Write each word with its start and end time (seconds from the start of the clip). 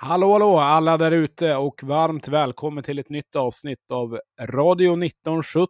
Hallå, 0.00 0.32
hallå 0.32 0.58
alla 0.58 0.96
där 0.96 1.10
ute 1.10 1.56
och 1.56 1.82
varmt 1.82 2.28
välkommen 2.28 2.84
till 2.84 2.98
ett 2.98 3.10
nytt 3.10 3.36
avsnitt 3.36 3.90
av 3.90 4.20
Radio 4.40 5.04
1970. 5.04 5.68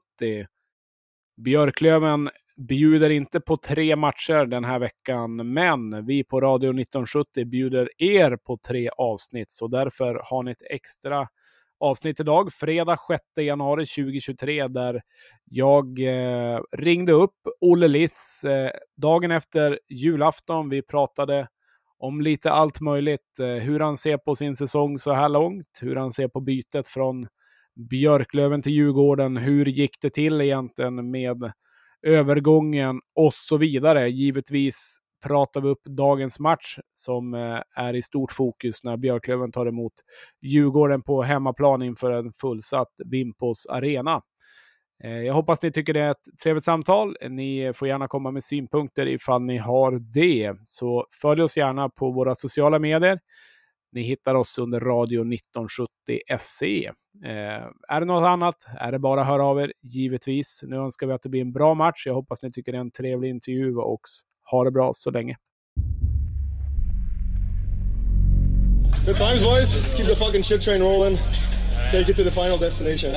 Björklöven 1.37 2.31
bjuder 2.57 3.11
inte 3.11 3.41
på 3.41 3.57
tre 3.57 3.97
matcher 3.97 4.47
den 4.47 4.65
här 4.65 4.79
veckan, 4.79 5.53
men 5.53 6.07
vi 6.07 6.25
på 6.25 6.41
Radio 6.41 6.69
1970 6.69 7.45
bjuder 7.45 8.03
er 8.03 8.37
på 8.37 8.59
tre 8.67 8.89
avsnitt, 8.89 9.51
så 9.51 9.69
därför 9.69 10.21
har 10.25 10.43
ni 10.43 10.51
ett 10.51 10.71
extra 10.71 11.29
avsnitt 11.81 12.21
idag, 12.21 12.53
fredag 12.53 12.97
6 13.11 13.23
januari 13.37 13.87
2023, 13.87 14.69
där 14.69 15.03
jag 15.45 16.01
eh, 16.01 16.61
ringde 16.73 17.13
upp 17.13 17.39
Olle 17.61 17.89
Liss 17.89 18.45
eh, 18.45 18.71
dagen 18.97 19.31
efter 19.31 19.79
julafton. 19.89 20.69
Vi 20.69 20.83
pratade 20.83 21.49
om 21.99 22.21
lite 22.21 22.51
allt 22.51 22.81
möjligt. 22.81 23.39
Eh, 23.41 23.47
hur 23.47 23.81
han 23.81 23.97
ser 23.97 24.17
på 24.19 24.35
sin 24.35 24.57
säsong 24.57 24.99
så 24.99 25.13
här 25.13 25.29
långt, 25.29 25.79
hur 25.81 25.97
han 25.97 26.13
ser 26.13 26.29
på 26.29 26.41
bytet 26.41 26.89
från 26.89 27.27
Björklöven 27.91 28.63
till 28.63 28.73
Djurgården. 28.73 29.37
Hur 29.37 29.67
gick 29.67 30.01
det 30.01 30.11
till 30.11 30.41
egentligen 30.41 31.11
med 31.11 31.53
övergången 32.03 33.01
och 33.15 33.35
så 33.35 33.57
vidare. 33.57 34.09
Givetvis 34.09 34.99
pratar 35.27 35.61
vi 35.61 35.69
upp 35.69 35.85
dagens 35.85 36.41
match 36.41 36.79
som 36.95 37.35
eh, 37.35 37.61
är 37.77 37.95
i 37.95 38.03
stort 38.03 38.33
fokus 38.33 38.85
när 38.85 38.97
Björklöven 38.97 39.53
tar 39.53 39.67
emot 39.67 39.93
Djurgården 40.43 41.03
på 41.03 41.23
hemmaplan 41.23 41.83
inför 41.83 42.11
en 42.11 42.33
fullsatt 42.33 42.93
Vimpos 43.05 43.67
arena. 43.67 44.23
Eh, 45.05 45.23
jag 45.23 45.35
hoppas 45.35 45.63
ni 45.63 45.73
tycker 45.73 45.95
det 45.95 46.01
är 46.01 46.11
ett 46.11 46.41
trevligt 46.43 46.65
samtal. 46.65 47.17
Ni 47.29 47.73
får 47.75 47.89
gärna 47.89 48.09
komma 48.09 48.31
med 48.31 48.45
synpunkter 48.45 49.07
ifall 49.09 49.43
ni 49.43 49.57
har 49.59 49.99
det. 50.13 50.53
Så 50.67 51.07
följ 51.23 51.43
oss 51.43 51.57
gärna 51.57 51.89
på 51.89 52.11
våra 52.11 52.35
sociala 52.35 52.79
medier. 52.79 53.21
Ni 53.93 54.03
hittar 54.03 54.35
oss 54.35 54.59
under 54.59 54.81
Radio 54.81 55.21
1970 55.21 55.89
SE. 56.39 56.87
Eh, 57.25 57.67
är 57.89 58.01
det 58.01 58.07
något 58.07 58.27
annat 58.27 58.55
är 58.79 58.93
det 58.93 58.99
bara 58.99 59.21
att 59.21 59.27
höra 59.27 59.45
av 59.45 59.61
er, 59.61 59.73
givetvis. 59.83 60.61
Nu 60.67 60.77
önskar 60.77 61.07
vi 61.07 61.13
att 61.13 61.23
det 61.23 61.29
blir 61.29 61.41
en 61.41 61.53
bra 61.53 61.75
match. 61.75 62.07
Jag 62.07 62.15
hoppas 62.15 62.43
ni 62.43 62.53
tycker 62.53 62.73
det 62.73 62.79
är 62.79 62.81
en 62.81 62.91
trevlig 62.91 63.31
intervju 63.31 63.77
och 63.77 64.01
ha 64.51 64.65
det 64.65 64.71
bra 64.71 64.91
så 64.95 65.11
länge. 65.11 65.37
Good 69.07 69.17
times, 69.17 69.43
boys. 69.43 69.75
Let's 69.75 69.97
keep 69.97 70.07
the 70.07 70.17
fucking 70.25 70.43
shit 70.45 70.63
train 70.63 70.83
rolling. 70.83 71.17
Take 71.93 72.11
it 72.11 72.17
to 72.17 72.25
the 72.25 72.31
final 72.31 72.59
destination. 72.59 73.11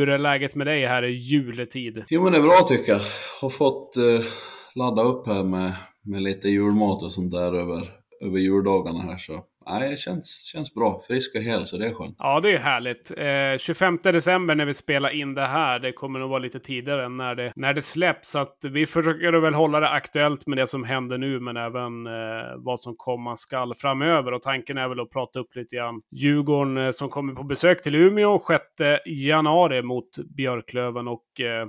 Hur 0.00 0.08
är 0.08 0.18
läget 0.18 0.54
med 0.54 0.66
dig 0.66 0.86
här 0.86 1.02
i 1.02 1.12
juletid? 1.12 2.04
Jo 2.08 2.22
men 2.22 2.32
det 2.32 2.38
är 2.38 2.42
bra 2.42 2.66
tycker 2.68 2.92
jag. 2.92 3.00
Har 3.40 3.50
fått 3.50 3.96
eh, 3.96 4.26
ladda 4.74 5.02
upp 5.02 5.26
här 5.26 5.44
med, 5.44 5.72
med 6.04 6.22
lite 6.22 6.48
julmat 6.48 7.02
och 7.02 7.12
sånt 7.12 7.32
där 7.32 7.54
över, 7.54 7.90
över 8.24 8.38
juldagarna 8.38 9.00
här 9.00 9.18
så 9.18 9.44
nej, 9.72 9.90
det 9.90 9.96
känns, 9.96 10.42
känns 10.44 10.74
bra. 10.74 11.00
Frisk 11.06 11.34
och 11.34 11.42
hel 11.42 11.66
så 11.66 11.76
det 11.76 11.86
är 11.86 11.94
skönt. 11.94 12.16
Ja, 12.18 12.40
det 12.40 12.52
är 12.52 12.58
härligt. 12.58 13.12
Eh, 13.16 13.58
25 13.58 13.98
december 14.02 14.54
när 14.54 14.64
vi 14.64 14.74
spelar 14.74 15.10
in 15.10 15.34
det 15.34 15.46
här, 15.46 15.78
det 15.78 15.92
kommer 15.92 16.18
nog 16.18 16.30
vara 16.30 16.38
lite 16.38 16.60
tidigare 16.60 17.04
än 17.04 17.16
när 17.16 17.34
det, 17.34 17.52
när 17.56 17.74
det 17.74 17.82
släpps. 17.82 18.30
Så 18.30 18.38
att 18.38 18.56
vi 18.70 18.86
försöker 18.86 19.32
väl 19.32 19.54
hålla 19.54 19.80
det 19.80 19.88
aktuellt 19.88 20.46
med 20.46 20.58
det 20.58 20.66
som 20.66 20.84
händer 20.84 21.18
nu, 21.18 21.40
men 21.40 21.56
även 21.56 22.06
eh, 22.06 22.12
vad 22.56 22.80
som 22.80 22.94
komma 22.96 23.36
skall 23.36 23.74
framöver. 23.74 24.32
Och 24.32 24.42
tanken 24.42 24.78
är 24.78 24.88
väl 24.88 25.00
att 25.00 25.10
prata 25.10 25.40
upp 25.40 25.56
lite 25.56 25.76
grann 25.76 26.00
Djurgården 26.10 26.76
eh, 26.76 26.90
som 26.90 27.08
kommer 27.08 27.34
på 27.34 27.42
besök 27.42 27.82
till 27.82 27.94
Umeå 27.94 28.40
6 28.48 28.62
januari 29.06 29.82
mot 29.82 30.16
Björklöven 30.36 31.08
och 31.08 31.40
eh, 31.40 31.66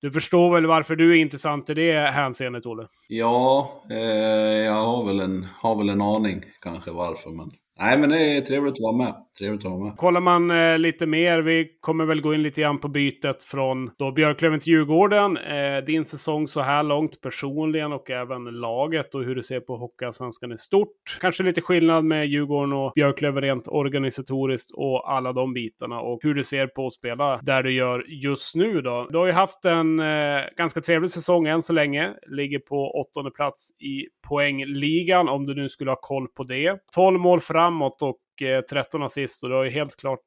du 0.00 0.10
förstår 0.10 0.54
väl 0.54 0.66
varför 0.66 0.96
du 0.96 1.10
är 1.12 1.20
intressant 1.20 1.70
i 1.70 1.74
det 1.74 2.10
hänseendet, 2.10 2.66
Olle? 2.66 2.86
Ja, 3.08 3.82
eh, 3.90 3.96
jag 4.64 4.72
har 4.72 5.06
väl, 5.06 5.20
en, 5.20 5.46
har 5.56 5.76
väl 5.76 5.88
en 5.88 6.00
aning 6.02 6.44
kanske 6.60 6.90
varför 6.90 7.30
men 7.30 7.50
Nej 7.82 7.98
men 7.98 8.10
det 8.10 8.36
är 8.36 8.40
trevligt 8.40 8.72
att 8.72 8.80
vara 8.80 8.96
med. 8.96 9.14
Trevligt 9.38 9.64
att 9.64 9.70
vara 9.70 9.84
med. 9.84 9.96
Kollar 9.96 10.20
man 10.20 10.50
eh, 10.50 10.78
lite 10.78 11.06
mer, 11.06 11.38
vi 11.38 11.68
kommer 11.80 12.04
väl 12.04 12.20
gå 12.20 12.34
in 12.34 12.42
lite 12.42 12.60
grann 12.60 12.78
på 12.78 12.88
bytet 12.88 13.42
från 13.42 13.90
då 13.98 14.12
Björklöven 14.12 14.60
till 14.60 14.72
Djurgården. 14.72 15.36
Eh, 15.36 15.84
din 15.86 16.04
säsong 16.04 16.48
så 16.48 16.60
här 16.60 16.82
långt 16.82 17.20
personligen 17.20 17.92
och 17.92 18.10
även 18.10 18.44
laget 18.44 19.14
och 19.14 19.24
hur 19.24 19.34
du 19.34 19.42
ser 19.42 19.60
på 19.60 19.76
Hockeyallsvenskan 19.76 20.52
i 20.52 20.58
stort. 20.58 21.18
Kanske 21.20 21.42
lite 21.42 21.60
skillnad 21.60 22.04
med 22.04 22.26
Djurgården 22.26 22.72
och 22.72 22.92
Björklöven 22.94 23.42
rent 23.42 23.68
organisatoriskt 23.68 24.70
och 24.70 25.12
alla 25.12 25.32
de 25.32 25.54
bitarna 25.54 26.00
och 26.00 26.20
hur 26.22 26.34
du 26.34 26.44
ser 26.44 26.66
på 26.66 26.86
att 26.86 26.92
spela 26.92 27.40
där 27.42 27.62
du 27.62 27.72
gör 27.72 28.04
just 28.08 28.56
nu 28.56 28.80
då. 28.80 29.08
Du 29.10 29.18
har 29.18 29.26
ju 29.26 29.32
haft 29.32 29.64
en 29.64 30.00
eh, 30.00 30.40
ganska 30.56 30.80
trevlig 30.80 31.10
säsong 31.10 31.46
än 31.46 31.62
så 31.62 31.72
länge. 31.72 32.10
Ligger 32.26 32.58
på 32.58 32.90
åttonde 33.00 33.30
plats 33.30 33.70
i 33.80 34.06
poängligan 34.28 35.28
om 35.28 35.46
du 35.46 35.54
nu 35.54 35.68
skulle 35.68 35.90
ha 35.90 35.98
koll 36.00 36.28
på 36.28 36.44
det. 36.44 36.78
12 36.94 37.20
mål 37.20 37.40
fram 37.40 37.69
framåt 37.70 38.02
och 38.02 38.46
eh, 38.48 38.60
13 38.60 39.02
assist 39.02 39.42
och 39.42 39.48
du 39.48 39.54
har 39.54 39.64
ju 39.64 39.70
helt 39.70 39.96
klart 39.96 40.18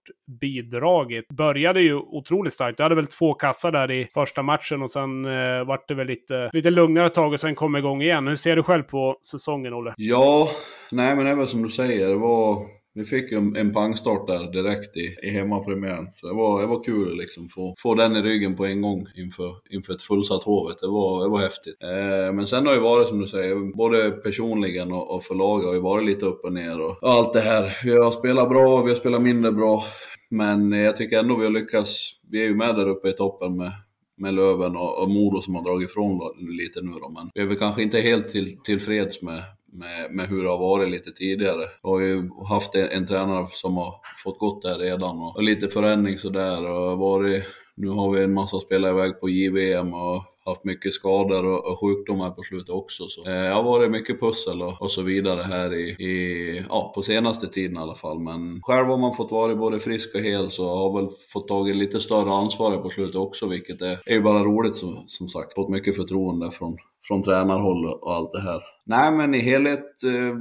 bidragit. 0.42 1.28
Började 1.28 1.82
ju 1.82 1.96
otroligt 1.96 2.54
starkt. 2.54 2.78
Du 2.78 2.84
hade 2.84 2.96
väl 2.96 3.06
två 3.06 3.34
kassar 3.34 3.72
där 3.72 3.92
i 3.92 4.08
första 4.14 4.44
matchen 4.44 4.82
och 4.82 4.92
sen 4.92 5.26
eh, 5.26 5.64
vart 5.66 5.88
det 5.88 5.94
väl 5.94 6.08
lite, 6.08 6.50
lite 6.54 6.70
lugnare 6.70 7.10
tag 7.10 7.34
och 7.34 7.40
sen 7.40 7.56
kom 7.56 7.76
igång 7.76 8.02
igen. 8.02 8.28
Hur 8.28 8.36
ser 8.36 8.56
du 8.56 8.64
själv 8.64 8.84
på 8.84 9.18
säsongen, 9.32 9.74
Olle? 9.74 9.94
Ja, 9.98 10.50
nej 10.92 11.16
men 11.16 11.26
det 11.26 11.32
är 11.32 11.36
väl 11.36 11.48
som 11.48 11.64
du 11.64 11.70
säger. 11.70 12.10
Det 12.10 12.16
var 12.16 12.62
vi 12.96 13.06
fick 13.06 13.32
en, 13.32 13.56
en 13.56 13.74
pangstart 13.74 14.28
där 14.28 14.52
direkt 14.52 14.98
i, 14.98 15.16
i 15.24 15.30
hemmapremiären. 15.30 16.08
Så 16.14 16.28
det 16.28 16.34
var, 16.34 16.62
det 16.62 16.68
var 16.68 16.84
kul 16.84 17.18
liksom 17.18 17.50
få, 17.50 17.74
få 17.78 17.96
den 17.96 18.16
i 18.16 18.22
ryggen 18.22 18.56
på 18.56 18.66
en 18.66 18.82
gång 18.82 19.08
inför, 19.16 19.56
inför 19.70 19.94
ett 19.94 20.02
fullsatt 20.02 20.44
Hovet. 20.44 20.78
Det 20.82 20.88
var, 20.88 21.24
det 21.24 21.30
var 21.30 21.40
häftigt. 21.40 21.78
Eh, 21.84 22.34
men 22.34 22.48
sen 22.48 22.66
har 22.66 22.74
det 22.74 22.80
varit 22.80 23.08
som 23.08 23.22
du 23.22 23.28
säger, 23.28 23.76
både 23.78 24.12
personligen 24.12 24.92
och, 24.92 25.16
och 25.16 25.24
för 25.24 25.36
laget 25.36 25.68
har 25.68 25.74
ju 25.74 25.82
varit 25.82 26.06
lite 26.06 26.26
upp 26.26 26.44
och 26.44 26.54
ner 26.54 26.82
och, 26.82 27.04
och 27.04 27.10
allt 27.12 27.34
det 27.34 27.42
här. 27.42 27.78
Vi 27.84 27.92
har 27.92 28.12
spelat 28.12 28.50
bra, 28.50 28.82
vi 28.82 28.90
har 28.90 28.98
spelat 28.98 29.22
mindre 29.22 29.52
bra. 29.52 29.84
Men 30.30 30.72
jag 30.72 30.96
tycker 30.96 31.20
ändå 31.20 31.36
vi 31.36 31.44
har 31.44 31.52
lyckats. 31.52 32.20
Vi 32.32 32.42
är 32.42 32.48
ju 32.48 32.56
med 32.56 32.76
där 32.76 32.88
uppe 32.88 33.10
i 33.10 33.14
toppen 33.14 33.58
med, 33.58 33.72
med 34.18 34.34
Löven 34.34 34.76
och, 34.76 35.02
och 35.02 35.10
Modo 35.10 35.42
som 35.42 35.56
har 35.56 35.64
dragit 35.64 35.90
ifrån 35.90 36.20
lite 36.58 36.82
nu 36.82 36.92
då. 36.92 37.10
Men 37.10 37.30
vi 37.34 37.42
är 37.42 37.46
väl 37.46 37.58
kanske 37.58 37.84
inte 37.84 38.00
helt 38.00 38.30
till, 38.30 38.58
tillfreds 38.64 39.22
med, 39.22 39.44
med, 39.74 40.12
med 40.12 40.28
hur 40.28 40.44
det 40.44 40.50
har 40.50 40.58
varit 40.58 40.92
lite 40.92 41.12
tidigare. 41.12 41.68
Vi 41.84 41.90
har 41.90 42.00
ju 42.00 42.30
haft 42.50 42.76
en, 42.76 42.90
en 42.90 43.08
tränare 43.08 43.48
som 43.52 43.78
har 43.78 43.96
fått 44.24 44.40
gått 44.40 44.62
där 44.62 44.80
redan 44.80 45.18
och, 45.18 45.36
och 45.36 45.44
lite 45.44 45.68
förändring 45.68 46.18
sådär. 46.18 46.72
Och 46.72 46.98
varit, 46.98 47.44
nu 47.76 47.88
har 47.88 48.12
vi 48.12 48.24
en 48.24 48.34
massa 48.34 48.60
spelare 48.60 48.92
iväg 48.92 49.20
på 49.20 49.30
JVM 49.30 49.94
och 49.94 50.24
haft 50.46 50.64
mycket 50.64 50.94
skador 50.94 51.46
och, 51.46 51.66
och 51.66 51.80
sjukdomar 51.80 52.30
på 52.30 52.44
slutet 52.44 52.70
också. 52.70 53.08
Så, 53.08 53.22
eh, 53.22 53.34
det 53.34 53.50
har 53.50 53.64
varit 53.64 53.92
mycket 53.92 54.20
pussel 54.20 54.62
och, 54.62 54.82
och 54.82 54.92
så 54.92 55.02
vidare 55.02 55.42
här 55.42 55.74
i, 55.74 55.90
i, 55.90 56.66
ja, 56.70 56.92
på 56.96 57.02
senaste 57.02 57.48
tiden 57.48 57.78
i 57.78 57.80
alla 57.80 57.96
fall. 57.96 58.20
Men 58.20 58.62
själv 58.62 58.88
har 58.88 58.98
man 58.98 59.16
fått 59.16 59.32
vara 59.32 59.56
både 59.56 59.80
frisk 59.80 60.16
och 60.16 60.22
hel 60.22 60.50
så 60.50 60.76
har 60.76 61.02
väl 61.02 61.10
fått 61.34 61.48
tagit 61.48 61.76
lite 61.76 62.00
större 62.00 62.32
ansvar 62.32 62.78
på 62.78 62.90
slutet 62.90 63.16
också, 63.16 63.48
vilket 63.48 63.82
är, 63.82 64.00
är 64.06 64.14
ju 64.14 64.22
bara 64.22 64.44
roligt 64.44 64.76
som, 64.76 65.04
som 65.08 65.30
sagt. 65.30 65.54
Fått 65.54 65.70
mycket 65.70 65.96
förtroende 65.96 66.52
från, 66.52 66.78
från 67.08 67.24
tränarhåll 67.24 67.86
och 67.86 68.14
allt 68.14 68.32
det 68.32 68.42
här. 68.42 68.62
Nej 68.86 69.12
men 69.12 69.34
i 69.34 69.40
helhet 69.40 70.04
eh, 70.04 70.36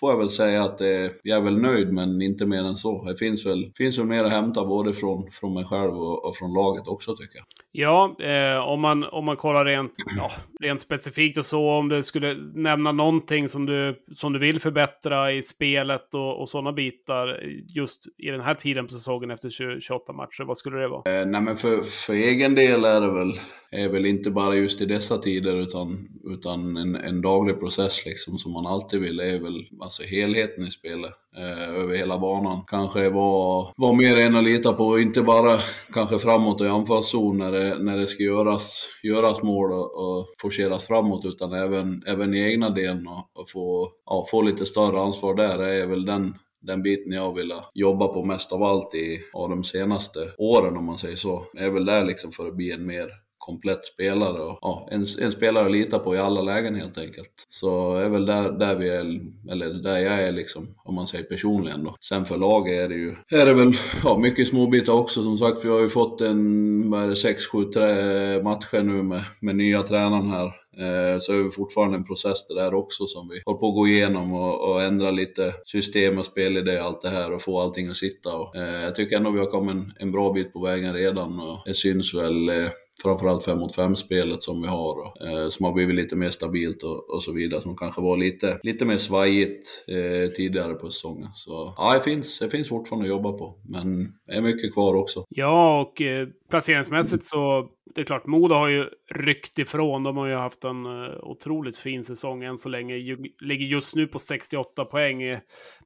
får 0.00 0.10
jag 0.10 0.18
väl 0.18 0.30
säga 0.30 0.64
att 0.64 0.78
det, 0.78 1.10
jag 1.22 1.38
är 1.38 1.42
väl 1.42 1.58
nöjd 1.58 1.92
men 1.92 2.22
inte 2.22 2.46
mer 2.46 2.64
än 2.64 2.76
så. 2.76 3.04
Det 3.04 3.16
finns 3.16 3.46
väl, 3.46 3.72
finns 3.76 3.98
väl 3.98 4.06
mer 4.06 4.24
att 4.24 4.32
hämta 4.32 4.64
både 4.64 4.92
från, 4.92 5.30
från 5.30 5.54
mig 5.54 5.64
själv 5.64 5.94
och, 5.94 6.24
och 6.24 6.36
från 6.36 6.54
laget 6.54 6.88
också 6.88 7.16
tycker 7.16 7.38
jag. 7.38 7.46
Ja, 7.72 8.16
eh, 8.20 8.68
om, 8.68 8.80
man, 8.80 9.04
om 9.04 9.24
man 9.24 9.36
kollar 9.36 9.64
rent, 9.64 9.92
ja, 10.16 10.30
rent 10.62 10.80
specifikt 10.80 11.38
och 11.38 11.46
så, 11.46 11.70
om 11.70 11.88
du 11.88 12.02
skulle 12.02 12.34
nämna 12.54 12.92
någonting 12.92 13.48
som 13.48 13.66
du, 13.66 14.04
som 14.14 14.32
du 14.32 14.38
vill 14.38 14.60
förbättra 14.60 15.32
i 15.32 15.42
spelet 15.42 16.14
och, 16.14 16.40
och 16.40 16.48
sådana 16.48 16.72
bitar 16.72 17.40
just 17.68 18.06
i 18.18 18.26
den 18.26 18.40
här 18.40 18.54
tiden 18.54 18.86
på 18.86 18.92
säsongen 18.92 19.30
efter 19.30 19.50
20, 19.50 19.80
28 19.80 20.12
matcher, 20.12 20.44
vad 20.44 20.58
skulle 20.58 20.78
det 20.78 20.88
vara? 20.88 21.20
Eh, 21.20 21.26
nej 21.26 21.42
men 21.42 21.56
för, 21.56 21.82
för 21.82 22.12
egen 22.12 22.54
del 22.54 22.84
är 22.84 23.00
det 23.00 23.12
väl, 23.12 23.40
är 23.70 23.88
väl 23.88 24.06
inte 24.06 24.30
bara 24.30 24.54
just 24.54 24.80
i 24.80 24.86
dessa 24.86 25.18
tider 25.18 25.56
utan, 25.56 26.08
utan 26.24 26.76
en, 26.76 26.96
en 26.96 27.22
daglig 27.22 27.60
process 27.60 28.06
liksom 28.06 28.38
som 28.38 28.52
man 28.52 28.66
alltid 28.66 29.00
vill, 29.00 29.20
är 29.20 29.40
väl 29.40 29.66
alltså 29.80 30.02
helheten 30.02 30.66
i 30.66 30.70
spelet 30.70 31.12
Eh, 31.36 31.68
över 31.68 31.96
hela 31.96 32.18
banan. 32.18 32.62
Kanske 32.66 33.10
var, 33.10 33.68
var 33.76 33.94
mer 33.94 34.16
en 34.16 34.36
att 34.36 34.44
lita 34.44 34.72
på, 34.72 34.98
inte 34.98 35.22
bara 35.22 35.58
kanske 35.94 36.18
framåt 36.18 36.60
och 36.60 36.66
i 36.66 36.70
anfallszon 36.70 37.38
när 37.38 37.52
det, 37.52 37.78
när 37.78 37.98
det 37.98 38.06
ska 38.06 38.22
göras, 38.22 38.88
göras 39.02 39.42
mål 39.42 39.72
och, 39.72 39.94
och 39.94 40.26
forceras 40.42 40.86
framåt, 40.86 41.24
utan 41.24 41.52
även, 41.52 42.02
även 42.06 42.34
i 42.34 42.40
egna 42.40 42.70
delen 42.70 43.06
och, 43.06 43.40
och 43.40 43.50
få, 43.50 43.88
ja, 44.06 44.26
få 44.30 44.42
lite 44.42 44.66
större 44.66 45.00
ansvar 45.00 45.34
där. 45.34 45.58
Det 45.58 45.82
är 45.82 45.86
väl 45.86 46.04
den, 46.04 46.34
den 46.60 46.82
biten 46.82 47.12
jag 47.12 47.34
vill 47.34 47.52
jobba 47.74 48.08
på 48.08 48.24
mest 48.24 48.52
av 48.52 48.62
allt 48.62 48.94
i 48.94 49.18
av 49.34 49.48
de 49.48 49.64
senaste 49.64 50.20
åren 50.38 50.76
om 50.76 50.86
man 50.86 50.98
säger 50.98 51.16
så. 51.16 51.46
Är 51.58 51.70
väl 51.70 51.84
där 51.84 52.04
liksom 52.04 52.32
för 52.32 52.48
att 52.48 52.56
bli 52.56 52.72
en 52.72 52.86
mer 52.86 53.21
komplett 53.42 53.84
spelare 53.84 54.42
och 54.42 54.58
ja, 54.60 54.88
en, 54.90 55.06
en 55.20 55.32
spelare 55.32 55.66
att 55.66 55.72
lita 55.72 55.98
på 55.98 56.14
i 56.14 56.18
alla 56.18 56.42
lägen 56.42 56.74
helt 56.74 56.98
enkelt. 56.98 57.46
Så 57.48 57.96
är 57.96 58.08
väl 58.08 58.26
där, 58.26 58.50
där 58.52 58.74
vi 58.74 58.88
är, 58.88 59.20
eller 59.50 59.82
där 59.82 59.98
jag 59.98 60.22
är 60.22 60.32
liksom, 60.32 60.74
om 60.84 60.94
man 60.94 61.06
säger 61.06 61.24
personligen 61.24 61.84
då. 61.84 61.94
Sen 62.00 62.24
för 62.24 62.36
laget 62.36 62.84
är 62.84 62.88
det 62.88 62.94
ju, 62.94 63.14
är 63.30 63.46
det 63.46 63.54
väl 63.54 63.72
ja, 64.04 64.18
mycket 64.18 64.48
småbitar 64.48 64.92
också 64.92 65.22
som 65.22 65.38
sagt. 65.38 65.64
Vi 65.64 65.68
har 65.68 65.80
ju 65.80 65.88
fått 65.88 66.20
en, 66.20 66.90
vad 66.90 67.02
är 67.02 67.08
det, 67.08 67.14
6-7 67.14 68.42
matcher 68.42 68.82
nu 68.82 69.02
med, 69.02 69.24
med 69.40 69.56
nya 69.56 69.82
tränaren 69.82 70.30
här. 70.30 70.62
Eh, 70.76 71.18
så 71.18 71.32
är 71.32 71.44
det 71.44 71.50
fortfarande 71.50 71.96
en 71.96 72.04
process 72.04 72.46
det 72.48 72.54
där 72.54 72.74
också 72.74 73.06
som 73.06 73.28
vi 73.28 73.42
håller 73.44 73.58
på 73.58 73.68
att 73.68 73.74
gå 73.74 73.88
igenom 73.88 74.32
och, 74.32 74.70
och 74.70 74.82
ändra 74.82 75.10
lite 75.10 75.54
system 75.64 76.18
och 76.18 76.26
spelidé 76.26 76.80
och 76.80 76.86
allt 76.86 77.02
det 77.02 77.08
här 77.08 77.32
och 77.32 77.42
få 77.42 77.60
allting 77.60 77.88
att 77.88 77.96
sitta. 77.96 78.36
Och, 78.36 78.56
eh, 78.56 78.82
jag 78.82 78.94
tycker 78.94 79.16
ändå 79.16 79.30
vi 79.30 79.38
har 79.38 79.46
kommit 79.46 79.74
en, 79.74 79.92
en 79.98 80.12
bra 80.12 80.32
bit 80.32 80.52
på 80.52 80.60
vägen 80.60 80.94
redan 80.94 81.40
och 81.40 81.62
det 81.66 81.74
syns 81.74 82.14
väl 82.14 82.48
eh, 82.48 82.68
framförallt 83.02 83.44
5 83.44 83.58
mot 83.58 83.74
5 83.74 83.96
spelet 83.96 84.42
som 84.42 84.62
vi 84.62 84.68
har 84.68 84.94
och, 85.00 85.26
eh, 85.26 85.48
som 85.48 85.66
har 85.66 85.72
blivit 85.72 85.96
lite 85.96 86.16
mer 86.16 86.30
stabilt 86.30 86.82
och, 86.82 87.10
och, 87.10 87.22
så 87.22 87.32
vidare. 87.32 87.60
Som 87.60 87.76
kanske 87.76 88.00
var 88.00 88.16
lite, 88.16 88.58
lite 88.62 88.84
mer 88.84 88.96
svajigt 88.96 89.84
eh, 89.88 90.30
tidigare 90.30 90.74
på 90.74 90.90
säsongen. 90.90 91.28
Så 91.34 91.74
ja, 91.76 91.94
det 91.94 92.00
finns, 92.00 92.38
det 92.38 92.50
finns 92.50 92.68
fortfarande 92.68 93.04
att 93.04 93.10
jobba 93.10 93.32
på. 93.32 93.54
Men 93.68 94.12
det 94.26 94.32
är 94.32 94.42
mycket 94.42 94.72
kvar 94.72 94.94
också. 94.94 95.24
Ja, 95.28 95.80
och 95.80 96.02
eh, 96.02 96.28
placeringsmässigt 96.52 97.24
så 97.24 97.68
det 97.94 98.00
är 98.00 98.04
klart, 98.04 98.26
Modo 98.26 98.54
har 98.54 98.68
ju 98.68 98.88
ryckt 99.10 99.58
ifrån. 99.58 100.02
De 100.02 100.16
har 100.16 100.26
ju 100.26 100.34
haft 100.34 100.64
en 100.64 100.86
eh, 100.86 101.14
otroligt 101.22 101.78
fin 101.78 102.04
säsong 102.04 102.44
än 102.44 102.56
så 102.56 102.68
länge. 102.68 102.94
Ligger 103.40 103.66
just 103.66 103.96
nu 103.96 104.06
på 104.06 104.18
68 104.18 104.84
poäng 104.84 105.18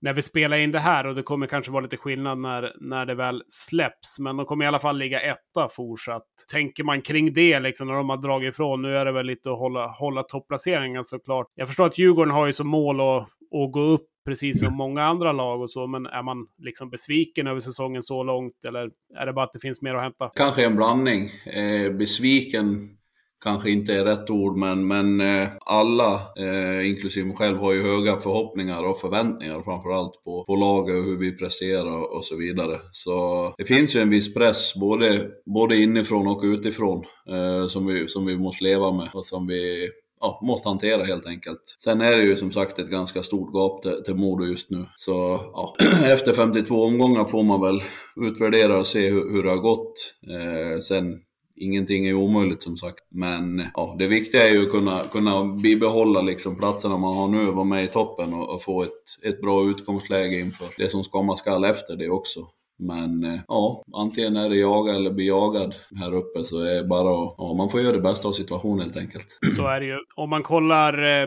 när 0.00 0.12
vi 0.12 0.22
spelar 0.22 0.56
in 0.56 0.72
det 0.72 0.78
här. 0.78 1.06
Och 1.06 1.14
det 1.14 1.22
kommer 1.22 1.46
kanske 1.46 1.72
vara 1.72 1.82
lite 1.82 1.96
skillnad 1.96 2.38
när, 2.38 2.72
när 2.80 3.06
det 3.06 3.14
väl 3.14 3.42
släpps. 3.48 4.18
Men 4.18 4.36
de 4.36 4.46
kommer 4.46 4.64
i 4.64 4.68
alla 4.68 4.78
fall 4.78 4.98
ligga 4.98 5.20
etta 5.20 5.68
fortsatt. 5.68 6.26
Tänker 6.52 6.84
man 6.84 7.02
kring 7.02 7.32
det, 7.32 7.60
liksom, 7.60 7.88
när 7.88 7.94
de 7.94 8.10
har 8.10 8.16
dragit 8.16 8.54
ifrån. 8.54 8.82
Nu 8.82 8.96
är 8.96 9.04
det 9.04 9.12
väl 9.12 9.26
lite 9.26 9.50
att 9.50 9.58
hålla, 9.58 9.86
hålla 9.86 10.22
topplaceringen 10.22 11.04
såklart. 11.04 11.46
Jag 11.54 11.68
förstår 11.68 11.86
att 11.86 11.98
Djurgården 11.98 12.34
har 12.34 12.46
ju 12.46 12.52
som 12.52 12.68
mål 12.68 13.00
att, 13.00 13.28
att 13.52 13.72
gå 13.72 13.80
upp 13.80 14.06
precis 14.26 14.60
som 14.60 14.76
många 14.76 15.02
andra 15.02 15.32
lag 15.32 15.60
och 15.60 15.70
så. 15.70 15.86
Men 15.86 16.06
är 16.06 16.22
man 16.22 16.46
liksom 16.58 16.90
besviken 16.90 17.46
över 17.46 17.60
säsongen 17.60 18.02
så 18.02 18.22
långt 18.22 18.64
eller 18.68 18.90
är 19.20 19.26
det 19.26 19.32
bara 19.32 19.44
att 19.44 19.52
det 19.52 19.60
finns 19.60 19.82
mer 19.82 19.94
att 19.94 20.02
hämta? 20.02 20.30
Kanske 20.34 20.64
en 20.64 20.76
blandning. 20.76 21.30
Eh, 21.54 21.92
besviken 21.92 22.96
kanske 23.44 23.70
inte 23.70 23.94
är 23.94 24.04
rätt 24.04 24.30
ord, 24.30 24.56
men, 24.56 24.86
men 24.86 25.20
eh, 25.20 25.48
alla, 25.60 26.20
eh, 26.38 26.90
inklusive 26.90 27.26
mig 27.26 27.36
själv, 27.36 27.58
har 27.58 27.72
ju 27.72 27.82
höga 27.82 28.16
förhoppningar 28.16 28.84
och 28.84 28.98
förväntningar 28.98 29.62
framförallt 29.62 30.24
på, 30.24 30.44
på 30.44 30.56
laget 30.56 30.96
och 30.96 31.04
hur 31.04 31.18
vi 31.18 31.36
presterar 31.36 32.16
och 32.16 32.24
så 32.24 32.36
vidare. 32.36 32.80
Så 32.92 33.54
det 33.58 33.64
finns 33.64 33.96
ju 33.96 34.00
en 34.00 34.10
viss 34.10 34.34
press, 34.34 34.74
både, 34.74 35.30
både 35.54 35.76
inifrån 35.76 36.26
och 36.26 36.40
utifrån, 36.44 37.04
eh, 37.30 37.66
som, 37.66 37.86
vi, 37.86 38.08
som 38.08 38.26
vi 38.26 38.36
måste 38.36 38.64
leva 38.64 38.92
med 38.92 39.08
och 39.12 39.24
som 39.24 39.46
vi 39.46 39.88
ja, 40.20 40.40
måste 40.42 40.68
hantera 40.68 41.04
helt 41.04 41.26
enkelt. 41.26 41.76
Sen 41.78 42.00
är 42.00 42.10
det 42.10 42.24
ju 42.24 42.36
som 42.36 42.52
sagt 42.52 42.78
ett 42.78 42.90
ganska 42.90 43.22
stort 43.22 43.54
gap 43.54 43.82
till, 43.82 44.02
till 44.04 44.14
Modo 44.14 44.44
just 44.44 44.70
nu. 44.70 44.86
Så 44.96 45.40
ja, 45.52 45.74
efter 46.04 46.32
52 46.32 46.74
omgångar 46.74 47.24
får 47.24 47.42
man 47.42 47.60
väl 47.60 47.82
utvärdera 48.16 48.78
och 48.78 48.86
se 48.86 49.10
hur, 49.10 49.32
hur 49.32 49.42
det 49.42 49.50
har 49.50 49.56
gått. 49.56 50.14
Eh, 50.30 50.78
sen 50.78 51.22
Ingenting 51.58 52.06
är 52.06 52.14
omöjligt 52.14 52.62
som 52.62 52.76
sagt, 52.76 53.04
men 53.10 53.62
ja, 53.74 53.96
det 53.98 54.06
viktiga 54.06 54.48
är 54.48 54.52
ju 54.52 54.62
att 54.62 54.70
kunna, 54.70 55.02
kunna 55.12 55.44
bibehålla 55.44 56.22
liksom 56.22 56.58
platserna 56.58 56.96
man 56.96 57.16
har 57.16 57.28
nu, 57.28 57.44
vara 57.50 57.64
med 57.64 57.84
i 57.84 57.88
toppen 57.88 58.34
och, 58.34 58.54
och 58.54 58.62
få 58.62 58.82
ett, 58.82 59.24
ett 59.24 59.40
bra 59.40 59.70
utgångsläge 59.70 60.40
inför 60.40 60.66
det 60.78 60.90
som 60.90 61.04
komma 61.04 61.36
skall 61.36 61.64
efter 61.64 61.96
det 61.96 62.08
också. 62.08 62.40
Men 62.78 63.24
eh, 63.24 63.40
ja, 63.48 63.82
antingen 63.92 64.36
är 64.36 64.48
det 64.48 64.56
jaga 64.56 64.92
eller 64.92 65.10
bli 65.10 65.26
jagad 65.26 65.74
här 66.00 66.14
uppe 66.14 66.44
så 66.44 66.58
är 66.58 66.74
det 66.74 66.84
bara 66.84 67.24
att, 67.24 67.34
ja, 67.38 67.54
man 67.56 67.68
får 67.68 67.80
göra 67.80 67.92
det 67.92 68.00
bästa 68.02 68.28
av 68.28 68.32
situationen 68.32 68.80
helt 68.80 68.96
enkelt. 68.96 69.38
Så 69.56 69.66
är 69.66 69.80
det 69.80 69.86
ju. 69.86 69.98
Om 70.14 70.30
man 70.30 70.42
kollar, 70.42 71.22
eh, 71.22 71.26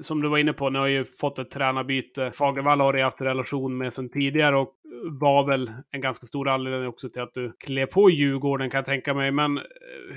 som 0.00 0.22
du 0.22 0.28
var 0.28 0.38
inne 0.38 0.52
på, 0.52 0.70
ni 0.70 0.78
har 0.78 0.86
ju 0.86 1.04
fått 1.04 1.38
ett 1.38 1.50
tränarbyte. 1.50 2.30
Fagervall 2.34 2.80
har 2.80 2.94
ju 2.94 3.02
haft 3.02 3.20
relation 3.20 3.78
med 3.78 3.94
sedan 3.94 4.08
tidigare 4.08 4.56
och 4.56 4.72
var 5.20 5.46
väl 5.46 5.70
en 5.92 6.00
ganska 6.00 6.26
stor 6.26 6.48
anledning 6.48 6.88
också 6.88 7.08
till 7.08 7.22
att 7.22 7.34
du 7.34 7.52
klev 7.64 7.86
på 7.86 8.10
Djurgården 8.10 8.70
kan 8.70 8.78
jag 8.78 8.84
tänka 8.84 9.14
mig. 9.14 9.32
Men 9.32 9.58
eh, 9.58 9.62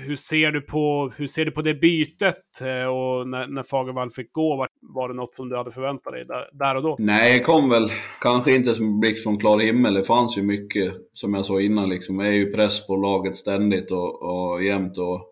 hur 0.06 0.16
ser 0.16 0.52
du 0.52 0.60
på, 0.60 1.12
hur 1.16 1.26
ser 1.26 1.44
du 1.44 1.50
på 1.50 1.62
det 1.62 1.74
bytet 1.74 2.60
eh, 2.62 2.86
och 2.86 3.28
när, 3.28 3.46
när 3.46 3.62
Fagervall 3.62 4.10
fick 4.10 4.32
gå? 4.32 4.56
Var, 4.56 4.68
var 4.80 5.08
det 5.08 5.14
något 5.14 5.34
som 5.34 5.48
du 5.48 5.56
hade 5.56 5.72
förväntat 5.72 6.12
dig 6.12 6.24
där, 6.24 6.48
där 6.52 6.76
och 6.76 6.82
då? 6.82 6.96
Nej, 6.98 7.38
det 7.38 7.44
kom 7.44 7.70
väl 7.70 7.88
kanske 8.20 8.54
inte 8.54 8.74
som 8.74 9.00
blixt 9.00 9.22
från 9.22 9.38
klar 9.38 9.58
himmel. 9.58 9.94
Det 9.94 10.04
fanns 10.04 10.38
ju 10.38 10.42
mycket, 10.42 10.94
som 11.12 11.34
jag 11.34 11.46
sa 11.46 11.60
innan, 11.60 11.88
liksom, 11.88 12.18
det 12.18 12.26
är 12.26 12.32
ju 12.32 12.52
press 12.52 12.86
på 12.86 12.96
laget 12.96 13.36
ständigt 13.36 13.90
och, 13.90 14.22
och 14.22 14.64
jämt. 14.64 14.98
Och 14.98 15.29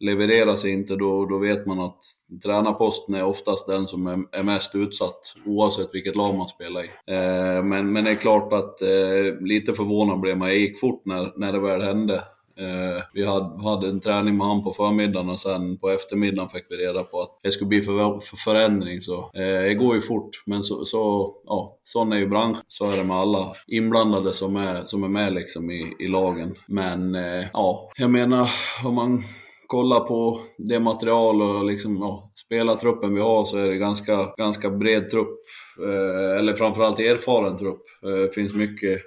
levererar 0.00 0.56
sig 0.56 0.72
inte, 0.72 0.96
då, 0.96 1.26
då 1.26 1.38
vet 1.38 1.66
man 1.66 1.80
att 1.80 1.98
tränarposten 2.44 3.14
är 3.14 3.24
oftast 3.24 3.66
den 3.66 3.86
som 3.86 4.06
är, 4.06 4.38
är 4.38 4.42
mest 4.42 4.74
utsatt, 4.74 5.36
oavsett 5.46 5.94
vilket 5.94 6.16
lag 6.16 6.34
man 6.34 6.48
spelar 6.48 6.84
i. 6.84 6.88
Eh, 7.06 7.64
men, 7.64 7.92
men 7.92 8.04
det 8.04 8.10
är 8.10 8.14
klart 8.14 8.52
att 8.52 8.82
eh, 8.82 9.40
lite 9.40 9.74
förvånad 9.74 10.20
blev 10.20 10.38
man. 10.38 10.48
Det 10.48 10.54
gick 10.54 10.80
fort 10.80 11.02
när, 11.04 11.32
när 11.36 11.52
det 11.52 11.60
väl 11.60 11.82
hände. 11.82 12.22
Eh, 12.58 13.02
vi 13.12 13.26
hade, 13.26 13.62
hade 13.62 13.88
en 13.88 14.00
träning 14.00 14.36
med 14.36 14.46
han 14.46 14.64
på 14.64 14.72
förmiddagen 14.72 15.30
och 15.30 15.40
sen 15.40 15.78
på 15.78 15.90
eftermiddagen 15.90 16.48
fick 16.48 16.64
vi 16.68 16.76
reda 16.76 17.02
på 17.02 17.20
att 17.20 17.38
det 17.42 17.52
skulle 17.52 17.68
bli 17.68 17.82
för, 17.82 18.20
för 18.20 18.36
förändring. 18.36 19.00
Så, 19.00 19.18
eh, 19.18 19.62
det 19.62 19.74
går 19.74 19.94
ju 19.94 20.00
fort, 20.00 20.30
men 20.46 20.62
så, 20.62 20.84
så, 20.84 21.34
ja, 21.44 21.78
sån 21.82 22.12
är 22.12 22.18
ju 22.18 22.26
branschen. 22.26 22.62
Så 22.68 22.90
är 22.90 22.96
det 22.96 23.04
med 23.04 23.16
alla 23.16 23.52
inblandade 23.66 24.32
som 24.32 24.56
är, 24.56 24.84
som 24.84 25.04
är 25.04 25.08
med 25.08 25.32
liksom 25.32 25.70
i, 25.70 25.96
i 25.98 26.08
lagen. 26.08 26.54
Men 26.66 27.14
eh, 27.14 27.44
ja, 27.52 27.90
jag 27.96 28.10
menar, 28.10 28.50
om 28.84 28.94
man 28.94 29.22
kollar 29.68 30.00
på 30.00 30.40
det 30.58 30.80
material 30.80 31.42
och 31.42 31.64
liksom, 31.64 31.96
ja, 31.96 32.32
spelartruppen 32.46 33.14
vi 33.14 33.20
har 33.20 33.44
så 33.44 33.58
är 33.58 33.68
det 33.68 33.76
ganska, 33.76 34.34
ganska 34.36 34.70
bred 34.70 35.10
trupp. 35.10 35.38
Eh, 35.82 36.38
eller 36.38 36.54
framförallt 36.54 36.98
erfaren 36.98 37.58
trupp. 37.58 37.82
Eh, 38.04 38.30
finns 38.30 38.54
mycket 38.54 39.00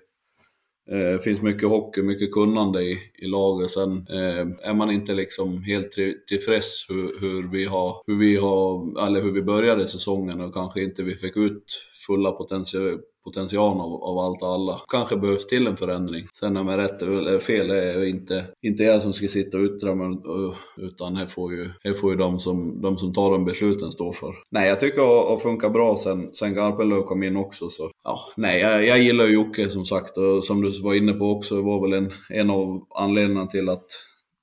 det 0.85 1.13
eh, 1.13 1.19
finns 1.19 1.41
mycket 1.41 1.69
hockey, 1.69 2.01
mycket 2.01 2.31
kunnande 2.31 2.83
i, 2.83 2.99
i 3.17 3.25
laget. 3.25 3.71
Sen 3.71 4.07
eh, 4.09 4.69
är 4.69 4.73
man 4.73 4.91
inte 4.91 5.13
liksom 5.13 5.63
helt 5.63 5.91
tillfreds 6.27 6.85
hur, 6.89 7.19
hur, 7.19 7.51
vi 7.51 7.65
har, 7.65 8.03
hur 8.07 8.19
vi 8.19 8.37
har, 8.37 9.05
eller 9.07 9.21
hur 9.21 9.31
vi 9.31 9.41
började 9.41 9.87
säsongen 9.87 10.41
och 10.41 10.53
kanske 10.53 10.83
inte 10.83 11.03
vi 11.03 11.15
fick 11.15 11.37
ut 11.37 11.63
fulla 12.07 12.31
potential, 12.31 12.99
potentialen 13.23 13.81
av, 13.81 14.03
av 14.03 14.19
allt 14.19 14.41
och 14.41 14.47
alla. 14.47 14.81
Kanske 14.87 15.17
behövs 15.17 15.47
till 15.47 15.67
en 15.67 15.77
förändring. 15.77 16.27
Sen 16.33 16.57
om 16.57 16.67
jag 16.67 16.79
är 16.79 16.83
rätt 16.83 17.01
eller 17.01 17.39
fel 17.39 17.67
det 17.67 17.93
är 17.93 18.05
inte, 18.05 18.45
inte 18.61 18.83
jag 18.83 19.01
som 19.01 19.13
ska 19.13 19.27
sitta 19.27 19.57
och 19.57 19.63
yttra 19.63 19.95
mig, 19.95 20.07
eh, 20.07 20.83
utan 20.85 21.15
här 21.15 21.25
får 21.25 21.53
ju, 21.53 21.69
här 21.83 21.93
får 21.93 22.11
ju 22.11 22.17
de, 22.17 22.39
som, 22.39 22.81
de 22.81 22.97
som 22.97 23.13
tar 23.13 23.31
de 23.31 23.45
besluten 23.45 23.91
stå 23.91 24.13
för. 24.13 24.35
Nej, 24.51 24.69
jag 24.69 24.79
tycker 24.79 25.01
det 25.01 25.29
har 25.29 25.37
funkat 25.37 25.73
bra 25.73 25.97
sen, 25.97 26.33
sen 26.33 26.53
Garpenlöv 26.53 27.01
kom 27.01 27.23
in 27.23 27.37
också. 27.37 27.69
Så. 27.69 27.91
Ja, 28.03 28.19
nej, 28.37 28.59
jag, 28.59 28.85
jag 28.85 28.99
gillar 28.99 29.25
ju 29.25 29.33
Jocke 29.33 29.69
som 29.69 29.85
sagt 29.85 30.17
och 30.17 30.43
som 30.43 30.61
du 30.61 30.81
var 30.81 30.93
inne 30.93 31.13
på 31.13 31.25
också, 31.25 31.55
det 31.55 31.61
var 31.61 31.81
väl 31.81 31.93
en, 31.93 32.11
en 32.29 32.49
av 32.49 32.87
anledningarna 32.95 33.47
till 33.47 33.69
att, 33.69 33.85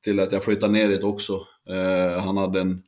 till 0.05 0.21
att 0.21 0.33
jag 0.33 0.45
flyttade 0.45 0.73
ner 0.73 0.89
dit 0.89 1.05
också. 1.05 1.33
Eh, 1.71 2.21
han 2.21 2.37
hade 2.37 2.61
en, 2.61 2.83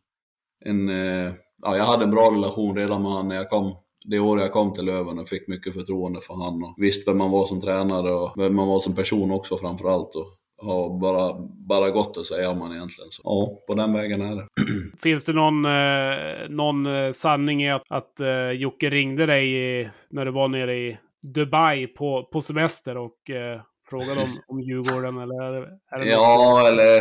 en 0.65 0.89
eh, 0.89 1.33
ja, 1.63 1.77
jag 1.77 1.85
hade 1.85 2.05
en 2.05 2.11
bra 2.11 2.31
relation 2.31 2.77
redan 2.77 3.03
med 3.03 3.11
honom 3.11 3.29
när 3.29 3.37
jag 3.37 3.49
kom 3.49 3.75
det 4.05 4.19
år 4.19 4.41
jag 4.41 4.53
kom 4.53 4.73
till 4.73 4.85
Löven 4.85 5.19
och 5.19 5.29
fick 5.29 5.49
mycket 5.49 5.75
förtroende 5.75 6.21
för 6.21 6.35
honom 6.35 6.65
och 6.65 6.75
visste 6.77 7.11
vem 7.11 7.19
man 7.19 7.31
var 7.31 7.47
som 7.47 7.61
tränare 7.61 8.13
och 8.13 8.33
vem 8.37 8.57
man 8.57 8.69
var 8.69 8.79
som 8.79 8.95
person 8.95 9.31
också 9.31 9.59
framförallt. 9.59 10.15
Och 10.15 10.27
har 10.63 11.01
bara, 11.01 11.37
bara 11.69 11.91
gott 11.91 12.17
att 12.17 12.27
säga 12.27 12.51
om 12.51 12.59
man 12.59 12.73
egentligen. 12.73 13.11
Så, 13.11 13.23
ja, 13.25 13.63
på 13.67 13.75
den 13.75 13.93
vägen 13.93 14.21
är 14.23 14.37
det. 14.37 14.47
Finns 15.03 15.25
det 15.25 15.33
någon, 15.33 15.65
eh, 15.65 16.49
någon 16.49 16.87
eh, 16.87 17.13
sanning 17.13 17.63
i 17.63 17.71
att, 17.71 17.83
att 17.89 18.21
eh, 18.21 18.51
Jocke 18.51 18.91
ringde 18.91 19.27
dig 19.27 19.55
i, 19.55 19.91
när 20.11 20.25
du 20.25 20.31
var 20.31 20.49
nere 20.49 20.77
i 20.77 20.99
Dubai 21.23 21.87
på, 21.87 22.29
på 22.33 22.41
semester 22.41 22.97
och 22.97 23.31
eh, 23.31 23.61
frågade 23.91 24.21
om, 24.21 24.29
om 24.47 24.61
Djurgården? 24.61 25.19
Eller 25.19 25.43
är 25.43 25.53
det, 25.99 26.05
är 26.05 26.07
ja, 26.07 26.69
eller 26.69 26.99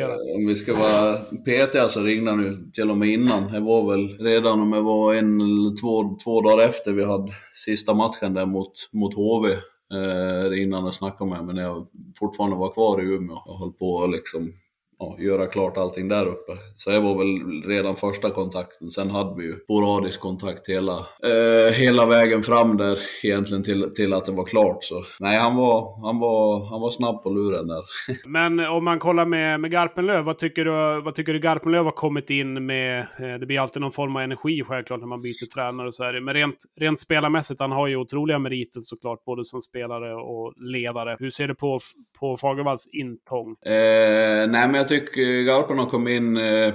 eh, 0.00 0.36
om 0.36 0.46
vi 0.46 0.54
ska 0.56 0.74
vara 0.74 1.16
petiga 1.44 1.88
så 1.88 2.00
ringde 2.00 2.30
han 2.30 2.44
ju 2.44 2.70
till 2.72 2.90
och 2.90 2.96
med 2.96 3.08
innan. 3.08 3.52
Det 3.52 3.60
var 3.60 3.90
väl 3.90 4.18
redan 4.18 4.60
om 4.60 4.70
det 4.70 4.80
var 4.80 5.14
en 5.14 5.40
eller 5.40 5.80
två, 5.80 6.16
två 6.24 6.40
dagar 6.40 6.64
efter 6.64 6.92
vi 6.92 7.04
hade 7.04 7.32
sista 7.54 7.94
matchen 7.94 8.34
där 8.34 8.46
mot, 8.46 8.72
mot 8.92 9.14
HV. 9.14 9.52
Eh, 9.94 10.62
innan 10.62 10.84
jag 10.84 10.94
snackade 10.94 11.30
med 11.30 11.54
när 11.54 11.62
jag 11.62 11.86
fortfarande 12.18 12.56
var 12.56 12.74
kvar 12.74 13.02
i 13.02 13.04
Umeå 13.04 13.36
och 13.36 13.58
höll 13.58 13.72
på 13.72 14.06
liksom 14.06 14.52
ja, 14.98 15.16
göra 15.18 15.46
klart 15.46 15.76
allting 15.76 16.08
där 16.08 16.26
uppe. 16.26 16.52
Så 16.76 16.90
det 16.90 17.00
var 17.00 17.18
väl 17.18 17.62
redan 17.62 17.96
första 17.96 18.30
kontakten. 18.30 18.90
Sen 18.90 19.10
hade 19.10 19.34
vi 19.36 19.44
ju 19.44 19.56
sporadisk 19.56 20.20
kontakt 20.20 20.68
hela, 20.68 20.92
eh, 21.22 21.72
hela 21.74 22.06
vägen 22.06 22.42
fram 22.42 22.76
där 22.76 22.98
egentligen 23.22 23.62
till, 23.62 23.94
till 23.94 24.12
att 24.12 24.24
det 24.24 24.32
var 24.32 24.44
klart. 24.44 24.84
Så 24.84 25.04
nej, 25.20 25.38
han 25.38 25.56
var, 25.56 26.06
han 26.06 26.18
var, 26.18 26.70
han 26.70 26.80
var 26.80 26.90
snabb 26.90 27.22
på 27.22 27.30
luren 27.30 27.68
där. 27.68 27.82
Men 28.28 28.60
om 28.60 28.84
man 28.84 28.98
kollar 28.98 29.24
med, 29.24 29.60
med 29.60 29.70
Garpenlöv, 29.70 30.24
vad 30.24 30.38
tycker, 30.38 30.64
du, 30.64 31.00
vad 31.00 31.14
tycker 31.14 31.32
du 31.32 31.40
Garpenlöv 31.40 31.84
har 31.84 31.92
kommit 31.92 32.30
in 32.30 32.66
med? 32.66 32.98
Eh, 33.00 33.38
det 33.40 33.46
blir 33.46 33.60
alltid 33.60 33.82
någon 33.82 33.92
form 33.92 34.16
av 34.16 34.22
energi 34.22 34.64
självklart 34.64 35.00
när 35.00 35.06
man 35.06 35.22
byter 35.22 35.46
tränare 35.54 35.86
och 35.86 35.94
så 35.94 36.04
är 36.04 36.12
det. 36.12 36.20
Men 36.20 36.34
rent, 36.34 36.64
rent 36.80 37.00
spelarmässigt, 37.00 37.60
han 37.60 37.72
har 37.72 37.86
ju 37.86 37.96
otroliga 37.96 38.38
meriter 38.38 38.80
såklart, 38.82 39.24
både 39.24 39.44
som 39.44 39.62
spelare 39.62 40.14
och 40.14 40.54
ledare. 40.56 41.16
Hur 41.20 41.30
ser 41.30 41.48
du 41.48 41.54
på, 41.54 41.78
på 42.20 42.36
Fagervalls 42.36 42.88
intång? 42.92 43.50
Eh, 43.50 44.50
nej, 44.50 44.68
men 44.68 44.74
jag 44.74 44.87
tycker 44.88 45.42
Garpen 45.42 45.78
har 45.78 45.86
kommit 45.86 46.16
in 46.16 46.36
eh, 46.36 46.74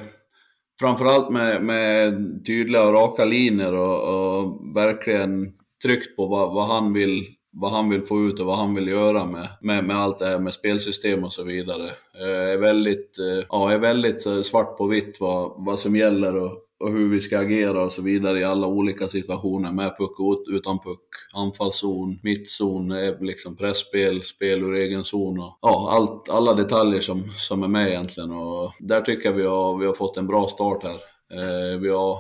framförallt 0.80 1.30
med, 1.30 1.64
med 1.64 2.14
tydliga 2.46 2.84
och 2.84 2.94
raka 2.94 3.26
linjer 3.26 3.74
och, 3.74 4.02
och 4.02 4.76
verkligen 4.76 5.54
tryckt 5.84 6.16
på 6.16 6.26
vad, 6.26 6.54
vad, 6.54 6.68
han 6.68 6.94
vill, 6.94 7.26
vad 7.52 7.72
han 7.72 7.90
vill 7.90 8.02
få 8.02 8.22
ut 8.22 8.40
och 8.40 8.46
vad 8.46 8.58
han 8.58 8.76
vill 8.76 8.88
göra 8.88 9.26
med, 9.26 9.48
med, 9.62 9.84
med 9.84 9.96
allt 9.96 10.20
det 10.20 10.26
här 10.26 10.40
med 10.40 10.54
spelsystem 10.54 11.24
och 11.24 11.34
så 11.34 11.44
vidare. 11.44 11.92
Eh, 12.22 12.54
är 12.54 12.58
väldigt, 12.58 13.20
eh, 13.20 13.46
ja, 13.50 13.72
är 13.72 13.78
väldigt 13.78 14.26
eh, 14.26 14.42
svart 14.42 14.78
på 14.78 14.88
vitt 14.88 15.18
vad, 15.20 15.54
vad 15.58 15.80
som 15.80 15.96
gäller 15.96 16.36
och, 16.36 16.63
och 16.80 16.92
hur 16.92 17.10
vi 17.10 17.22
ska 17.22 17.40
agera 17.40 17.84
och 17.84 17.92
så 17.92 18.02
vidare 18.02 18.40
i 18.40 18.44
alla 18.44 18.68
olika 18.68 19.08
situationer 19.08 19.72
med 19.72 19.98
puck 19.98 20.20
och 20.20 20.46
utan 20.48 20.80
puck, 20.80 21.08
anfallszon, 21.34 22.20
mittzon, 22.24 22.92
eh, 22.92 23.22
liksom 23.22 23.56
pressspel, 23.56 24.24
spel 24.24 24.64
ur 24.64 24.74
egen 24.74 25.04
zon 25.04 25.40
och 25.40 25.58
ja, 25.62 25.92
allt, 25.92 26.30
alla 26.30 26.54
detaljer 26.54 27.02
som, 27.02 27.24
som 27.36 27.64
är 27.64 27.68
med 27.68 27.88
egentligen 27.88 28.32
och 28.32 28.72
där 28.80 29.02
tycker 29.02 29.30
jag 29.30 29.36
vi 29.36 29.46
har, 29.46 29.78
vi 29.78 29.86
har 29.86 29.94
fått 29.94 30.18
en 30.18 30.28
bra 30.28 30.48
start 30.48 30.84
här. 30.84 31.00
Eh, 31.34 31.80
vi, 31.80 31.90
har, 31.90 32.18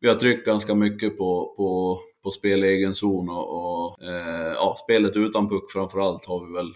vi 0.00 0.08
har 0.08 0.14
tryckt 0.14 0.46
ganska 0.46 0.74
mycket 0.74 1.18
på, 1.18 1.54
på, 1.56 1.98
på 2.22 2.30
spel 2.30 2.64
i 2.64 2.68
egen 2.68 2.94
zon 2.94 3.28
och, 3.28 3.48
och 3.56 4.02
eh, 4.02 4.52
ja, 4.54 4.74
spelet 4.84 5.16
utan 5.16 5.48
puck 5.48 5.72
framförallt 5.72 6.24
har 6.24 6.46
vi 6.46 6.52
väl 6.52 6.74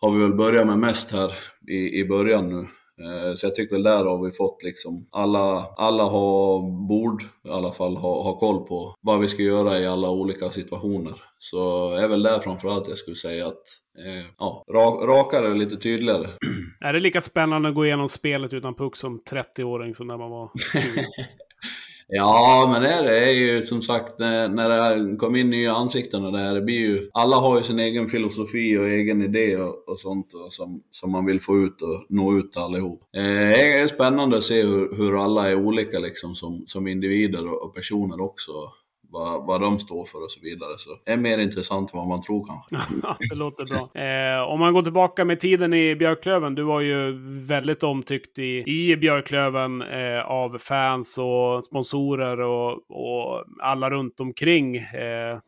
har 0.00 0.10
vi 0.10 0.18
väl 0.18 0.34
börjat 0.34 0.66
med 0.66 0.78
mest 0.78 1.10
här 1.10 1.32
i, 1.68 2.00
i 2.00 2.04
början 2.04 2.48
nu. 2.48 2.66
Eh, 3.02 3.34
så 3.34 3.46
jag 3.46 3.54
tycker 3.54 3.78
där 3.78 4.04
har 4.04 4.24
vi 4.24 4.32
fått 4.32 4.62
liksom, 4.62 5.08
alla, 5.10 5.66
alla 5.76 6.02
har 6.04 6.60
bord 6.88 7.22
i 7.22 7.50
alla 7.50 7.72
fall, 7.72 7.96
ha, 7.96 8.22
ha 8.22 8.38
koll 8.38 8.66
på 8.66 8.94
vad 9.00 9.20
vi 9.20 9.28
ska 9.28 9.42
göra 9.42 9.80
i 9.80 9.86
alla 9.86 10.10
olika 10.10 10.50
situationer. 10.50 11.14
Så 11.38 11.90
är 11.94 12.08
väl 12.08 12.22
där 12.22 12.38
framförallt 12.38 12.88
jag 12.88 12.98
skulle 12.98 13.16
säga 13.16 13.46
att, 13.46 13.62
eh, 13.98 14.26
ja, 14.38 14.64
rakare 15.02 15.48
och 15.48 15.56
lite 15.56 15.76
tydligare. 15.76 16.28
Är 16.80 16.92
det 16.92 17.00
lika 17.00 17.20
spännande 17.20 17.68
att 17.68 17.74
gå 17.74 17.86
igenom 17.86 18.08
spelet 18.08 18.52
utan 18.52 18.74
puck 18.74 18.96
som 18.96 19.22
30-åring 19.30 19.94
som 19.94 20.06
när 20.06 20.18
man 20.18 20.30
var 20.30 20.50
Ja, 22.08 22.68
men 22.72 22.82
det 22.82 22.88
är, 22.88 23.02
det 23.02 23.30
är 23.30 23.32
ju 23.32 23.62
som 23.62 23.82
sagt 23.82 24.18
när, 24.18 24.48
när 24.48 24.68
det 24.68 25.16
kommer 25.16 25.38
in 25.38 25.50
nya 25.50 25.72
ansikten 25.72 26.24
och 26.24 26.32
det 26.32 26.38
här, 26.38 26.54
det 26.54 26.62
blir 26.62 26.78
ju... 26.78 27.10
Alla 27.12 27.36
har 27.36 27.56
ju 27.56 27.62
sin 27.62 27.78
egen 27.78 28.08
filosofi 28.08 28.78
och 28.78 28.88
egen 28.88 29.22
idé 29.22 29.56
och, 29.56 29.88
och 29.88 29.98
sånt 29.98 30.34
och 30.34 30.52
som, 30.52 30.82
som 30.90 31.12
man 31.12 31.26
vill 31.26 31.40
få 31.40 31.58
ut 31.58 31.82
och 31.82 32.06
nå 32.08 32.38
ut 32.38 32.52
till 32.52 32.60
allihop. 32.60 33.02
Eh, 33.16 33.22
det 33.22 33.78
är 33.78 33.86
spännande 33.86 34.36
att 34.36 34.42
se 34.42 34.62
hur, 34.62 34.96
hur 34.96 35.24
alla 35.24 35.50
är 35.50 35.54
olika 35.54 35.98
liksom 35.98 36.34
som, 36.34 36.62
som 36.66 36.86
individer 36.86 37.52
och, 37.52 37.62
och 37.62 37.74
personer 37.74 38.20
också 38.20 38.52
vad, 39.18 39.46
vad 39.46 39.60
de 39.60 39.78
står 39.78 40.04
för 40.04 40.24
och 40.24 40.30
så 40.30 40.40
vidare. 40.40 40.78
Så 40.78 40.90
det 41.04 41.12
är 41.12 41.16
mer 41.16 41.38
intressant 41.38 41.92
än 41.92 41.98
vad 41.98 42.08
man 42.08 42.22
tror 42.22 42.46
kanske. 42.46 42.96
det 43.34 43.38
låter 43.38 43.64
bra. 43.64 44.02
Eh, 44.02 44.52
om 44.52 44.60
man 44.60 44.74
går 44.74 44.82
tillbaka 44.82 45.24
med 45.24 45.40
tiden 45.40 45.74
i 45.74 45.96
Björklöven. 45.96 46.54
Du 46.54 46.62
var 46.62 46.80
ju 46.80 47.12
väldigt 47.46 47.82
omtyckt 47.82 48.38
i, 48.38 48.64
i 48.66 48.96
Björklöven 48.96 49.82
eh, 49.82 50.20
av 50.26 50.58
fans 50.58 51.18
och 51.18 51.64
sponsorer 51.64 52.40
och, 52.40 52.72
och 52.90 53.44
alla 53.62 53.90
runt 53.90 54.20
omkring. 54.20 54.76
Eh, 54.76 55.38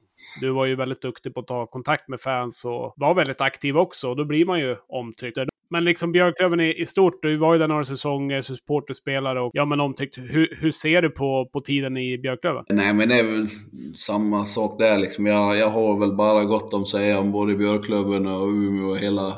du 0.41 0.51
var 0.51 0.67
ju 0.67 0.77
väldigt 0.77 1.03
duktig 1.03 1.35
på 1.35 1.41
att 1.41 1.47
ta 1.47 1.67
kontakt 1.67 2.09
med 2.09 2.21
fans 2.21 2.65
och 2.65 2.95
var 2.97 3.15
väldigt 3.15 3.41
aktiv 3.41 3.77
också. 3.77 4.09
och 4.09 4.17
Då 4.17 4.25
blir 4.25 4.45
man 4.45 4.61
ju 4.61 4.77
omtyckt. 4.89 5.39
Men 5.71 5.85
liksom 5.85 6.13
Björklöven 6.13 6.61
i, 6.61 6.81
i 6.81 6.87
stort, 6.87 7.23
du 7.23 7.37
var 7.37 7.53
ju 7.53 7.59
där 7.59 7.69
några 7.69 7.85
säsonger, 7.85 8.43
supporterspelare 8.43 9.41
och 9.41 9.51
ja 9.55 9.65
men 9.65 9.81
omtyckt. 9.81 10.19
Hur, 10.19 10.57
hur 10.61 10.71
ser 10.71 11.03
du 11.03 11.11
på, 11.11 11.51
på 11.53 11.61
tiden 11.61 11.97
i 11.97 12.19
Björklöven? 12.19 12.65
Nej 12.69 12.95
men 12.95 13.09
det 13.09 13.19
är 13.19 13.25
väl 13.25 13.47
samma 13.95 14.47
sak 14.47 14.79
där 14.79 14.99
liksom. 14.99 15.27
Jag, 15.27 15.57
jag 15.57 15.69
har 15.69 15.99
väl 15.99 16.13
bara 16.13 16.45
gott 16.45 16.75
om 16.75 16.83
att 16.83 16.89
säga 16.89 17.21
om 17.21 17.33
både 17.33 17.55
Björklöven 17.55 18.27
och 18.27 18.49
Umeå 18.49 18.91
och 18.91 18.99
hela, 18.99 19.35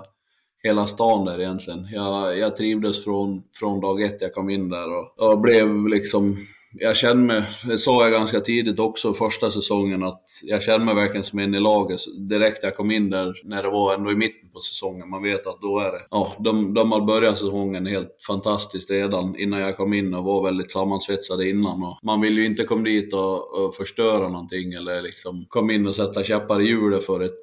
hela 0.63 0.87
stan 0.87 1.25
där 1.25 1.41
egentligen. 1.41 1.89
Jag, 1.93 2.39
jag 2.39 2.57
trivdes 2.57 3.05
från, 3.05 3.43
från 3.55 3.81
dag 3.81 4.03
ett 4.03 4.21
jag 4.21 4.35
kom 4.35 4.51
in 4.51 4.69
där 4.69 4.87
och, 4.93 5.31
och 5.31 5.41
blev 5.41 5.89
liksom 5.89 6.37
jag 6.73 6.97
kände 6.97 7.35
mig, 7.35 7.43
det 7.65 7.79
sa 7.79 8.03
jag 8.03 8.13
ganska 8.13 8.41
tidigt 8.41 8.79
också 8.79 9.15
första 9.15 9.51
säsongen, 9.51 10.03
att 10.03 10.25
jag 10.43 10.63
kände 10.63 10.87
mig 10.87 10.95
verkligen 10.95 11.25
som 11.25 11.39
en 11.39 11.55
i 11.55 11.61
laget 11.61 12.01
direkt 12.29 12.63
jag 12.63 12.77
kom 12.77 12.91
in 12.91 13.11
där, 13.11 13.35
när 13.45 13.63
det 13.63 13.71
var 13.71 13.95
ändå 13.95 14.13
i 14.13 14.17
mitten 14.17 14.51
på 14.51 14.61
säsongen. 14.61 15.11
Man 15.11 15.23
vet 15.23 15.47
att 15.47 15.61
då 15.61 15.79
är 15.79 15.93
det, 15.93 16.01
ja, 16.11 16.37
de, 16.39 16.75
de 16.75 16.93
har 16.93 17.01
börjat 17.01 17.39
säsongen 17.39 17.87
helt 17.87 18.17
fantastiskt 18.27 18.91
redan 18.91 19.37
innan 19.39 19.61
jag 19.61 19.77
kom 19.77 19.93
in 19.93 20.15
och 20.15 20.25
var 20.25 20.45
väldigt 20.45 20.73
sammansvetsade 20.73 21.49
innan. 21.49 21.83
Och 21.83 21.99
man 22.03 22.21
vill 22.21 22.39
ju 22.39 22.47
inte 22.47 22.65
komma 22.65 22.83
dit 22.83 23.15
och, 23.15 23.65
och 23.65 23.75
förstöra 23.75 24.29
någonting 24.29 24.73
eller 24.73 25.03
liksom 25.03 25.45
komma 25.49 25.73
in 25.73 25.87
och 25.87 25.97
sätta 25.97 26.25
käppar 26.25 26.61
i 26.61 26.65
hjulet 26.65 27.05
för 27.05 27.21
ett, 27.21 27.41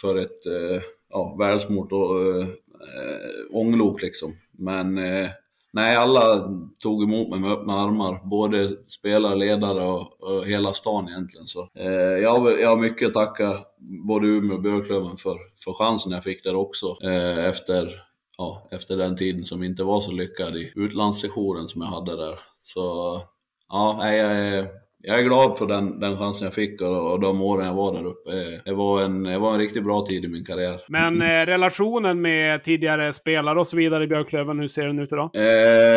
för 0.00 0.16
ett 0.16 0.46
eh, 0.46 0.82
ja, 1.10 1.36
välsmort 1.38 1.92
och 1.92 2.20
eh, 2.20 2.48
eh, 2.96 3.46
ånglok 3.50 4.02
liksom. 4.02 4.34
Men 4.58 4.98
eh, 4.98 5.28
nej, 5.76 5.96
alla 5.96 6.48
tog 6.82 7.02
emot 7.02 7.28
mig 7.28 7.40
med 7.40 7.50
öppna 7.52 7.72
armar. 7.72 8.20
Både 8.24 8.68
spelare, 8.86 9.34
ledare 9.34 9.82
och, 9.84 10.22
och 10.22 10.46
hela 10.46 10.72
stan 10.72 11.08
egentligen. 11.08 11.46
Så, 11.46 11.68
eh, 11.74 12.22
jag, 12.22 12.30
har, 12.38 12.50
jag 12.50 12.68
har 12.68 12.76
mycket 12.76 13.08
att 13.08 13.14
tacka 13.14 13.58
både 14.06 14.26
Umeå 14.26 14.56
och 14.56 14.62
Björklöven 14.62 15.16
för, 15.16 15.36
för 15.64 15.72
chansen 15.72 16.12
jag 16.12 16.24
fick 16.24 16.44
där 16.44 16.54
också. 16.54 16.86
Eh, 17.02 17.48
efter, 17.48 18.02
ja, 18.38 18.68
efter 18.70 18.96
den 18.96 19.16
tiden 19.16 19.44
som 19.44 19.62
inte 19.62 19.84
var 19.84 20.00
så 20.00 20.12
lyckad 20.12 20.56
i 20.56 20.72
utlandssessionen 20.76 21.68
som 21.68 21.82
jag 21.82 21.88
hade 21.88 22.16
där. 22.16 22.38
Så 22.60 23.20
ja, 23.68 24.12
jag 24.12 24.32
är 24.32 24.68
jag 25.08 25.20
är 25.20 25.24
glad 25.24 25.58
för 25.58 25.66
den, 25.66 26.00
den 26.00 26.16
chansen 26.16 26.44
jag 26.44 26.54
fick 26.54 26.80
och, 26.80 27.12
och 27.12 27.20
de 27.20 27.42
åren 27.42 27.66
jag 27.66 27.74
var 27.74 27.92
där 27.92 28.06
uppe. 28.06 28.30
Det 28.64 28.74
var, 28.74 29.02
en, 29.02 29.22
det 29.22 29.38
var 29.38 29.52
en 29.52 29.58
riktigt 29.58 29.84
bra 29.84 30.06
tid 30.06 30.24
i 30.24 30.28
min 30.28 30.44
karriär. 30.44 30.80
Men 30.88 31.22
eh, 31.22 31.46
relationen 31.46 32.20
med 32.20 32.64
tidigare 32.64 33.12
spelare 33.12 33.60
och 33.60 33.66
så 33.66 33.76
vidare 33.76 34.04
i 34.04 34.06
Björklöven, 34.06 34.58
hur 34.58 34.68
ser 34.68 34.86
den 34.86 34.98
ut 34.98 35.12
idag? 35.12 35.30
Eh, 35.34 35.42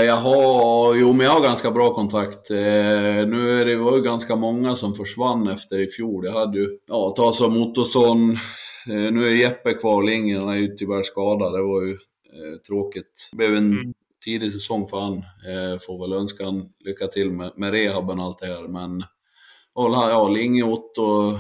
jag 0.06 0.16
har, 0.16 0.96
jo 0.96 1.14
men 1.14 1.26
jag 1.26 1.34
har 1.34 1.42
ganska 1.42 1.72
bra 1.72 1.94
kontakt. 1.94 2.52
Eh, 2.52 2.58
nu 3.28 3.62
är 3.62 3.66
det 3.66 3.76
var 3.76 3.96
ju 3.96 4.04
ganska 4.04 4.36
många 4.36 4.76
som 4.76 4.94
försvann 4.94 5.48
efter 5.48 5.82
i 5.82 5.88
fjol. 5.88 6.26
Jag 6.26 6.34
hade 6.34 6.60
ju, 6.60 6.68
ja, 6.88 7.14
Tasa 7.16 7.48
Motorsson, 7.48 8.32
eh, 8.90 9.12
nu 9.12 9.28
är 9.28 9.36
Jeppe 9.36 9.74
kvar, 9.74 10.04
Lindgren 10.04 10.50
är 10.50 10.56
ju 10.56 10.68
tyvärr 10.68 11.04
skadad. 11.04 11.54
Det 11.54 11.62
var 11.62 11.82
ju 11.82 11.92
eh, 11.92 12.58
tråkigt. 12.68 13.30
Det 13.32 13.38
blev 13.38 13.56
en 13.56 13.72
mm 13.72 13.94
tidig 14.26 14.54
säsong 14.54 14.88
för 14.88 15.00
han. 15.00 15.18
Eh, 15.18 15.80
får 15.80 16.02
väl 16.02 16.14
önska 16.14 16.46
han 16.46 16.70
lycka 16.80 17.08
till 17.08 17.32
med, 17.32 17.52
med 17.56 17.72
rehaben 17.72 18.20
och 18.20 18.26
allt 18.26 18.40
det 18.40 18.48
här. 18.48 18.68
Men 18.68 19.04
ja, 19.76 20.28
Linge, 20.28 20.64
Otto, 20.64 21.38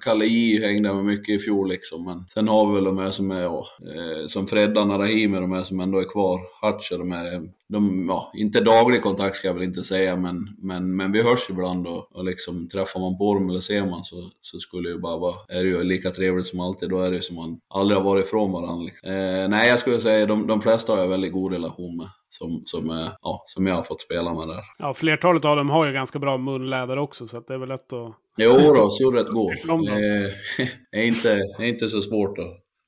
Kalle 0.00 0.24
J 0.24 0.66
hängde 0.66 0.94
med 0.94 1.04
mycket 1.04 1.34
i 1.34 1.38
fjol 1.38 1.68
liksom. 1.68 2.04
Men 2.04 2.24
sen 2.28 2.48
har 2.48 2.68
vi 2.68 2.74
väl 2.74 2.84
de 2.84 2.98
här 2.98 3.10
som 3.10 3.30
är, 3.30 3.42
ja, 3.42 3.66
eh, 3.80 4.26
som 4.26 4.46
Freddan 4.46 4.90
och 4.90 4.98
Rahimi, 4.98 5.40
de 5.40 5.52
här 5.52 5.62
som 5.62 5.80
ändå 5.80 5.98
är 5.98 6.12
kvar. 6.12 6.40
Hatcher, 6.62 6.98
de 6.98 7.12
här. 7.12 7.34
Eh, 7.34 7.40
de, 7.68 8.06
ja, 8.08 8.32
inte 8.34 8.60
daglig 8.60 9.02
kontakt 9.02 9.36
ska 9.36 9.46
jag 9.46 9.54
väl 9.54 9.62
inte 9.62 9.82
säga, 9.82 10.16
men, 10.16 10.48
men, 10.58 10.96
men 10.96 11.12
vi 11.12 11.22
hörs 11.22 11.50
ibland 11.50 11.86
och, 11.86 12.16
och 12.16 12.24
liksom 12.24 12.68
träffar 12.68 13.00
man 13.00 13.18
på 13.18 13.34
dem 13.34 13.48
eller 13.50 13.60
ser 13.60 13.86
man 13.86 14.04
så, 14.04 14.30
så 14.40 14.58
skulle 14.58 14.90
det 14.90 14.98
bara 14.98 15.16
vara, 15.16 15.34
är 15.48 15.64
det 15.64 15.70
ju 15.70 15.82
lika 15.82 16.10
trevligt 16.10 16.46
som 16.46 16.60
alltid. 16.60 16.90
Då 16.90 17.00
är 17.00 17.10
det 17.10 17.22
som 17.22 17.36
man 17.36 17.58
aldrig 17.68 17.98
har 17.98 18.04
varit 18.04 18.26
ifrån 18.26 18.52
varandra. 18.52 18.84
Liksom. 18.84 19.10
Eh, 19.10 19.48
nej, 19.48 19.68
jag 19.68 19.80
skulle 19.80 20.00
säga 20.00 20.26
de, 20.26 20.46
de 20.46 20.60
flesta 20.60 20.92
har 20.92 21.00
jag 21.00 21.08
väldigt 21.08 21.32
god 21.32 21.52
relation 21.52 21.96
med 21.96 22.08
som, 22.28 22.62
som, 22.64 23.10
ja, 23.22 23.42
som 23.46 23.66
jag 23.66 23.74
har 23.74 23.82
fått 23.82 24.00
spela 24.00 24.34
med 24.34 24.48
där. 24.48 24.62
Ja, 24.78 24.94
flertalet 24.94 25.44
av 25.44 25.56
dem 25.56 25.70
har 25.70 25.86
ju 25.86 25.92
ganska 25.92 26.18
bra 26.18 26.38
munläder 26.38 26.98
också, 26.98 27.26
så 27.26 27.40
det 27.40 27.54
är 27.54 27.58
väl 27.58 27.68
lätt 27.68 27.92
att... 27.92 28.25
Jo 28.36 28.74
då, 28.74 28.90
så 28.90 29.10
rätt 29.10 29.28
går. 29.28 29.54
Det 30.90 30.98
är 30.98 31.06
inte, 31.06 31.30
är 31.58 31.64
inte 31.64 31.88
så 31.88 32.02
svårt 32.02 32.38
att, 32.38 32.44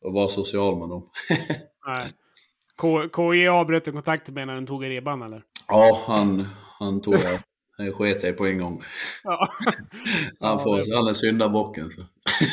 att 0.06 0.14
vara 0.14 0.28
social 0.28 0.78
med 0.78 0.88
dem. 0.88 1.10
Nej. 1.86 2.12
KI 3.16 3.48
avbröt 3.48 3.92
kontakten 3.92 4.34
med 4.34 4.46
när 4.46 4.54
den 4.54 4.66
tog 4.66 4.84
i 4.84 4.88
ribban, 4.88 5.22
eller? 5.22 5.42
Ja, 5.68 6.04
han, 6.06 6.46
han 6.78 7.00
tog 7.00 7.14
det. 7.78 7.85
Det 7.85 7.92
sket 7.92 8.23
jag 8.23 8.37
på 8.37 8.47
en 8.47 8.58
gång. 8.58 8.82
Ja. 9.25 9.49
Han, 10.40 10.61
får, 10.61 10.97
han 10.97 11.08
är 11.08 11.12
syndabocken. 11.12 11.90
Så. 11.90 12.00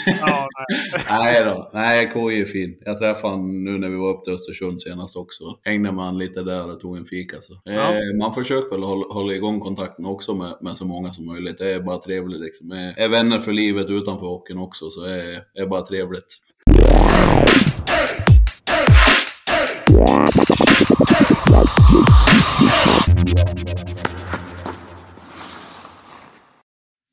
Ja, 0.05 0.47
nej. 0.57 1.03
nej 1.09 1.43
då, 1.43 1.69
nej 1.73 2.11
KI 2.13 2.41
är 2.41 2.45
fin. 2.45 2.77
Jag 2.85 2.97
träffade 2.97 3.33
honom 3.33 3.63
nu 3.63 3.77
när 3.77 3.89
vi 3.89 3.95
var 3.95 4.09
uppe 4.09 4.23
till 4.23 4.33
Östersund 4.33 4.81
senast 4.81 5.15
också. 5.15 5.43
Hängde 5.63 5.91
med 5.91 6.05
honom 6.05 6.19
lite 6.19 6.43
där 6.43 6.71
och 6.71 6.79
tog 6.79 6.97
en 6.97 7.05
fika. 7.05 7.37
Så. 7.41 7.61
Ja. 7.63 7.93
Eh, 7.93 8.17
man 8.19 8.33
försöker 8.33 8.75
väl 8.75 8.83
hålla, 8.83 9.13
hålla 9.13 9.33
igång 9.33 9.59
kontakten 9.59 10.05
också 10.05 10.33
med, 10.33 10.57
med 10.61 10.77
så 10.77 10.85
många 10.85 11.13
som 11.13 11.25
möjligt. 11.25 11.57
Det 11.57 11.73
är 11.73 11.79
bara 11.79 11.97
trevligt 11.97 12.41
liksom. 12.41 12.71
Är, 12.71 12.99
är 12.99 13.09
vänner 13.09 13.39
för 13.39 13.51
livet 13.51 13.89
utanför 13.89 14.25
hockeyn 14.25 14.57
också, 14.57 14.89
så 14.89 15.01
det 15.01 15.21
är, 15.21 15.43
är 15.53 15.67
bara 15.67 15.81
trevligt. 15.81 16.39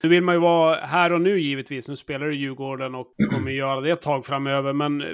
Nu 0.02 0.09
vill 0.09 0.23
man 0.23 0.35
ju 0.35 0.40
vara 0.40 0.76
här 0.76 1.12
och 1.12 1.21
nu 1.21 1.40
givetvis. 1.40 1.88
Nu 1.88 1.97
spelar 1.97 2.26
du 2.26 2.37
Djurgården 2.37 2.94
och 2.94 3.06
kommer 3.30 3.50
göra 3.50 3.80
det 3.80 3.90
ett 3.90 4.00
tag 4.00 4.26
framöver. 4.26 4.73
Men 4.73 5.00
eh, 5.00 5.06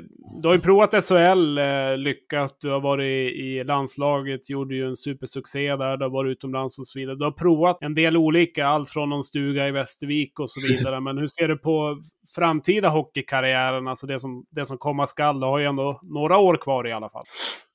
du 0.43 0.49
har 0.49 0.55
ju 0.55 0.61
provat 0.61 1.05
SHL, 1.05 1.59
eh, 1.59 1.97
lyckat. 1.97 2.57
Du 2.61 2.71
har 2.71 2.81
varit 2.81 3.35
i 3.37 3.65
landslaget, 3.65 4.51
gjorde 4.51 4.75
ju 4.75 4.89
en 4.89 4.97
supersuccé 4.97 5.77
där. 5.77 5.97
Du 5.97 6.05
har 6.05 6.11
varit 6.11 6.31
utomlands 6.31 6.79
och 6.79 6.87
så 6.87 6.99
vidare. 6.99 7.17
Du 7.17 7.25
har 7.25 7.33
provat 7.33 7.79
en 7.81 7.95
del 7.95 8.17
olika, 8.17 8.67
allt 8.67 8.89
från 8.89 9.09
någon 9.09 9.25
stuga 9.25 9.69
i 9.69 9.71
Västervik 9.71 10.41
och 10.41 10.51
så 10.51 10.61
vidare. 10.69 11.01
Men 11.01 11.19
hur 11.19 11.29
ser 11.29 11.49
du 11.49 11.59
på 11.59 12.03
framtida 12.35 12.89
hockeykarriären, 12.89 13.89
alltså 13.89 14.07
det 14.07 14.21
som, 14.21 14.45
det 14.51 14.67
som 14.67 14.79
komma 14.79 15.07
skall? 15.07 15.41
Du 15.41 15.47
har 15.47 15.59
ju 15.59 15.65
ändå 15.65 16.01
några 16.03 16.39
år 16.39 16.57
kvar 16.57 16.87
i 16.89 16.93
alla 16.93 17.11
fall. 17.11 17.25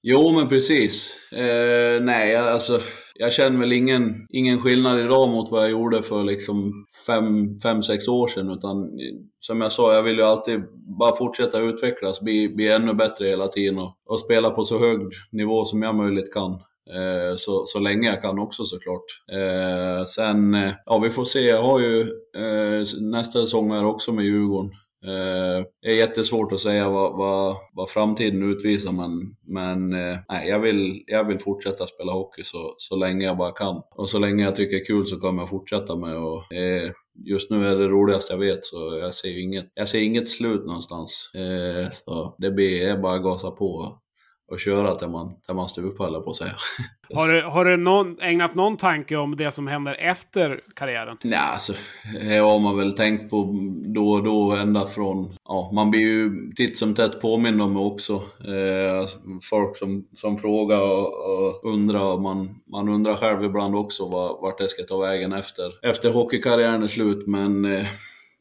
Jo, 0.04 0.32
men 0.32 0.50
precis. 0.50 1.18
Eh, 1.32 2.02
nej, 2.02 2.36
alltså 2.36 2.80
jag 3.14 3.34
känner 3.34 3.60
väl 3.60 3.72
ingen, 3.72 4.28
ingen 4.30 4.62
skillnad 4.62 5.00
idag 5.00 5.30
mot 5.30 5.52
vad 5.52 5.64
jag 5.64 5.72
gjorde 5.72 6.04
för 6.04 6.24
liksom 6.24 6.86
fem, 7.08 7.60
fem, 7.60 7.84
sex 7.84 8.08
år 8.08 8.28
sedan. 8.28 8.52
Utan 8.52 8.90
som 9.40 9.62
jag 9.62 9.72
sa, 9.72 9.94
jag 9.94 10.04
vill 10.04 10.18
ju 10.18 10.24
alltid 10.24 10.64
bara 11.00 11.16
fortsätta 11.16 11.60
utvecklas, 11.60 12.22
bli, 12.22 12.50
bli 12.50 12.72
ännu 12.72 12.94
bättre 12.94 13.28
hela 13.28 13.48
tiden 13.48 13.80
och, 13.80 13.96
och 14.06 14.20
spela 14.20 14.50
på 14.50 14.64
så 14.64 14.80
hög 14.80 15.00
nivå 15.32 15.66
som 15.66 15.82
jag 15.82 15.96
möjligt 15.96 16.34
kan. 16.34 16.52
Eh, 16.90 17.36
så, 17.36 17.64
så 17.66 17.80
länge 17.80 18.10
jag 18.10 18.22
kan 18.22 18.40
också 18.40 18.64
såklart. 18.64 19.06
Eh, 19.32 20.04
sen, 20.04 20.54
eh, 20.54 20.72
ja 20.86 21.00
vi 21.00 21.10
får 21.10 21.26
se. 21.26 21.42
Jag 21.42 21.64
har 21.64 21.80
ju 21.80 22.02
eh, 22.38 22.84
nästa 23.02 23.42
säsong 23.42 23.72
här 23.72 23.86
också 23.86 24.12
med 24.12 24.26
Djurgården. 24.26 24.72
Eh, 25.04 25.66
det 25.82 25.88
är 25.90 25.98
jättesvårt 25.98 26.52
att 26.52 26.62
säga 26.62 26.90
vad, 26.90 27.18
vad, 27.18 27.56
vad 27.74 27.90
framtiden 27.90 28.52
utvisar 28.52 28.92
men, 28.92 29.36
men 29.46 29.94
eh, 29.94 30.18
nej, 30.30 30.50
jag, 30.50 30.60
vill, 30.60 31.04
jag 31.08 31.28
vill 31.28 31.40
fortsätta 31.40 31.88
spela 31.88 32.12
hockey 32.12 32.44
så, 32.44 32.76
så 32.78 32.96
länge 32.96 33.26
jag 33.26 33.38
bara 33.38 33.52
kan. 33.52 33.82
Och 33.92 34.10
så 34.10 34.20
länge 34.20 34.44
jag 34.44 34.56
tycker 34.56 34.76
det 34.76 34.82
är 34.82 34.86
kul 34.86 35.06
så 35.06 35.20
kommer 35.20 35.42
jag 35.42 35.50
fortsätta 35.50 35.96
med 35.96 36.18
och 36.18 36.54
eh, 36.54 36.92
Just 37.16 37.52
nu 37.52 37.68
är 37.68 37.76
det 37.76 37.88
roligaste 37.88 38.34
jag 38.34 38.40
vet 38.40 38.66
så 38.66 38.98
jag 39.02 39.14
ser 39.14 39.42
inget, 39.44 39.72
jag 39.74 39.90
ser 39.90 40.02
inget 40.02 40.30
slut 40.30 40.66
någonstans. 40.66 41.32
Eh, 41.36 41.92
så 41.92 42.36
det 42.38 42.52
blir 42.52 42.98
bara 42.98 43.16
att 43.16 43.24
gasa 43.24 43.52
på 43.52 44.00
och 44.54 44.60
köra 44.60 44.96
till 44.96 45.08
man, 45.08 45.36
till 45.46 45.56
man 45.56 45.68
eller 46.08 46.20
på 46.20 46.30
att 46.30 46.36
säga. 46.36 46.56
Har 47.14 47.28
du, 47.28 47.42
har 47.42 47.66
du 47.66 47.78
någon, 47.78 48.22
ägnat 48.22 48.56
någon 48.56 48.78
tanke 48.78 49.16
om 49.16 49.36
det 49.36 49.52
som 49.52 49.68
händer 49.68 49.94
efter 49.94 50.60
karriären? 50.76 51.18
Nej, 51.24 51.40
alltså, 51.40 51.74
det 52.22 52.38
har 52.38 52.60
man 52.60 52.78
väl 52.78 52.94
tänkt 52.94 53.30
på 53.30 53.54
då 53.96 54.10
och 54.10 54.24
då, 54.24 54.52
ända 54.52 54.88
från... 54.88 55.36
Ja, 55.46 55.72
man 55.74 55.92
blir 55.92 56.02
ju 56.02 56.32
titt 56.56 56.78
som 56.78 56.94
tätt 56.94 57.22
påmind 57.22 57.62
om 57.62 57.74
det 57.74 57.80
också. 57.80 58.14
Eh, 58.14 59.08
folk 59.50 59.78
som, 59.78 60.08
som 60.14 60.38
frågar 60.38 60.82
och, 60.82 61.08
och 61.08 61.74
undrar, 61.74 62.18
man, 62.18 62.62
man 62.72 62.90
undrar 62.90 63.14
själv 63.14 63.44
ibland 63.44 63.76
också 63.76 64.06
vart 64.42 64.58
det 64.58 64.70
ska 64.70 64.84
ta 64.84 64.98
vägen 64.98 65.34
efter, 65.34 65.90
efter 65.90 66.14
hockeykarriären 66.14 66.84
är 66.84 66.88
slut, 66.88 67.28
men 67.28 67.66
eh, 67.66 67.86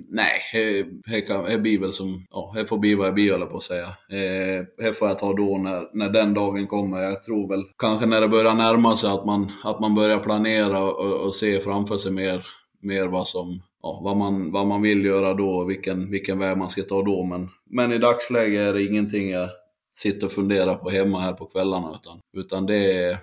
Nej, 0.09 0.41
eh, 0.55 1.45
det 1.49 1.59
blir 1.59 1.79
väl 1.79 1.93
som, 1.93 2.27
ja, 2.31 2.53
det 2.55 2.67
får 2.67 2.79
bli 2.79 2.95
vad 2.95 3.09
det 3.09 3.13
blir 3.13 3.33
höll 3.33 3.47
på 3.47 3.57
att 3.57 3.63
säga. 3.63 3.87
Eh, 3.87 4.65
det 4.79 4.93
får 4.99 5.09
jag 5.09 5.19
ta 5.19 5.33
då 5.33 5.59
när, 5.59 5.97
när 5.97 6.09
den 6.09 6.35
dagen 6.35 6.67
kommer. 6.67 7.03
Jag 7.03 7.23
tror 7.23 7.49
väl 7.49 7.65
kanske 7.79 8.07
när 8.07 8.21
det 8.21 8.29
börjar 8.29 8.55
närma 8.55 8.97
sig 8.97 9.11
att 9.11 9.27
man, 9.27 9.53
att 9.65 9.81
man 9.81 9.95
börjar 9.95 10.19
planera 10.19 10.83
och, 10.83 11.27
och 11.27 11.35
se 11.35 11.61
framför 11.61 11.99
sig 11.99 12.13
mer, 12.13 12.47
mer 12.83 13.07
vad 13.07 13.29
som, 13.29 13.63
ja, 13.83 14.01
vad, 14.05 14.17
man, 14.17 14.53
vad 14.53 14.67
man 14.67 14.83
vill 14.83 15.05
göra 15.05 15.35
då 15.35 15.51
och 15.51 15.71
vilken, 15.71 16.11
vilken 16.11 16.39
väg 16.39 16.57
man 16.57 16.71
ska 16.71 16.83
ta 16.83 17.03
då. 17.03 17.25
Men, 17.25 17.49
men 17.71 17.93
i 17.93 17.99
dagsläget 17.99 18.61
är 18.61 18.73
det 18.73 18.85
ingenting 18.85 19.31
jag 19.31 19.49
sitter 19.95 20.27
och 20.27 20.33
funderar 20.33 20.75
på 20.75 20.91
hemma 20.91 21.21
här 21.21 21.33
på 21.33 21.47
kvällarna 21.47 21.99
utan, 22.01 22.21
utan 22.37 22.67
det 22.67 22.93
är 22.93 23.17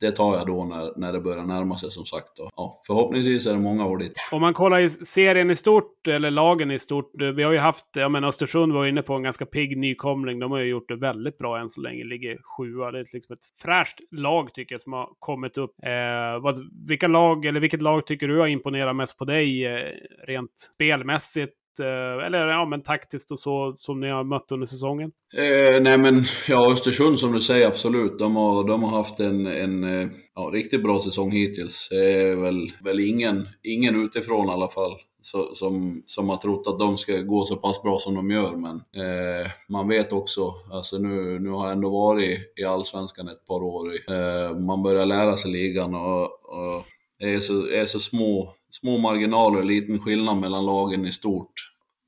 det 0.00 0.10
tar 0.10 0.36
jag 0.36 0.46
då 0.46 0.64
när, 0.64 0.98
när 0.98 1.12
det 1.12 1.20
börjar 1.20 1.44
närma 1.44 1.78
sig 1.78 1.90
som 1.90 2.06
sagt. 2.06 2.38
Och, 2.38 2.50
ja, 2.56 2.80
förhoppningsvis 2.86 3.46
är 3.46 3.52
det 3.52 3.58
många 3.58 3.86
år 3.86 3.98
dit. 3.98 4.12
Om 4.30 4.40
man 4.40 4.54
kollar 4.54 4.80
i 4.80 4.90
serien 4.90 5.50
i 5.50 5.56
stort, 5.56 6.08
eller 6.08 6.30
lagen 6.30 6.70
i 6.70 6.78
stort. 6.78 7.10
Vi 7.36 7.42
har 7.42 7.52
ju 7.52 7.58
haft, 7.58 7.86
ja 7.94 8.08
men 8.08 8.24
Östersund 8.24 8.72
var 8.72 8.86
inne 8.86 9.02
på 9.02 9.14
en 9.14 9.22
ganska 9.22 9.46
pigg 9.46 9.78
nykomling. 9.78 10.38
De 10.38 10.50
har 10.50 10.58
ju 10.58 10.68
gjort 10.68 10.88
det 10.88 10.96
väldigt 10.96 11.38
bra 11.38 11.58
än 11.58 11.68
så 11.68 11.80
länge. 11.80 12.04
Ligger 12.04 12.38
sjua. 12.42 12.90
Det 12.90 12.98
är 12.98 13.06
liksom 13.12 13.32
ett 13.32 13.44
fräscht 13.62 14.00
lag 14.10 14.54
tycker 14.54 14.74
jag 14.74 14.80
som 14.80 14.92
har 14.92 15.08
kommit 15.18 15.58
upp. 15.58 15.74
Eh, 15.82 16.42
vad, 16.42 16.58
vilka 16.88 17.08
lag, 17.08 17.44
eller 17.44 17.60
vilket 17.60 17.82
lag 17.82 18.06
tycker 18.06 18.28
du 18.28 18.38
har 18.38 18.46
imponerat 18.46 18.96
mest 18.96 19.18
på 19.18 19.24
dig 19.24 19.66
eh, 19.66 19.92
rent 20.26 20.58
spelmässigt? 20.74 21.52
Eh, 21.80 22.26
eller 22.26 22.38
ja, 22.38 22.64
men 22.64 22.82
taktiskt 22.82 23.30
och 23.30 23.38
så 23.38 23.74
som 23.76 24.00
ni 24.00 24.08
har 24.08 24.24
mött 24.24 24.52
under 24.52 24.66
säsongen? 24.66 25.12
Eh, 25.36 25.82
nej 25.82 25.98
men, 25.98 26.24
ja 26.48 26.72
Östersund 26.72 27.18
som 27.18 27.32
du 27.32 27.40
säger, 27.40 27.66
absolut. 27.66 28.18
De 28.18 28.36
har, 28.36 28.64
de 28.64 28.82
har 28.82 28.90
haft 28.90 29.20
en, 29.20 29.46
en 29.46 29.84
eh, 29.84 30.08
ja, 30.34 30.50
riktigt 30.52 30.82
bra 30.82 31.00
säsong 31.00 31.30
hittills. 31.30 31.88
Det 31.90 32.20
är 32.20 32.36
väl, 32.36 32.72
väl 32.84 33.00
ingen, 33.00 33.48
ingen 33.62 34.04
utifrån 34.04 34.48
i 34.48 34.52
alla 34.52 34.68
fall 34.68 34.96
så, 35.26 35.54
som, 35.54 36.02
som 36.06 36.28
har 36.28 36.36
trott 36.36 36.66
att 36.66 36.78
de 36.78 36.98
ska 36.98 37.16
gå 37.16 37.44
så 37.44 37.56
pass 37.56 37.82
bra 37.82 37.98
som 37.98 38.14
de 38.14 38.30
gör. 38.30 38.52
Men 38.52 38.76
eh, 38.76 39.50
man 39.68 39.88
vet 39.88 40.12
också, 40.12 40.54
alltså 40.72 40.98
nu, 40.98 41.38
nu 41.38 41.50
har 41.50 41.64
jag 41.64 41.72
ändå 41.72 41.90
varit 41.90 42.40
i 42.56 42.64
Allsvenskan 42.64 43.28
ett 43.28 43.46
par 43.46 43.62
år. 43.62 43.92
Eh, 44.10 44.58
man 44.58 44.82
börjar 44.82 45.06
lära 45.06 45.36
sig 45.36 45.50
ligan 45.50 45.94
och, 45.94 46.22
och 46.24 46.84
det 47.18 47.34
är 47.34 47.40
så, 47.40 47.68
är 47.68 47.86
så 47.86 48.00
små 48.00 48.54
små 48.70 48.98
marginaler, 48.98 49.62
liten 49.62 49.98
skillnad 49.98 50.36
mellan 50.36 50.66
lagen 50.66 51.06
i 51.06 51.12
stort. 51.12 51.52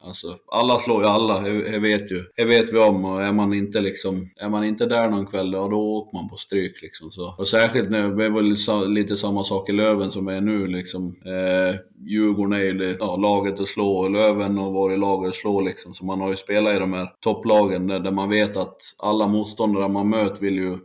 Alltså, 0.05 0.37
alla 0.53 0.79
slår 0.79 1.03
ju 1.03 1.09
alla, 1.09 1.41
det 1.41 1.79
vet 1.79 2.13
ju. 2.13 2.25
Det 2.37 2.45
vet 2.45 2.73
vi 2.73 2.79
om 2.79 3.05
och 3.05 3.23
är 3.23 3.33
man 3.33 3.55
inte 3.55 3.81
liksom, 3.81 4.31
är 4.37 4.49
man 4.49 4.65
inte 4.65 4.87
där 4.87 5.09
någon 5.09 5.27
kväll, 5.27 5.53
ja, 5.53 5.69
då 5.69 5.77
åker 5.77 6.19
man 6.19 6.29
på 6.29 6.37
stryk 6.37 6.83
liksom. 6.83 7.11
Så. 7.11 7.35
Och 7.39 7.49
särskilt 7.49 7.91
nu, 7.91 8.15
det 8.15 8.25
är 8.25 8.31
väl 8.31 8.93
lite 8.93 9.17
samma 9.17 9.45
sak 9.45 9.69
i 9.69 9.73
Löven 9.73 10.11
som 10.11 10.29
är 10.29 10.41
nu 10.41 10.67
liksom. 10.67 11.17
Eh, 11.27 11.77
Djurgården 12.07 12.53
är 12.53 12.65
ju 12.65 12.73
det, 12.73 12.97
ja, 13.01 13.17
laget 13.17 13.61
att 13.61 13.69
slå 13.69 13.97
och 13.97 14.11
Löven 14.11 14.59
har 14.59 14.73
varit 14.73 14.99
laget 14.99 15.29
att 15.29 15.35
slå 15.35 15.61
liksom. 15.61 15.95
Så 15.95 16.05
man 16.05 16.21
har 16.21 16.31
ju 16.31 16.37
spelat 16.37 16.77
i 16.77 16.79
de 16.79 16.93
här 16.93 17.09
topplagen 17.21 17.87
där, 17.87 18.01
där 18.01 18.13
man 18.13 18.29
vet 18.29 18.57
att 18.57 18.77
alla 18.99 19.29
motståndare 19.29 19.89
man 19.89 20.09
möter 20.09 20.41
vill 20.41 20.57
ju 20.57 20.79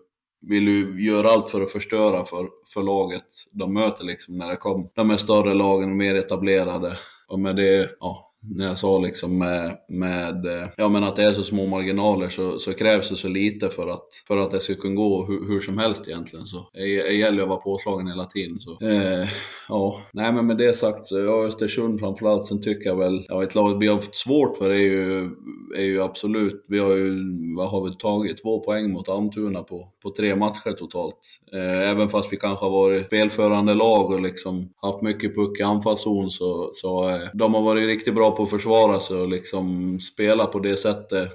vill 0.50 0.68
ju 0.68 1.06
göra 1.06 1.32
allt 1.32 1.50
för 1.50 1.62
att 1.62 1.72
förstöra 1.72 2.26
för, 2.26 2.50
för 2.74 2.84
laget 2.84 3.26
de 3.52 3.74
möter 3.74 4.04
liksom 4.04 4.38
när 4.38 4.50
det 4.50 4.56
kommer 4.56 4.90
de 4.96 5.12
är 5.12 5.18
större 5.18 5.54
lagen 5.54 5.90
och 5.90 5.96
mer 5.96 6.16
etablerade. 6.16 6.98
Och 7.28 7.40
med 7.40 7.56
det, 7.56 7.90
ja, 8.00 8.33
när 8.46 8.68
jag 8.68 8.78
sa 8.78 9.00
liksom 9.00 9.38
med, 9.38 9.78
med 9.90 10.46
eh, 10.46 10.70
ja 10.78 10.90
men 10.90 11.04
att 11.04 11.16
det 11.16 11.24
är 11.24 11.34
så 11.34 11.44
små 11.44 11.68
marginaler 11.68 12.30
så, 12.30 12.60
så 12.60 12.74
krävs 12.74 13.10
det 13.10 13.16
så 13.16 13.28
lite 13.28 13.70
för 13.70 13.88
att, 13.88 14.08
för 14.28 14.38
att 14.38 14.52
det 14.52 14.60
ska 14.60 14.76
kunna 14.76 14.96
gå 14.96 15.26
hur, 15.26 15.48
hur 15.48 15.62
som 15.62 15.78
helst 15.78 16.08
egentligen. 16.08 16.46
Så 16.46 16.68
det, 16.74 17.04
det 17.04 17.14
gäller 17.14 17.44
att 17.44 17.50
vara 17.50 17.60
påslagen 17.60 18.08
hela 18.08 18.26
tiden. 18.26 18.60
Så. 18.60 18.72
Eh, 18.72 19.28
ja, 19.70 20.02
nej 20.14 20.34
men 20.34 20.48
med 20.48 20.58
det 20.58 20.74
sagt 20.74 21.08
så, 21.08 21.20
ja 21.20 21.44
Östersund 21.46 22.00
framförallt, 22.00 22.46
sen 22.46 22.62
tycker 22.62 22.90
jag 22.90 22.98
väl, 22.98 23.26
ja 23.28 23.44
ett 23.44 23.56
lag 23.56 23.80
vi 23.80 23.88
har 23.88 23.96
haft 23.96 24.16
svårt 24.16 24.58
för 24.58 24.70
är 24.70 24.76
ju, 24.76 25.30
är 25.78 25.84
ju 25.84 26.02
absolut, 26.02 26.66
vi 26.68 26.80
har 26.80 26.96
ju, 26.96 27.18
vad 27.58 27.70
har 27.70 27.90
vi 27.90 27.96
tagit, 27.96 28.42
två 28.44 28.60
poäng 28.60 28.92
mot 28.92 29.10
Almtuna 29.10 29.64
på, 29.64 29.88
på 30.04 30.10
tre 30.10 30.36
matcher 30.36 30.72
totalt. 30.72 31.20
Eh, 31.54 31.90
även 31.90 32.10
fast 32.10 32.34
vi 32.34 32.38
kanske 32.38 32.66
har 32.66 32.72
varit 32.72 33.06
spelförande 33.06 33.74
lag 33.74 34.12
och 34.12 34.22
liksom 34.22 34.70
haft 34.82 35.02
mycket 35.02 35.36
puck 35.36 35.60
i 35.60 35.64
anfallszon 35.64 36.30
så, 36.30 36.70
så 36.74 37.10
eh, 37.10 37.30
de 37.34 37.54
har 37.54 37.62
varit 37.62 37.88
riktigt 37.88 38.16
bra 38.16 38.33
på 38.34 38.44
att 38.44 38.50
försvara 38.50 39.00
sig 39.00 39.18
och 39.18 39.28
liksom 39.28 40.00
spela 40.00 40.46
på 40.46 40.60
det 40.60 40.78
sättet. 40.78 41.30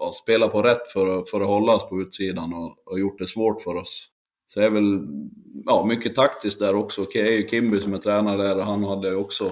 Ja, 0.00 0.12
spela 0.12 0.48
på 0.48 0.62
rätt 0.62 0.88
för 0.92 1.18
att, 1.18 1.28
för 1.28 1.40
att 1.40 1.46
hålla 1.46 1.74
oss 1.74 1.88
på 1.88 2.00
utsidan 2.00 2.54
och, 2.54 2.92
och 2.92 2.98
gjort 2.98 3.18
det 3.18 3.26
svårt 3.26 3.62
för 3.62 3.74
oss. 3.74 4.10
Så 4.46 4.60
det 4.60 4.66
är 4.66 4.70
väl 4.70 5.06
ja, 5.64 5.84
mycket 5.84 6.14
taktiskt 6.14 6.58
där 6.58 6.74
också. 6.74 7.06
Det 7.12 7.20
är 7.20 7.32
ju 7.32 7.48
Kimby 7.48 7.80
som 7.80 7.94
är 7.94 7.98
tränare 7.98 8.42
där 8.42 8.58
och 8.58 8.64
han 8.64 8.84
hade 8.84 9.16
också 9.16 9.50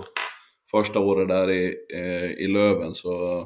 första 0.70 0.98
året 0.98 1.28
där 1.28 1.50
i, 1.50 1.76
eh, 1.94 2.44
i 2.44 2.46
Löven. 2.46 2.94
Så 2.94 3.40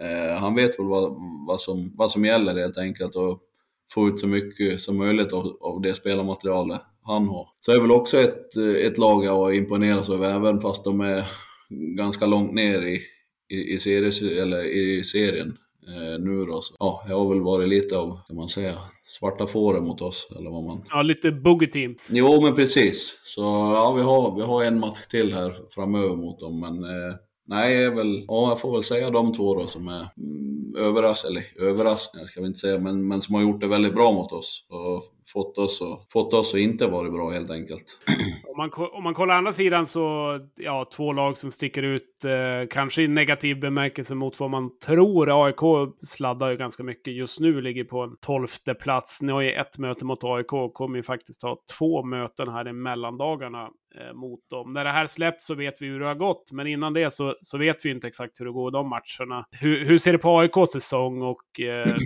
eh, 0.00 0.36
han 0.38 0.54
vet 0.54 0.78
väl 0.78 0.86
vad, 0.86 1.16
vad, 1.46 1.60
som, 1.60 1.92
vad 1.96 2.10
som 2.10 2.24
gäller 2.24 2.54
helt 2.54 2.78
enkelt 2.78 3.16
och 3.16 3.40
få 3.94 4.08
ut 4.08 4.18
så 4.18 4.26
mycket 4.26 4.80
som 4.80 4.96
möjligt 4.96 5.32
av, 5.32 5.56
av 5.60 5.80
det 5.80 5.94
spelarmaterialet 5.94 6.80
han 7.02 7.28
har. 7.28 7.48
Så 7.60 7.70
det 7.70 7.76
är 7.76 7.80
väl 7.80 7.90
också 7.90 8.20
ett, 8.20 8.56
ett 8.56 8.98
lag 8.98 9.24
jag 9.24 9.56
imponeras 9.56 10.10
av 10.10 10.24
även 10.24 10.60
fast 10.60 10.84
de 10.84 11.00
är 11.00 11.24
ganska 11.96 12.26
långt 12.26 12.54
ner 12.54 12.86
i, 12.86 13.00
i, 13.50 13.74
i, 13.74 13.78
serie, 13.78 14.42
eller 14.42 14.64
i 14.64 15.04
serien 15.04 15.58
eh, 15.88 16.24
nu 16.24 16.44
då. 16.44 16.60
Så, 16.60 16.76
ja, 16.78 17.04
jag 17.08 17.18
har 17.18 17.28
väl 17.28 17.42
varit 17.42 17.68
lite 17.68 17.98
av, 17.98 18.20
kan 18.26 18.36
man 18.36 18.48
säga, 18.48 18.78
svarta 19.18 19.46
fåren 19.46 19.84
mot 19.84 20.00
oss. 20.00 20.28
Eller 20.38 20.50
vad 20.50 20.64
man... 20.64 20.84
Ja, 20.90 21.02
lite 21.02 21.32
boogie 21.32 21.68
team. 21.68 21.96
Jo, 22.10 22.40
men 22.42 22.54
precis. 22.54 23.20
Så 23.22 23.42
ja, 23.74 23.92
vi 23.92 24.02
har, 24.02 24.36
vi 24.36 24.42
har 24.42 24.64
en 24.64 24.80
match 24.80 25.06
till 25.06 25.34
här 25.34 25.54
framöver 25.74 26.16
mot 26.16 26.40
dem, 26.40 26.60
men 26.60 26.84
eh, 26.84 27.14
nej, 27.46 27.74
jag, 27.74 27.96
väl, 27.96 28.24
ja, 28.28 28.48
jag 28.48 28.60
får 28.60 28.72
väl 28.72 28.84
säga 28.84 29.10
de 29.10 29.32
två 29.32 29.54
då 29.54 29.66
som 29.66 29.88
är 29.88 30.08
mm, 30.16 30.74
överras 30.76 31.24
eller 31.24 31.44
överraskningar 31.58 32.26
ska 32.26 32.40
vi 32.40 32.46
inte 32.46 32.58
säga, 32.58 32.78
men, 32.78 33.08
men 33.08 33.22
som 33.22 33.34
har 33.34 33.42
gjort 33.42 33.60
det 33.60 33.66
väldigt 33.66 33.94
bra 33.94 34.12
mot 34.12 34.32
oss. 34.32 34.66
Och 34.68 35.04
fått 35.32 35.58
oss, 35.58 35.82
att, 35.82 36.12
fått 36.12 36.34
oss 36.34 36.54
att 36.54 36.60
inte 36.60 36.86
vara 36.86 37.10
bra 37.10 37.30
helt 37.30 37.50
enkelt. 37.50 37.98
Om 38.46 38.56
man, 38.56 38.70
om 38.92 39.02
man 39.02 39.14
kollar 39.14 39.34
andra 39.34 39.52
sidan 39.52 39.86
så, 39.86 40.38
ja, 40.56 40.88
två 40.96 41.12
lag 41.12 41.38
som 41.38 41.50
sticker 41.50 41.82
ut, 41.82 42.24
eh, 42.24 42.68
kanske 42.70 43.02
i 43.02 43.08
negativ 43.08 43.60
bemärkelse 43.60 44.14
mot 44.14 44.40
vad 44.40 44.50
man 44.50 44.78
tror. 44.78 45.46
AIK 45.46 45.92
sladdar 46.02 46.50
ju 46.50 46.56
ganska 46.56 46.82
mycket 46.82 47.14
just 47.14 47.40
nu, 47.40 47.60
ligger 47.60 47.84
på 47.84 48.00
en 48.00 48.16
tolfte 48.20 48.74
plats. 48.74 49.22
Ni 49.22 49.32
har 49.32 49.40
ju 49.40 49.52
ett 49.52 49.78
möte 49.78 50.04
mot 50.04 50.24
AIK 50.24 50.52
och 50.52 50.74
kommer 50.74 50.96
ju 50.96 51.02
faktiskt 51.02 51.42
ha 51.42 51.58
två 51.78 52.02
möten 52.02 52.48
här 52.48 52.68
i 52.68 52.72
mellandagarna 52.72 53.68
mot 54.14 54.40
dem. 54.50 54.72
När 54.72 54.84
det 54.84 54.90
här 54.90 55.06
släpps 55.06 55.46
så 55.46 55.54
vet 55.54 55.82
vi 55.82 55.86
hur 55.86 56.00
det 56.00 56.06
har 56.06 56.14
gått, 56.14 56.52
men 56.52 56.66
innan 56.66 56.92
det 56.92 57.12
så, 57.12 57.36
så 57.42 57.58
vet 57.58 57.84
vi 57.84 57.90
inte 57.90 58.06
exakt 58.06 58.40
hur 58.40 58.44
det 58.44 58.52
går 58.52 58.70
i 58.70 58.72
de 58.72 58.88
matcherna. 58.88 59.46
Hur, 59.50 59.84
hur 59.84 59.98
ser 59.98 60.12
det 60.12 60.18
på 60.18 60.38
AIKs 60.38 60.72
säsong 60.72 61.22
och, 61.22 61.60
eh, 61.60 61.82
och 61.82 61.96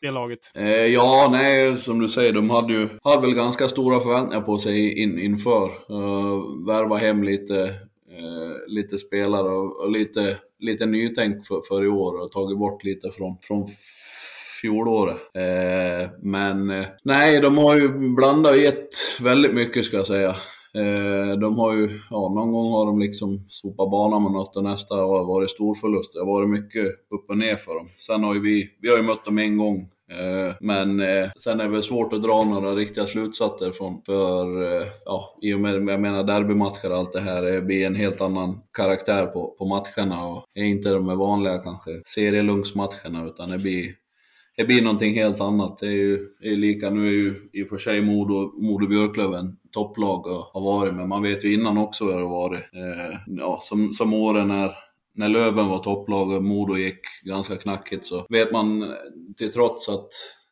det 0.00 0.10
laget? 0.10 0.38
Eh, 0.54 0.86
ja, 0.86 1.28
nej, 1.32 1.76
som 1.76 1.98
du 1.98 2.08
säger, 2.08 2.32
de 2.32 2.50
hade 2.50 2.72
ju 2.72 2.88
hade 3.02 3.20
väl 3.20 3.34
ganska 3.34 3.68
stora 3.68 4.00
förväntningar 4.00 4.42
på 4.42 4.58
sig 4.58 5.02
in, 5.02 5.18
inför. 5.18 5.64
Uh, 5.90 6.66
värva 6.66 6.96
hem 6.96 7.24
lite, 7.24 7.54
uh, 7.54 8.56
lite 8.66 8.98
spelare 8.98 9.48
och, 9.48 9.80
och, 9.80 9.90
lite, 9.90 10.36
lite 10.58 10.86
nytänk 10.86 11.46
för, 11.46 11.60
för 11.68 11.84
i 11.84 11.88
år 11.88 12.22
och 12.22 12.32
tagit 12.32 12.58
bort 12.58 12.84
lite 12.84 13.10
från, 13.10 13.36
från 13.42 13.68
fjolåret. 14.60 15.16
Eh, 15.34 16.10
men 16.22 16.70
eh, 16.70 16.86
nej, 17.02 17.40
de 17.40 17.58
har 17.58 17.76
ju 17.76 17.88
blandat 18.16 18.52
och 18.52 18.58
gett 18.58 19.20
väldigt 19.20 19.54
mycket 19.54 19.84
ska 19.84 19.96
jag 19.96 20.06
säga. 20.06 20.36
Eh, 20.74 21.38
de 21.38 21.58
har 21.58 21.74
ju, 21.74 22.00
ja 22.10 22.28
någon 22.28 22.52
gång 22.52 22.72
har 22.72 22.86
de 22.86 22.98
liksom 22.98 23.44
sopat 23.48 23.90
banan 23.90 24.22
med 24.22 24.32
något 24.32 24.56
och 24.56 24.64
nästa 24.64 24.94
har 24.94 25.24
varit 25.24 25.50
storförlust. 25.50 26.14
Det 26.14 26.20
har 26.20 26.26
varit 26.26 26.50
mycket 26.50 26.86
upp 26.86 27.30
och 27.30 27.38
ner 27.38 27.56
för 27.56 27.74
dem. 27.74 27.88
Sen 27.96 28.24
har 28.24 28.34
ju 28.34 28.40
vi, 28.40 28.70
vi 28.80 28.88
har 28.88 28.96
ju 28.96 29.02
mött 29.02 29.24
dem 29.24 29.38
en 29.38 29.58
gång 29.58 29.76
eh, 30.10 30.54
men 30.60 31.00
eh, 31.00 31.30
sen 31.38 31.60
är 31.60 31.64
det 31.64 31.70
väl 31.70 31.82
svårt 31.82 32.12
att 32.12 32.22
dra 32.22 32.44
några 32.44 32.74
riktiga 32.74 33.06
slutsatser 33.06 33.70
från, 33.70 34.02
för 34.06 34.62
eh, 34.62 34.86
ja, 35.04 35.38
i 35.42 35.54
och 35.54 35.60
med, 35.60 35.74
jag 35.74 36.00
menar 36.00 36.24
derbymatcher 36.24 36.90
och 36.90 36.98
allt 36.98 37.12
det 37.12 37.20
här, 37.20 37.42
det 37.42 37.62
blir 37.62 37.86
en 37.86 37.94
helt 37.94 38.20
annan 38.20 38.60
karaktär 38.76 39.26
på, 39.26 39.54
på 39.58 39.64
matcherna 39.64 40.26
och 40.26 40.44
är 40.54 40.64
inte 40.64 40.90
de 40.90 41.18
vanliga 41.18 41.58
kanske 41.58 41.90
serielunksmatcherna 42.06 43.26
utan 43.26 43.50
det 43.50 43.58
blir 43.58 43.99
det 44.60 44.66
blir 44.66 44.82
någonting 44.82 45.14
helt 45.14 45.40
annat. 45.40 45.78
Det 45.78 45.86
är 45.86 45.90
ju 45.90 46.26
är 46.42 46.56
lika, 46.56 46.90
nu 46.90 47.06
är 47.06 47.12
ju 47.12 47.34
i 47.52 47.64
och 47.64 47.68
för 47.68 47.78
sig 47.78 48.02
Modo, 48.02 48.62
Modo 48.62 48.86
Björklöven 48.86 49.56
topplag 49.72 50.26
och 50.26 50.44
har 50.52 50.60
varit, 50.60 50.94
men 50.94 51.08
man 51.08 51.22
vet 51.22 51.44
ju 51.44 51.54
innan 51.54 51.78
också 51.78 52.04
hur 52.04 52.12
det 52.12 52.22
har 52.22 52.30
varit. 52.30 52.60
Eh, 52.60 53.18
ja, 53.26 53.58
som, 53.62 53.92
som 53.92 54.14
åren 54.14 54.48
när 54.48 54.70
när 55.14 55.28
Löven 55.28 55.68
var 55.68 55.78
topplag 55.78 56.30
och 56.30 56.44
Modo 56.44 56.76
gick 56.76 57.00
ganska 57.22 57.56
knackigt 57.56 58.04
så 58.04 58.26
vet 58.28 58.52
man 58.52 58.82
eh, 58.82 58.88
till 59.36 59.52
trots 59.52 59.88
att 59.88 60.08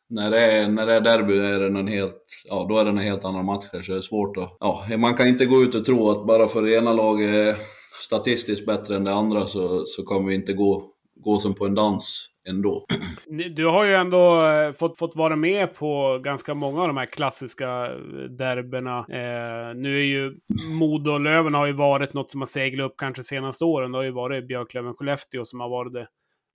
när 0.09 0.31
det 0.31 0.51
är, 0.51 0.67
när 0.67 0.85
det 0.85 0.93
är 0.93 1.01
derby 1.01 1.37
är 1.39 1.59
det 1.59 1.79
en 1.79 1.87
helt, 1.87 2.23
ja, 2.45 2.65
då 2.69 2.77
är 2.77 2.85
det 2.85 2.91
en 2.91 2.97
helt 2.97 3.25
annan 3.25 3.45
matcher 3.45 3.81
så 3.81 3.91
det 3.91 3.97
är 3.97 4.01
svårt 4.01 4.37
att... 4.37 4.57
Ja, 4.59 4.85
man 4.97 5.15
kan 5.15 5.27
inte 5.27 5.45
gå 5.45 5.63
ut 5.63 5.75
och 5.75 5.85
tro 5.85 6.09
att 6.09 6.27
bara 6.27 6.47
för 6.47 6.61
det 6.61 6.75
ena 6.75 6.93
laget 6.93 7.29
är 7.29 7.55
statistiskt 8.01 8.65
bättre 8.65 8.95
än 8.95 9.03
det 9.03 9.13
andra 9.13 9.47
så, 9.47 9.83
så 9.85 10.03
kommer 10.03 10.29
vi 10.29 10.35
inte 10.35 10.53
gå, 10.53 10.83
gå 11.23 11.39
som 11.39 11.53
på 11.53 11.65
en 11.65 11.75
dans 11.75 12.29
ändå. 12.49 12.85
Du 13.55 13.65
har 13.65 13.83
ju 13.83 13.93
ändå 13.93 14.47
eh, 14.47 14.73
fått, 14.73 14.97
fått 14.97 15.15
vara 15.15 15.35
med 15.35 15.75
på 15.75 16.19
ganska 16.23 16.53
många 16.53 16.81
av 16.81 16.87
de 16.87 16.97
här 16.97 17.05
klassiska 17.05 17.85
eh, 17.85 17.91
derbyna. 18.29 18.97
Eh, 18.99 19.75
nu 19.75 19.99
är 19.99 20.03
ju 20.03 20.35
Modo 20.71 21.11
och 21.11 21.21
Löven 21.21 21.53
har 21.53 21.65
ju 21.65 21.73
varit 21.73 22.13
något 22.13 22.31
som 22.31 22.41
har 22.41 22.45
seglat 22.45 22.85
upp 22.85 22.97
kanske 22.97 23.23
senaste 23.23 23.65
åren. 23.65 23.91
Det 23.91 23.97
har 23.97 24.03
ju 24.03 24.11
varit 24.11 24.47
Björklöven-Skellefteå 24.47 25.45
som 25.45 25.59
har 25.59 25.69
varit 25.69 25.93
det, 25.93 26.07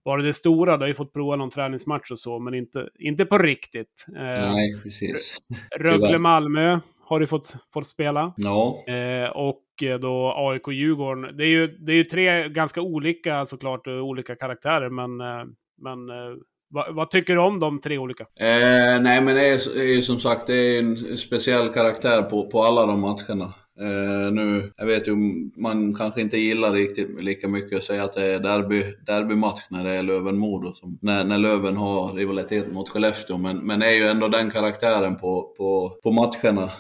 varit 0.05 0.25
det 0.25 0.33
stora. 0.33 0.77
Du 0.77 0.83
har 0.83 0.89
ju 0.89 0.95
fått 0.95 1.13
prova 1.13 1.37
någon 1.37 1.51
träningsmatch 1.51 2.11
och 2.11 2.19
så, 2.19 2.39
men 2.39 2.55
inte, 2.55 2.89
inte 2.99 3.25
på 3.25 3.39
riktigt. 3.39 4.07
Eh, 4.17 4.23
Nej, 4.55 4.83
precis. 4.83 5.39
Rögle-Malmö 5.77 6.81
har 7.07 7.21
du 7.21 7.27
fått, 7.27 7.55
fått 7.75 7.89
spela. 7.89 8.35
Ja. 8.37 8.85
Eh, 8.87 9.31
och 9.31 9.61
då 10.01 10.33
AIK-Djurgården. 10.37 11.37
Det 11.37 11.45
är, 11.45 11.49
ju, 11.49 11.67
det 11.67 11.93
är 11.93 11.97
ju 11.97 12.05
tre 12.05 12.49
ganska 12.49 12.81
olika 12.81 13.47
såklart, 13.47 13.87
olika 13.87 14.37
karaktärer, 14.37 14.91
men 14.91 15.21
eh, 15.21 15.45
men 15.83 16.11
eh, 16.11 16.37
vad, 16.71 16.95
vad, 16.95 17.11
tycker 17.11 17.35
du 17.35 17.41
om 17.41 17.61
de 17.61 17.81
tre 17.81 17.99
olika? 17.99 18.23
Eh, 18.23 19.01
nej 19.01 19.21
men 19.21 19.35
det 19.35 19.49
är, 19.49 19.81
är 19.81 20.01
som 20.01 20.21
sagt 20.21 20.47
det 20.47 20.55
är 20.55 20.79
en 20.79 21.17
speciell 21.17 21.69
karaktär 21.69 22.23
på, 22.23 22.51
på 22.51 22.63
alla 22.63 22.87
de 22.87 23.01
matcherna. 23.01 23.55
Eh, 23.81 24.33
nu, 24.33 24.73
jag 24.77 24.87
vet 24.87 25.09
ju, 25.09 25.15
man 25.57 25.95
kanske 25.95 26.21
inte 26.21 26.37
gillar 26.37 26.73
riktigt 26.73 27.23
lika 27.23 27.49
mycket 27.49 27.77
att 27.77 27.85
säga 27.85 28.05
att 28.05 28.13
det 28.13 28.23
är 28.23 28.39
derby, 28.39 28.83
derbymatch 29.07 29.61
när 29.69 29.85
det 29.85 29.97
är 29.97 30.03
Löven-Modo, 30.03 30.73
när, 31.01 31.25
när 31.25 31.39
Löven 31.39 31.77
har 31.77 32.13
rivalitet 32.13 32.73
mot 32.73 32.89
Skellefteå. 32.89 33.39
Men, 33.39 33.59
men 33.67 33.81
det 33.81 33.87
är 33.87 33.95
ju 33.95 34.05
ändå 34.05 34.29
den 34.29 34.51
karaktären 34.51 35.17
på, 35.17 35.55
på, 35.57 35.99
på 36.03 36.13
matcherna 36.13 36.71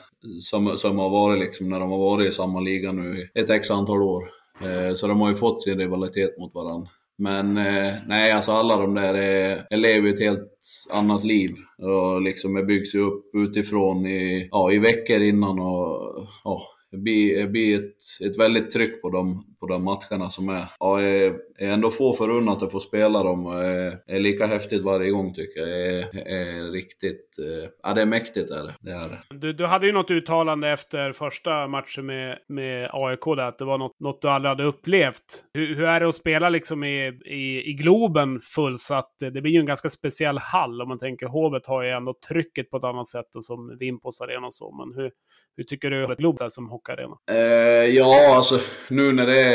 som, 0.40 0.78
som 0.78 0.98
har 0.98 1.10
varit 1.10 1.40
liksom 1.40 1.68
när 1.68 1.80
de 1.80 1.90
har 1.90 1.98
varit 1.98 2.28
i 2.28 2.32
samma 2.32 2.60
liga 2.60 2.92
nu 2.92 3.28
i 3.34 3.40
ett 3.40 3.50
x 3.50 3.70
antal 3.70 4.02
år. 4.02 4.22
Eh, 4.62 4.94
så 4.94 5.06
de 5.06 5.20
har 5.20 5.28
ju 5.28 5.36
fått 5.36 5.60
sin 5.62 5.78
rivalitet 5.78 6.38
mot 6.38 6.54
varandra. 6.54 6.88
Men 7.18 7.56
eh, 7.56 7.92
nej, 8.06 8.32
alltså 8.32 8.52
alla 8.52 8.76
de 8.76 8.94
där 8.94 9.14
är, 9.14 9.76
lever 9.76 10.08
ett 10.08 10.20
helt 10.20 10.52
annat 10.92 11.24
liv. 11.24 11.50
Och 11.78 12.22
liksom 12.22 12.66
byggs 12.66 12.94
ju 12.94 13.00
upp 13.00 13.24
utifrån 13.34 14.06
i, 14.06 14.48
ja, 14.50 14.72
i 14.72 14.78
veckor 14.78 15.20
innan 15.20 15.58
och 15.58 16.26
ja, 16.44 16.62
det 16.90 16.96
blir, 16.96 17.38
det 17.38 17.48
blir 17.48 17.78
ett, 17.78 18.26
ett 18.26 18.38
väldigt 18.38 18.70
tryck 18.70 19.02
på 19.02 19.10
de, 19.10 19.44
på 19.66 19.72
de 19.72 19.84
matcherna 19.84 20.30
som 20.30 20.48
är. 20.48 20.64
Ja, 20.78 21.00
är, 21.00 21.34
ändå 21.58 21.90
få 21.90 22.12
förunnat 22.12 22.62
att 22.62 22.72
få 22.72 22.80
spela 22.80 23.22
dem 23.22 23.46
och 23.46 23.64
är, 23.64 23.98
är 24.06 24.18
lika 24.18 24.46
häftigt 24.46 24.82
varje 24.82 25.10
gång 25.10 25.34
tycker 25.34 25.60
jag. 25.60 25.68
Är, 25.70 26.28
är 26.28 26.72
riktigt, 26.72 27.38
eh, 27.38 27.70
ja 27.82 27.94
det 27.94 28.02
är 28.02 28.06
mäktigt 28.06 28.50
är 28.50 28.64
det. 28.64 28.74
det, 28.80 28.90
är 28.90 29.08
det. 29.08 29.36
Du, 29.38 29.52
du 29.52 29.66
hade 29.66 29.86
ju 29.86 29.92
något 29.92 30.10
uttalande 30.10 30.70
efter 30.70 31.12
första 31.12 31.68
matchen 31.68 32.06
med, 32.06 32.38
med 32.48 32.90
AIK 32.92 33.24
där, 33.24 33.48
att 33.48 33.58
det 33.58 33.64
var 33.64 33.78
något, 33.78 34.00
något 34.00 34.22
du 34.22 34.28
aldrig 34.28 34.48
hade 34.48 34.64
upplevt. 34.64 35.44
Hur, 35.54 35.74
hur 35.74 35.84
är 35.84 36.00
det 36.00 36.08
att 36.08 36.14
spela 36.14 36.48
liksom 36.48 36.84
i, 36.84 37.20
i, 37.26 37.70
i 37.70 37.72
Globen 37.72 38.40
fullsatt? 38.40 39.10
Det 39.18 39.40
blir 39.40 39.52
ju 39.52 39.60
en 39.60 39.66
ganska 39.66 39.90
speciell 39.90 40.38
hall 40.38 40.82
om 40.82 40.88
man 40.88 40.98
tänker 40.98 41.26
Hovet 41.26 41.66
har 41.66 41.82
ju 41.82 41.90
ändå 41.90 42.14
trycket 42.28 42.70
på 42.70 42.76
ett 42.76 42.84
annat 42.84 43.08
sätt 43.08 43.34
än 43.34 43.42
som 43.42 43.76
Vimpos 43.80 44.20
arena 44.20 44.46
och 44.46 44.54
så. 44.54 44.72
Men 44.72 45.02
hur, 45.02 45.10
hur 45.56 45.64
tycker 45.64 45.90
du 45.90 46.04
att 46.04 46.18
Globen 46.18 46.50
som 46.50 46.68
hockeyarena? 46.68 47.16
Eh, 47.30 47.96
ja, 47.96 48.36
alltså 48.36 48.58
nu 48.88 49.12
när 49.12 49.26
det 49.26 49.40
är 49.40 49.53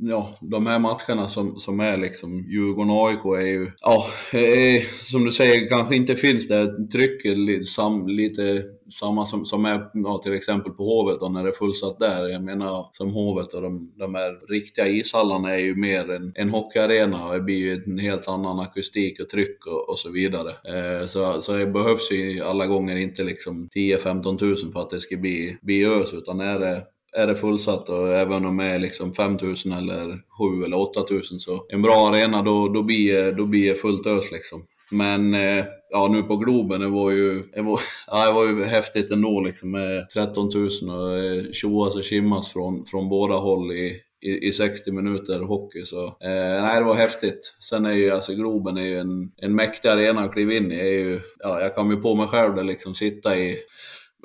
ja, 0.00 0.38
de 0.40 0.66
här 0.66 0.78
matcherna 0.78 1.28
som, 1.28 1.56
som 1.56 1.80
är 1.80 1.96
liksom 1.96 2.44
Djurgården-AIK 2.48 3.24
är 3.24 3.46
ju, 3.46 3.70
ja, 3.80 4.06
är, 4.32 5.04
som 5.04 5.24
du 5.24 5.32
säger, 5.32 5.68
kanske 5.68 5.96
inte 5.96 6.16
finns 6.16 6.48
det 6.48 6.88
trycket 6.92 7.66
sam, 7.66 8.08
lite 8.08 8.62
samma 8.90 9.26
som, 9.26 9.44
som 9.44 9.64
är 9.64 9.90
ja, 9.92 10.18
till 10.18 10.34
exempel 10.34 10.72
på 10.72 10.82
Hovet 10.82 11.22
och 11.22 11.32
när 11.32 11.42
det 11.42 11.48
är 11.50 11.52
fullsatt 11.52 11.98
där. 11.98 12.28
Jag 12.28 12.42
menar 12.42 12.88
som 12.92 13.12
Hovet 13.12 13.54
och 13.54 13.62
de, 13.62 13.92
de 13.98 14.14
här 14.14 14.48
riktiga 14.48 14.88
ishallarna 14.88 15.50
är 15.50 15.60
ju 15.64 15.74
mer 15.74 16.10
en, 16.10 16.32
en 16.34 16.50
hockeyarena 16.50 17.26
och 17.26 17.34
det 17.34 17.40
blir 17.40 17.58
ju 17.58 17.82
en 17.86 17.98
helt 17.98 18.28
annan 18.28 18.60
akustik 18.60 19.20
och 19.20 19.28
tryck 19.28 19.66
och, 19.66 19.88
och 19.88 19.98
så 19.98 20.10
vidare. 20.10 20.50
Eh, 20.50 21.06
så, 21.06 21.40
så 21.40 21.52
det 21.52 21.66
behövs 21.66 22.12
ju 22.12 22.40
alla 22.44 22.66
gånger 22.66 22.96
inte 22.96 23.22
liksom 23.22 23.68
10-15 23.74 24.38
tusen 24.38 24.72
för 24.72 24.80
att 24.80 24.90
det 24.90 25.00
ska 25.00 25.16
bli, 25.16 25.58
bli 25.62 25.84
ös 25.84 26.14
utan 26.14 26.40
är 26.40 26.58
det 26.58 26.82
är 27.16 27.26
det 27.26 27.36
fullsatt 27.36 27.88
och 27.88 28.08
även 28.08 28.44
om 28.44 28.56
det 28.56 28.64
är 28.64 28.78
liksom 28.78 29.12
5000 29.12 29.72
eller 29.72 30.06
7 30.08 30.64
eller 30.64 30.76
8000 30.76 31.38
så 31.38 31.66
en 31.68 31.82
bra 31.82 32.08
arena 32.08 32.42
då, 32.42 32.68
då, 32.68 32.82
blir, 32.82 33.32
då 33.32 33.46
blir 33.46 33.68
det 33.68 33.74
fullt 33.74 34.06
ös 34.06 34.30
liksom. 34.32 34.66
Men 34.92 35.34
eh, 35.34 35.64
ja, 35.90 36.08
nu 36.12 36.22
på 36.22 36.36
Globen, 36.36 36.80
det 36.80 36.88
var 36.88 37.10
ju, 37.10 37.42
det 37.42 37.62
var, 37.62 37.80
ja, 38.06 38.26
det 38.26 38.32
var 38.32 38.46
ju 38.46 38.64
häftigt 38.64 39.10
ändå 39.10 39.40
liksom 39.40 39.70
med 39.70 40.08
13 40.08 40.50
000 40.54 40.68
och 40.90 41.18
eh, 41.18 41.44
tjoas 41.52 41.96
och 41.96 42.04
kimmas 42.04 42.52
från, 42.52 42.84
från 42.84 43.08
båda 43.08 43.34
håll 43.34 43.72
i, 43.72 44.00
i, 44.22 44.48
i 44.48 44.52
60 44.52 44.92
minuter 44.92 45.40
hockey. 45.40 45.84
Så 45.84 46.04
eh, 46.06 46.62
nej, 46.62 46.78
det 46.78 46.84
var 46.84 46.94
häftigt. 46.94 47.56
Sen 47.60 47.86
är 47.86 47.92
ju 47.92 48.10
alltså 48.10 48.34
Globen 48.34 48.76
är 48.76 48.86
ju 48.86 48.96
en, 48.96 49.32
en 49.36 49.54
mäktig 49.54 49.88
arena 49.88 50.20
att 50.20 50.32
kliva 50.32 50.52
in 50.52 50.72
i. 50.72 50.78
Är 50.78 50.84
ju, 50.84 51.20
ja, 51.38 51.60
jag 51.60 51.74
kom 51.74 51.90
ju 51.90 51.96
på 51.96 52.14
mig 52.14 52.26
själv 52.26 52.54
där 52.54 52.64
liksom 52.64 52.94
sitta 52.94 53.38
i 53.38 53.58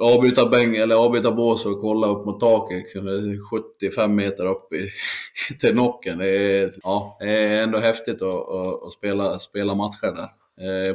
avbyta 0.02 0.46
bäng 0.46 0.76
eller 0.76 0.96
avbyta 0.96 1.32
bås 1.32 1.66
och 1.66 1.82
kolla 1.82 2.08
upp 2.08 2.26
mot 2.26 2.40
taket. 2.40 2.78
Liksom. 2.78 3.40
75 3.50 4.16
meter 4.16 4.46
upp 4.46 4.74
i, 4.74 4.90
till 5.60 5.76
nocken. 5.76 6.18
Det 6.18 6.28
är, 6.28 6.74
ja, 6.84 7.18
det 7.20 7.30
är 7.30 7.64
ändå 7.64 7.78
häftigt 7.78 8.22
att, 8.22 8.50
att, 8.50 8.84
att 8.84 8.94
spela, 8.94 9.40
spela 9.40 9.76
matcher 9.76 10.16
där. 10.16 10.30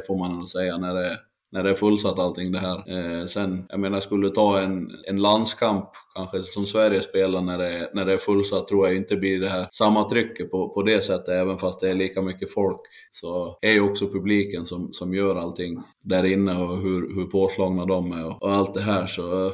Får 0.07 0.19
man 0.19 0.31
ändå 0.31 0.45
säga 0.45 0.77
när 0.77 0.93
det, 0.93 1.17
när 1.51 1.63
det 1.63 1.69
är 1.69 1.75
fullsatt 1.75 2.19
allting 2.19 2.51
det 2.51 2.59
här. 2.59 2.77
Eh, 2.87 3.25
sen, 3.25 3.65
jag 3.69 3.79
menar, 3.79 3.99
skulle 3.99 4.27
du 4.27 4.29
ta 4.29 4.59
en, 4.59 4.91
en 5.07 5.21
landskamp, 5.21 5.89
kanske 6.15 6.43
som 6.43 6.65
Sverige 6.65 7.01
spelar 7.01 7.41
när 7.41 7.57
det, 7.57 7.89
när 7.93 8.05
det 8.05 8.13
är 8.13 8.17
fullsatt, 8.17 8.67
tror 8.67 8.87
jag 8.87 8.97
inte 8.97 9.15
blir 9.15 9.39
det 9.39 9.49
här 9.49 9.67
samma 9.71 10.09
trycket 10.09 10.51
på, 10.51 10.69
på 10.69 10.83
det 10.83 11.03
sättet, 11.03 11.29
även 11.29 11.57
fast 11.57 11.79
det 11.79 11.89
är 11.89 11.95
lika 11.95 12.21
mycket 12.21 12.53
folk. 12.53 12.81
Så 13.09 13.57
är 13.61 13.71
ju 13.71 13.81
också 13.81 14.07
publiken 14.07 14.65
som, 14.65 14.93
som 14.93 15.13
gör 15.13 15.35
allting 15.35 15.83
där 16.03 16.25
inne 16.25 16.55
och 16.55 16.77
hur, 16.77 17.15
hur 17.15 17.25
påslagna 17.25 17.85
de 17.85 18.11
är 18.11 18.25
och, 18.25 18.43
och 18.43 18.51
allt 18.51 18.73
det 18.73 18.81
här. 18.81 19.07
Så 19.07 19.51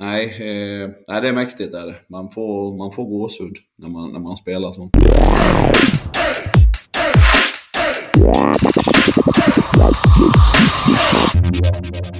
Nej, 0.00 0.24
eh, 0.24 0.90
nej, 1.08 1.22
det 1.22 1.28
är 1.28 1.32
mäktigt. 1.32 1.74
Är 1.74 1.86
det. 1.86 1.94
Man, 2.08 2.30
får, 2.30 2.76
man 2.76 2.92
får 2.92 3.04
gåshud 3.04 3.56
när 3.78 3.88
man, 3.88 4.12
när 4.12 4.20
man 4.20 4.36
spelar 4.36 4.72
sånt. 4.72 4.92
Thank 11.40 12.06
you. 12.06 12.17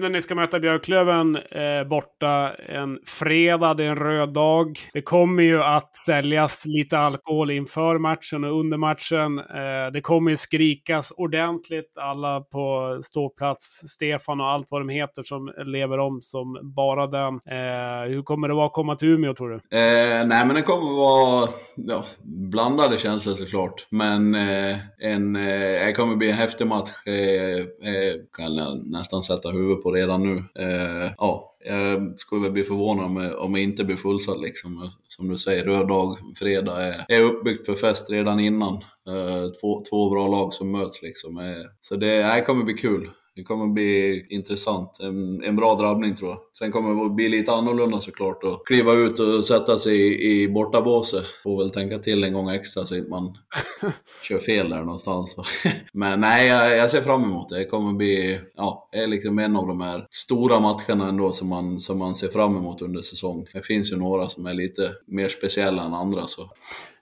När 0.00 0.08
ni 0.08 0.22
ska 0.22 0.34
möta 0.34 0.60
Björklöven 0.60 1.36
eh, 1.36 1.84
borta 1.88 2.52
en 2.68 2.98
fredag, 3.06 3.74
det 3.74 3.84
är 3.84 3.88
en 3.88 3.96
röd 3.96 4.32
dag. 4.32 4.78
Det 4.92 5.02
kommer 5.02 5.42
ju 5.42 5.62
att 5.62 5.96
säljas 5.96 6.62
lite 6.66 6.98
alkohol 6.98 7.50
inför 7.50 7.98
matchen 7.98 8.44
och 8.44 8.60
under 8.60 8.76
matchen. 8.76 9.38
Eh, 9.38 9.92
det 9.92 10.00
kommer 10.00 10.30
ju 10.30 10.36
skrikas 10.36 11.10
ordentligt. 11.10 11.98
Alla 11.98 12.40
på 12.40 12.98
ståplats, 13.02 13.82
Stefan 13.86 14.40
och 14.40 14.46
allt 14.46 14.66
vad 14.70 14.80
de 14.80 14.88
heter 14.88 15.22
som 15.22 15.52
lever 15.64 15.98
om 15.98 16.22
som 16.22 16.58
bara 16.76 17.06
den. 17.06 17.34
Eh, 17.34 18.08
hur 18.08 18.22
kommer 18.22 18.48
det 18.48 18.54
vara 18.54 18.66
att 18.66 18.72
komma 18.72 18.96
till 18.96 19.08
Umeå 19.08 19.34
tror 19.34 19.48
du? 19.48 19.78
Eh, 19.78 20.26
nej 20.26 20.46
men 20.46 20.54
det 20.54 20.62
kommer 20.62 20.96
vara 20.96 21.48
ja, 21.76 22.04
blandade 22.22 22.98
känslor 22.98 23.34
såklart. 23.34 23.86
Men 23.90 24.34
eh, 24.34 24.76
en, 24.98 25.36
eh, 25.36 25.86
det 25.86 25.92
kommer 25.96 26.16
bli 26.16 26.30
en 26.30 26.36
häftig 26.36 26.66
match. 26.66 26.90
Eh, 27.06 27.14
eh 27.14 28.14
kan 28.36 28.54
jag 28.54 28.90
nästan 28.90 29.22
sätta 29.22 29.48
huvudet 29.50 29.82
på 29.82 29.89
redan 29.92 30.22
nu. 30.22 30.44
Eh, 30.64 31.12
ja, 31.18 31.56
jag 31.64 32.18
skulle 32.18 32.42
väl 32.42 32.52
bli 32.52 32.62
förvånad 32.64 33.04
om, 33.04 33.32
om 33.38 33.54
jag 33.54 33.62
inte 33.62 33.84
blir 33.84 33.96
fullsatt 33.96 34.40
liksom. 34.40 34.90
Som 35.08 35.28
du 35.28 35.38
säger, 35.38 35.64
röd 35.64 35.88
dag, 35.88 36.18
fredag 36.38 36.82
är, 36.82 37.04
är 37.08 37.22
uppbyggt 37.22 37.66
för 37.66 37.74
fest 37.74 38.10
redan 38.10 38.40
innan. 38.40 38.74
Eh, 39.08 39.48
två, 39.60 39.82
två 39.90 40.10
bra 40.10 40.28
lag 40.28 40.52
som 40.52 40.72
möts 40.72 41.02
liksom. 41.02 41.38
Eh, 41.38 41.66
så 41.80 41.96
det, 41.96 42.22
det 42.22 42.42
kommer 42.46 42.64
bli 42.64 42.74
kul. 42.74 43.10
Det 43.36 43.42
kommer 43.42 43.66
bli 43.66 44.26
intressant. 44.30 45.00
En, 45.00 45.44
en 45.44 45.56
bra 45.56 45.74
drabbning 45.74 46.16
tror 46.16 46.30
jag. 46.30 46.38
Sen 46.58 46.72
kommer 46.72 47.04
det 47.04 47.10
bli 47.10 47.28
lite 47.28 47.52
annorlunda 47.52 48.00
såklart 48.00 48.44
att 48.44 48.64
kliva 48.64 48.92
ut 48.92 49.20
och 49.20 49.44
sätta 49.44 49.78
sig 49.78 49.96
i, 49.96 50.42
i 50.42 50.48
bortabåset. 50.48 51.26
Får 51.42 51.58
väl 51.58 51.70
tänka 51.70 51.98
till 51.98 52.24
en 52.24 52.32
gång 52.32 52.50
extra 52.50 52.86
så 52.86 52.98
att 52.98 53.08
man 53.08 53.38
kör 54.22 54.38
fel 54.38 54.70
där 54.70 54.80
någonstans. 54.80 55.36
Men 55.92 56.20
nej, 56.20 56.48
jag, 56.48 56.76
jag, 56.76 56.90
ser 56.90 57.00
fram 57.00 57.24
emot 57.24 57.48
det. 57.48 57.58
Det 57.58 57.64
kommer 57.64 57.92
bli, 57.92 58.40
ja, 58.56 58.88
är 58.92 59.06
liksom 59.06 59.38
en 59.38 59.56
av 59.56 59.66
de 59.66 59.80
här 59.80 60.06
stora 60.10 60.60
matcherna 60.60 61.08
ändå 61.08 61.32
som 61.32 61.48
man, 61.48 61.80
som 61.80 61.98
man 61.98 62.14
ser 62.14 62.28
fram 62.28 62.56
emot 62.56 62.82
under 62.82 63.02
säsong. 63.02 63.46
Det 63.52 63.66
finns 63.66 63.92
ju 63.92 63.96
några 63.96 64.28
som 64.28 64.46
är 64.46 64.54
lite 64.54 64.92
mer 65.06 65.28
speciella 65.28 65.82
än 65.82 65.94
andra 65.94 66.26
så 66.26 66.50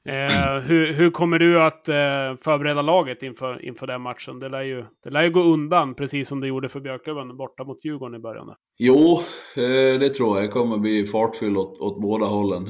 Eh, 0.09 0.61
hur, 0.61 0.93
hur, 0.93 1.11
kommer 1.11 1.39
du 1.39 1.63
att 1.63 1.89
eh, 1.89 1.95
förbereda 2.41 2.83
laget 2.83 3.23
inför, 3.23 3.65
inför 3.65 3.87
den 3.87 4.01
matchen? 4.01 4.41
Det 4.41 4.49
lär, 4.49 4.63
ju, 4.63 4.85
det 5.05 5.11
lär 5.11 5.23
ju 5.23 5.31
gå 5.31 5.43
undan, 5.43 5.95
precis 5.95 6.29
som 6.29 6.41
det 6.41 6.49
gjorde 6.49 6.69
för 6.69 6.81
Björklöven 6.81 7.37
borta 7.37 7.65
mot 7.65 7.85
Djurgården 7.85 8.15
i 8.15 8.19
början. 8.19 8.55
Jo, 8.79 9.19
eh, 9.57 10.01
det 10.01 10.11
tror 10.11 10.37
jag. 10.37 10.47
Det 10.47 10.53
kommer 10.53 10.79
bli 10.79 11.07
fartfyllt 11.07 11.59
åt, 11.59 11.79
åt 11.79 12.03
båda 12.03 12.27
hållen. 12.27 12.65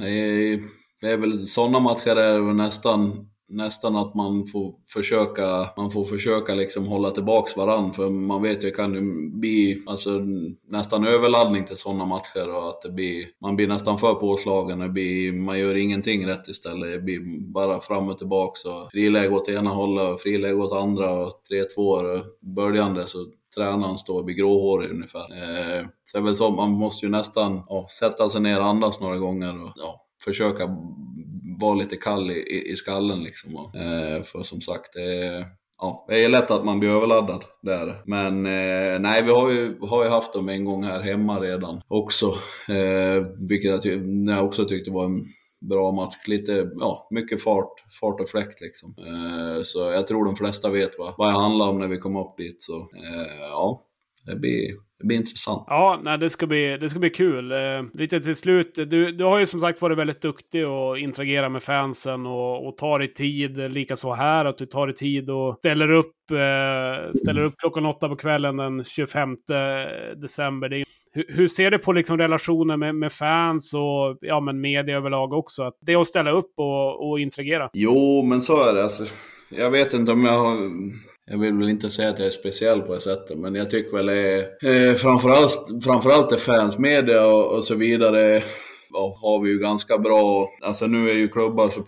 Det 1.01 1.13
är 1.13 1.17
väl 1.17 1.39
sådana 1.39 1.81
matcher 1.81 2.15
där 2.15 2.41
väl 2.41 2.55
nästan 2.55 3.13
nästan 3.49 3.97
att 3.97 4.15
man 4.15 4.47
får 4.47 4.75
försöka, 4.87 5.71
man 5.77 5.91
får 5.91 6.05
försöka 6.05 6.55
liksom 6.55 6.87
hålla 6.87 7.11
tillbaks 7.11 7.57
varann 7.57 7.93
för 7.93 8.09
man 8.11 8.43
vet 8.43 8.65
ju 8.65 8.71
kan 8.71 8.93
det 8.93 9.01
bli 9.39 9.83
alltså, 9.87 10.11
nästan 10.69 11.07
överladdning 11.07 11.65
till 11.65 11.77
sådana 11.77 12.05
matcher 12.05 12.51
och 12.51 12.69
att 12.69 12.83
det 12.83 12.91
blir, 12.91 13.27
man 13.41 13.57
blir 13.57 13.69
nästan 13.69 13.99
för 13.99 14.15
påslagen, 14.15 14.79
det 14.79 14.89
blir, 14.89 15.33
man 15.33 15.59
gör 15.59 15.77
ingenting 15.77 16.27
rätt 16.27 16.49
istället. 16.49 16.93
Det 16.93 17.01
blir 17.01 17.53
bara 17.53 17.81
fram 17.81 18.09
och 18.09 18.19
tillbaks 18.19 18.65
och 18.65 18.91
friläge 18.93 19.29
åt 19.29 19.49
ena 19.49 19.71
hållet 19.71 20.15
och 20.15 20.21
friläge 20.21 20.55
åt 20.55 20.73
andra 20.73 21.11
och 21.11 21.33
3-2 21.77 22.23
böljande 22.41 23.07
så 23.07 23.27
tränaren 23.57 23.99
står 23.99 24.19
och 24.19 24.25
blir 24.25 24.37
gråhårig 24.37 24.91
ungefär. 24.91 25.21
Eh, 25.21 25.87
så 26.05 26.19
det 26.19 26.23
är 26.23 26.25
väl 26.25 26.37
så, 26.37 26.51
man 26.51 26.71
måste 26.71 27.07
ju 27.07 27.13
nästan 27.13 27.63
ja, 27.69 27.87
sätta 28.01 28.29
sig 28.29 28.41
ner 28.41 28.61
och 28.61 28.67
andas 28.67 29.01
några 29.01 29.19
gånger 29.19 29.65
och 29.65 29.73
ja, 29.77 30.05
försöka 30.25 30.77
vara 31.61 31.75
lite 31.75 31.97
kall 31.97 32.31
i, 32.31 32.71
i 32.73 32.77
skallen 32.77 33.23
liksom. 33.23 33.57
Och, 33.57 33.77
eh, 33.77 34.23
för 34.23 34.43
som 34.43 34.61
sagt, 34.61 34.93
det 34.95 35.25
är, 35.25 35.47
ja, 35.79 36.05
det 36.09 36.25
är 36.25 36.29
lätt 36.29 36.51
att 36.51 36.65
man 36.65 36.81
blir 36.81 36.91
överladdad 36.91 37.45
där. 37.63 38.03
Men 38.07 38.47
eh, 38.47 39.01
nej, 39.01 39.23
vi 39.23 39.31
har 39.31 39.51
ju, 39.51 39.79
har 39.81 40.05
ju 40.05 40.11
haft 40.11 40.33
dem 40.33 40.49
en 40.49 40.65
gång 40.65 40.85
här 40.85 41.01
hemma 41.01 41.41
redan 41.41 41.81
också. 41.89 42.27
Eh, 42.69 43.27
vilket 43.49 43.85
jag, 43.85 44.07
jag 44.29 44.45
också 44.45 44.65
tyckte 44.65 44.91
var 44.91 45.05
en 45.05 45.25
bra 45.61 45.93
match. 45.93 46.17
Lite, 46.27 46.71
ja, 46.81 47.09
mycket 47.11 47.43
fart, 47.43 47.85
fart 48.01 48.21
och 48.21 48.29
fläkt 48.29 48.61
liksom. 48.61 48.95
Eh, 48.99 49.63
så 49.63 49.79
jag 49.79 50.07
tror 50.07 50.25
de 50.25 50.37
flesta 50.37 50.71
vet 50.71 50.99
vad, 50.99 51.15
vad 51.19 51.29
det 51.29 51.41
handlar 51.41 51.69
om 51.69 51.79
när 51.79 51.89
vi 51.89 51.97
kommer 51.97 52.21
upp 52.21 52.37
dit. 52.37 52.63
Så 52.63 52.77
eh, 52.77 53.39
ja, 53.41 53.85
det 54.29 54.37
blir 54.37 54.89
det 54.99 55.07
blir 55.07 55.17
intressant. 55.17 55.65
Ja, 55.67 56.01
nej, 56.03 56.19
det, 56.19 56.31
ska 56.31 56.47
bli, 56.47 56.79
det 56.79 56.89
ska 56.89 56.99
bli 56.99 57.11
kul. 57.11 57.53
Eh, 57.53 57.83
lite 57.95 58.21
till 58.21 58.35
slut, 58.35 58.75
du, 58.75 59.13
du 59.13 59.25
har 59.25 59.39
ju 59.39 59.47
som 59.47 59.61
sagt 59.61 59.81
varit 59.81 59.99
väldigt 59.99 60.23
duktig 60.23 60.69
och 60.69 60.99
interagera 60.99 61.49
med 61.49 61.63
fansen 61.63 62.27
och, 62.27 62.69
och 62.69 62.77
tar 62.77 62.99
dig 62.99 63.15
tid, 63.15 63.73
likaså 63.73 64.13
här, 64.13 64.45
att 64.45 64.59
du 64.59 64.67
tar 64.67 64.87
dig 64.87 64.97
tid 64.97 65.31
och 65.31 65.57
ställer 65.59 65.93
upp, 65.93 66.31
eh, 66.31 67.13
ställer 67.15 67.43
upp 67.43 67.55
klockan 67.59 67.87
åtta 67.87 68.09
på 68.09 68.17
kvällen 68.17 68.57
den 68.57 68.85
25 68.85 69.37
december. 70.17 70.69
Det, 70.69 70.85
hur, 71.13 71.25
hur, 71.29 71.49
ser 71.49 71.71
du 71.71 71.79
på 71.79 71.93
liksom 71.93 72.19
relationen 72.19 72.81
med, 72.81 72.95
med, 72.95 73.13
fans 73.13 73.75
och 73.75 74.19
ja, 74.21 74.41
men 74.41 74.61
media 74.61 74.97
överlag 74.97 75.33
också? 75.33 75.63
Att 75.63 75.75
det 75.81 75.93
är 75.93 76.01
att 76.01 76.07
ställa 76.07 76.31
upp 76.31 76.53
och, 76.57 77.11
och 77.11 77.21
interagera. 77.21 77.71
Jo, 77.73 78.23
men 78.23 78.41
så 78.41 78.65
är 78.65 78.75
det. 78.75 78.83
Alltså, 78.83 79.05
jag 79.49 79.71
vet 79.71 79.93
inte 79.93 80.13
om 80.13 80.25
jag 80.25 80.39
har 80.39 80.57
jag 81.31 81.39
vill 81.39 81.55
väl 81.55 81.69
inte 81.69 81.91
säga 81.91 82.09
att 82.09 82.19
jag 82.19 82.27
är 82.27 82.31
speciell 82.31 82.81
på 82.81 82.95
det 82.95 83.01
sättet, 83.01 83.39
men 83.39 83.55
jag 83.55 83.71
tycker 83.71 83.97
väl 83.97 84.07
det 84.07 84.49
är, 84.63 84.89
eh, 84.89 84.95
framförallt, 84.95 85.85
framförallt 85.85 86.33
är 86.33 86.37
fans, 86.37 86.79
media 86.79 87.27
och, 87.27 87.57
och 87.57 87.65
så 87.65 87.75
vidare 87.75 88.43
ja, 88.93 89.19
har 89.23 89.41
vi 89.41 89.51
ju 89.51 89.59
ganska 89.59 89.99
bra, 89.99 90.49
alltså 90.63 90.87
nu 90.87 91.11
är 91.11 91.15
ju 91.15 91.29
klubbar 91.29 91.71
så 91.71 91.83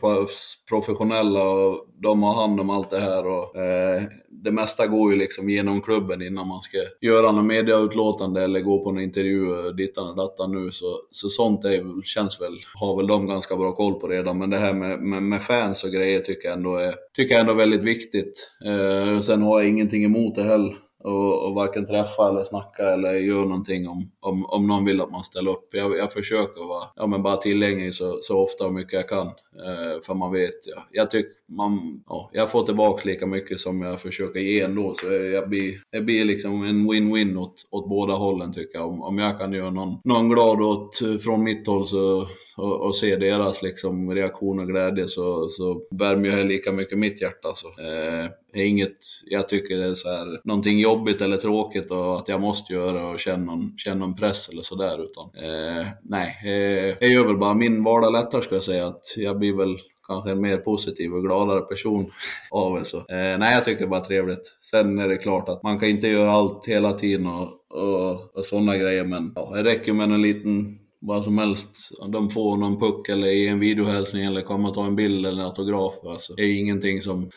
professionella 0.69 1.43
och 1.43 1.87
de 2.03 2.23
har 2.23 2.35
hand 2.35 2.61
om 2.61 2.71
allt 2.71 2.91
det 2.91 3.01
här 3.01 3.27
och 3.27 3.57
eh, 3.57 4.03
det 4.45 4.53
mesta 4.53 4.87
går 4.87 5.13
ju 5.13 5.19
liksom 5.19 5.51
genom 5.51 5.81
klubben 5.81 6.23
innan 6.23 6.49
man 6.49 6.61
ska 6.61 6.79
göra 7.01 7.33
något 7.33 7.45
mediautlåtande 7.45 8.45
eller 8.45 8.61
gå 8.61 8.85
på 8.85 8.91
en 8.91 9.01
intervju 9.01 9.73
dittan 9.73 10.09
och 10.09 10.17
dattan 10.17 10.53
nu. 10.53 10.71
Så, 10.71 11.01
så 11.11 11.29
sånt 11.29 11.65
är, 11.65 12.03
känns 12.03 12.41
väl, 12.41 12.61
har 12.81 12.97
väl 12.97 13.07
de 13.07 13.27
ganska 13.27 13.57
bra 13.57 13.73
koll 13.73 14.01
på 14.01 14.09
redan. 14.09 14.39
Men 14.39 14.51
det 14.51 14.57
här 14.57 14.73
med, 14.73 15.01
med, 15.01 15.23
med 15.23 15.43
fans 15.43 15.85
och 15.85 15.91
grejer 15.91 16.21
tycker 16.21 16.49
jag 16.49 16.57
ändå 16.57 16.77
är, 16.77 16.95
tycker 17.17 17.35
jag 17.35 17.41
ändå 17.41 17.53
är 17.53 17.57
väldigt 17.57 17.85
viktigt. 17.85 18.51
Eh, 18.67 19.19
sen 19.19 19.43
har 19.43 19.61
jag 19.61 19.69
ingenting 19.69 20.05
emot 20.05 20.35
det 20.35 20.43
heller 20.43 20.75
och, 21.05 21.47
och 21.47 21.55
varken 21.55 21.87
träffa 21.87 22.29
eller 22.29 22.45
snacka 22.45 22.83
eller 22.83 23.13
göra 23.13 23.45
någonting 23.45 23.89
om, 23.89 24.11
om, 24.21 24.47
om 24.47 24.67
någon 24.67 24.85
vill 24.85 25.01
att 25.01 25.11
man 25.11 25.25
ställer 25.25 25.51
upp. 25.51 25.69
Jag, 25.73 25.99
jag 25.99 26.13
försöker 26.13 26.69
vara 26.69 26.85
ja, 26.97 27.07
men 27.07 27.23
bara 27.23 27.37
tillgänglig 27.37 27.95
så, 27.95 28.19
så 28.23 28.39
ofta 28.39 28.67
och 28.67 28.75
mycket 28.75 28.93
jag 28.93 29.09
kan. 29.09 29.27
Eh, 29.27 30.01
för 30.03 30.15
man 30.15 30.33
vet, 30.33 30.67
ja, 30.75 30.83
jag 30.93 31.11
tycker 31.11 31.33
man, 31.49 32.03
ja, 32.09 32.31
jag 32.33 32.51
får 32.51 32.63
tillbaka 32.63 33.09
lika 33.09 33.27
mycket 33.27 33.59
som 33.59 33.81
jag 33.83 34.01
försöker 34.01 34.41
ge 34.41 34.61
ändå. 34.61 34.95
Så 34.95 35.07
jag 35.13 35.49
blir, 35.49 35.75
det 35.93 36.01
blir 36.01 36.25
liksom 36.25 36.65
en 36.65 36.91
win-win 36.91 37.37
åt, 37.37 37.69
åt 37.71 37.89
båda 37.89 38.15
hållen 38.15 38.53
tycker 38.53 38.79
jag. 38.79 38.89
Om, 38.89 39.03
om 39.03 39.19
jag 39.19 39.39
kan 39.39 39.53
göra 39.53 39.71
någon, 39.71 39.95
någon 40.05 40.29
glad 40.29 40.61
åt, 40.61 40.99
från 41.25 41.45
mitt 41.45 41.67
håll 41.67 41.87
så, 41.87 42.27
och, 42.57 42.81
och 42.81 42.97
se 42.97 43.17
deras 43.17 43.63
liksom, 43.63 44.15
reaktion 44.15 44.59
och 44.59 44.69
glädje 44.69 45.09
så, 45.09 45.49
så 45.49 45.83
värmer 45.91 46.29
jag 46.29 46.47
lika 46.47 46.73
mycket 46.73 46.99
mitt 46.99 47.21
hjärta. 47.21 47.55
Så. 47.55 47.69
Eh, 47.69 48.31
är 48.53 48.65
inget 48.65 48.97
jag 49.27 49.49
tycker 49.49 49.77
det 49.77 49.85
är 49.85 49.95
så 49.95 50.09
här, 50.09 50.41
någonting 50.45 50.81
jag 50.81 50.90
jobbigt 50.91 51.21
eller 51.21 51.37
tråkigt 51.37 51.91
och 51.91 52.19
att 52.19 52.29
jag 52.29 52.41
måste 52.41 52.73
göra 52.73 53.09
och 53.09 53.21
känna 53.21 53.45
någon, 53.45 53.73
känna 53.77 54.07
någon 54.07 54.17
press 54.17 54.49
eller 54.49 54.63
sådär. 54.63 55.05
Utan 55.05 55.45
eh, 55.45 55.87
nej, 56.03 56.37
eh, 56.45 56.97
jag 57.01 57.11
gör 57.11 57.27
väl 57.27 57.37
bara 57.37 57.55
min 57.55 57.85
vardag 57.85 58.13
lättare 58.13 58.43
ska 58.43 58.55
jag 58.55 58.65
säga. 58.65 58.87
Att 58.87 59.03
jag 59.17 59.39
blir 59.39 59.57
väl 59.57 59.77
kanske 60.07 60.31
en 60.31 60.41
mer 60.41 60.57
positiv 60.57 61.15
och 61.15 61.23
gladare 61.23 61.61
person 61.61 62.11
av 62.51 62.79
det. 62.79 62.85
Så, 62.85 62.97
eh, 62.97 63.39
nej, 63.39 63.55
jag 63.55 63.65
tycker 63.65 63.79
det 63.79 63.87
är 63.87 63.91
bara 63.91 64.05
trevligt. 64.05 64.53
Sen 64.71 64.99
är 64.99 65.09
det 65.09 65.17
klart 65.17 65.49
att 65.49 65.63
man 65.63 65.79
kan 65.79 65.89
inte 65.89 66.09
göra 66.09 66.33
allt 66.33 66.67
hela 66.67 66.93
tiden 66.93 67.27
och, 67.27 67.49
och, 67.71 68.37
och 68.37 68.47
sådana 68.47 68.77
grejer, 68.77 69.05
men 69.05 69.33
ja, 69.35 69.53
det 69.55 69.65
räcker 69.65 69.93
med 69.93 70.11
en 70.11 70.23
liten 70.23 70.79
vad 71.01 71.25
som 71.25 71.39
helst. 71.39 71.71
De 72.13 72.31
får 72.31 72.57
någon 72.57 72.81
puck 72.81 73.09
eller 73.09 73.27
i 73.29 73.49
en 73.49 73.61
videohälsning 73.61 74.25
eller 74.25 74.41
kommer 74.41 74.69
och 74.69 74.75
ta 74.75 74.87
en 74.87 74.97
bild 74.97 75.27
eller 75.27 75.41
en 75.41 75.47
autograf. 75.47 75.95
Alltså, 76.05 76.35
det 76.35 76.43
är 76.43 76.61
ingenting 76.61 77.01
som 77.01 77.31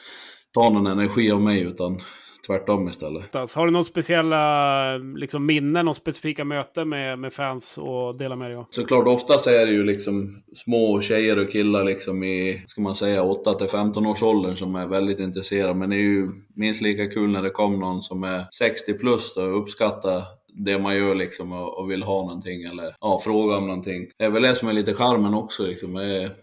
tar 0.54 0.70
någon 0.70 0.88
energi 0.88 1.32
av 1.32 1.42
mig 1.42 1.62
utan 1.62 2.00
tvärtom 2.48 2.90
istället. 2.90 3.36
Alltså, 3.36 3.60
har 3.60 3.66
du 3.66 3.72
några 3.72 3.84
speciella 3.84 4.98
liksom, 4.98 5.46
minnen 5.46 5.88
och 5.88 5.96
specifika 5.96 6.46
möten 6.46 6.90
med, 6.90 7.20
med 7.20 7.34
fans 7.34 7.78
och 7.78 8.18
dela 8.18 8.36
med 8.36 8.52
dig 8.52 8.58
av? 8.58 8.66
Såklart, 8.70 9.08
oftast 9.08 9.48
är 9.48 9.66
det 9.66 9.72
ju 9.72 9.84
liksom 9.84 10.44
små 10.54 11.02
tjejer 11.02 11.40
och 11.40 11.52
killar 11.52 11.84
liksom 11.84 12.24
i, 12.24 12.64
ska 12.68 12.82
man 12.82 12.96
säga, 12.96 13.24
8 13.24 13.54
till 13.54 13.68
15 13.68 14.06
års 14.06 14.24
åldern 14.24 14.56
som 14.56 14.76
är 14.76 14.88
väldigt 14.88 15.20
intresserade. 15.20 15.74
Men 15.74 15.90
det 15.90 15.96
är 15.96 16.00
ju 16.00 16.32
minst 16.56 16.82
lika 16.82 17.08
kul 17.08 17.30
när 17.30 17.44
det 17.44 17.50
kommer 17.50 17.78
någon 17.78 18.02
som 18.02 18.24
är 18.24 18.46
60 18.60 18.94
plus 18.94 19.38
och 19.38 19.62
uppskattar 19.62 20.24
det 20.56 20.80
man 20.80 20.96
gör 20.96 21.16
liksom 21.16 21.52
och, 21.52 21.80
och, 21.80 21.92
vill 21.92 22.04
ha 22.04 22.22
någonting 22.22 22.64
eller 22.64 22.96
ja, 23.02 23.20
fråga 23.24 23.58
om 23.58 23.68
någonting. 23.68 24.08
Det 24.18 24.26
är 24.26 24.30
väl 24.30 24.44
det 24.44 24.56
som 24.56 24.70
är 24.70 24.74
lite 24.74 24.94
charmen 24.94 25.34
också 25.34 25.64
liksom. 25.64 25.94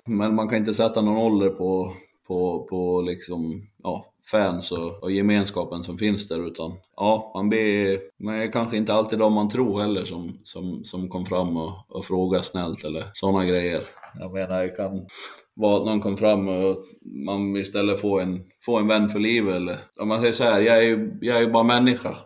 Men 0.07 0.35
man 0.35 0.49
kan 0.49 0.59
inte 0.59 0.75
sätta 0.75 1.03
någon 1.03 1.17
ålder 1.17 1.49
på, 1.49 1.93
på, 2.29 2.67
på 2.71 3.01
liksom, 3.01 3.67
ja, 3.83 4.13
fans 4.31 4.73
och, 4.73 5.03
och, 5.03 5.13
gemenskapen 5.13 5.83
som 5.83 5.99
finns 5.99 6.29
där 6.29 6.47
utan 6.47 6.73
ja, 6.97 7.33
man 7.35 7.49
blir, 7.49 8.01
man 8.19 8.35
är 8.35 8.53
kanske 8.53 8.77
inte 8.77 8.95
alltid 8.95 9.19
de 9.19 9.33
man 9.33 9.49
tror 9.49 9.81
heller 9.81 10.05
som, 10.05 10.39
som, 10.43 10.85
som 10.85 11.09
kom 11.09 11.27
fram 11.27 11.57
och, 11.57 11.73
och 11.89 12.05
frågade 12.05 12.45
snällt 12.45 12.85
eller 12.85 13.05
sådana 13.15 13.45
grejer. 13.45 13.81
Jag 14.19 14.33
menar, 14.33 14.63
det 14.63 14.69
kan 14.69 15.07
vara 15.55 15.81
att 15.81 15.87
någon 15.87 16.01
kom 16.01 16.17
fram 16.17 16.49
och 16.49 16.77
man 17.27 17.57
istället 17.57 18.01
får 18.01 18.23
en, 18.23 18.45
får 18.65 18.81
en 18.81 18.89
vän 18.89 19.09
för 19.09 19.19
livet 19.19 19.55
eller 19.55 19.79
om 20.01 20.09
man 20.09 20.21
säger 20.21 20.33
så 20.33 20.45
här, 20.45 20.61
jag 20.61 20.77
är 20.77 20.83
ju 20.83 21.19
jag 21.21 21.37
är 21.37 21.41
ju 21.41 21.51
bara 21.51 21.65
människa 21.65 22.17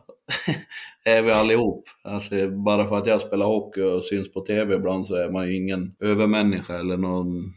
är 1.04 1.22
vi 1.22 1.32
allihop. 1.32 1.84
Alltså, 2.02 2.50
bara 2.50 2.86
för 2.86 2.96
att 2.96 3.06
jag 3.06 3.20
spelar 3.20 3.46
hockey 3.46 3.82
och 3.82 4.04
syns 4.04 4.32
på 4.32 4.40
TV 4.40 4.74
ibland 4.74 5.06
så 5.06 5.14
är 5.14 5.30
man 5.30 5.46
ju 5.46 5.56
ingen 5.56 5.94
övermänniska 6.00 6.78
eller 6.78 6.96
någon 6.96 7.52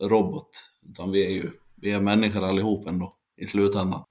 robot. 0.00 0.48
Utan 0.90 1.10
vi 1.10 1.26
är 1.26 1.30
ju 1.30 1.50
vi 1.80 1.90
är 1.90 2.00
människor 2.00 2.44
allihop 2.44 2.86
ändå 2.86 3.16
i 3.36 3.46
slutändan. 3.46 4.02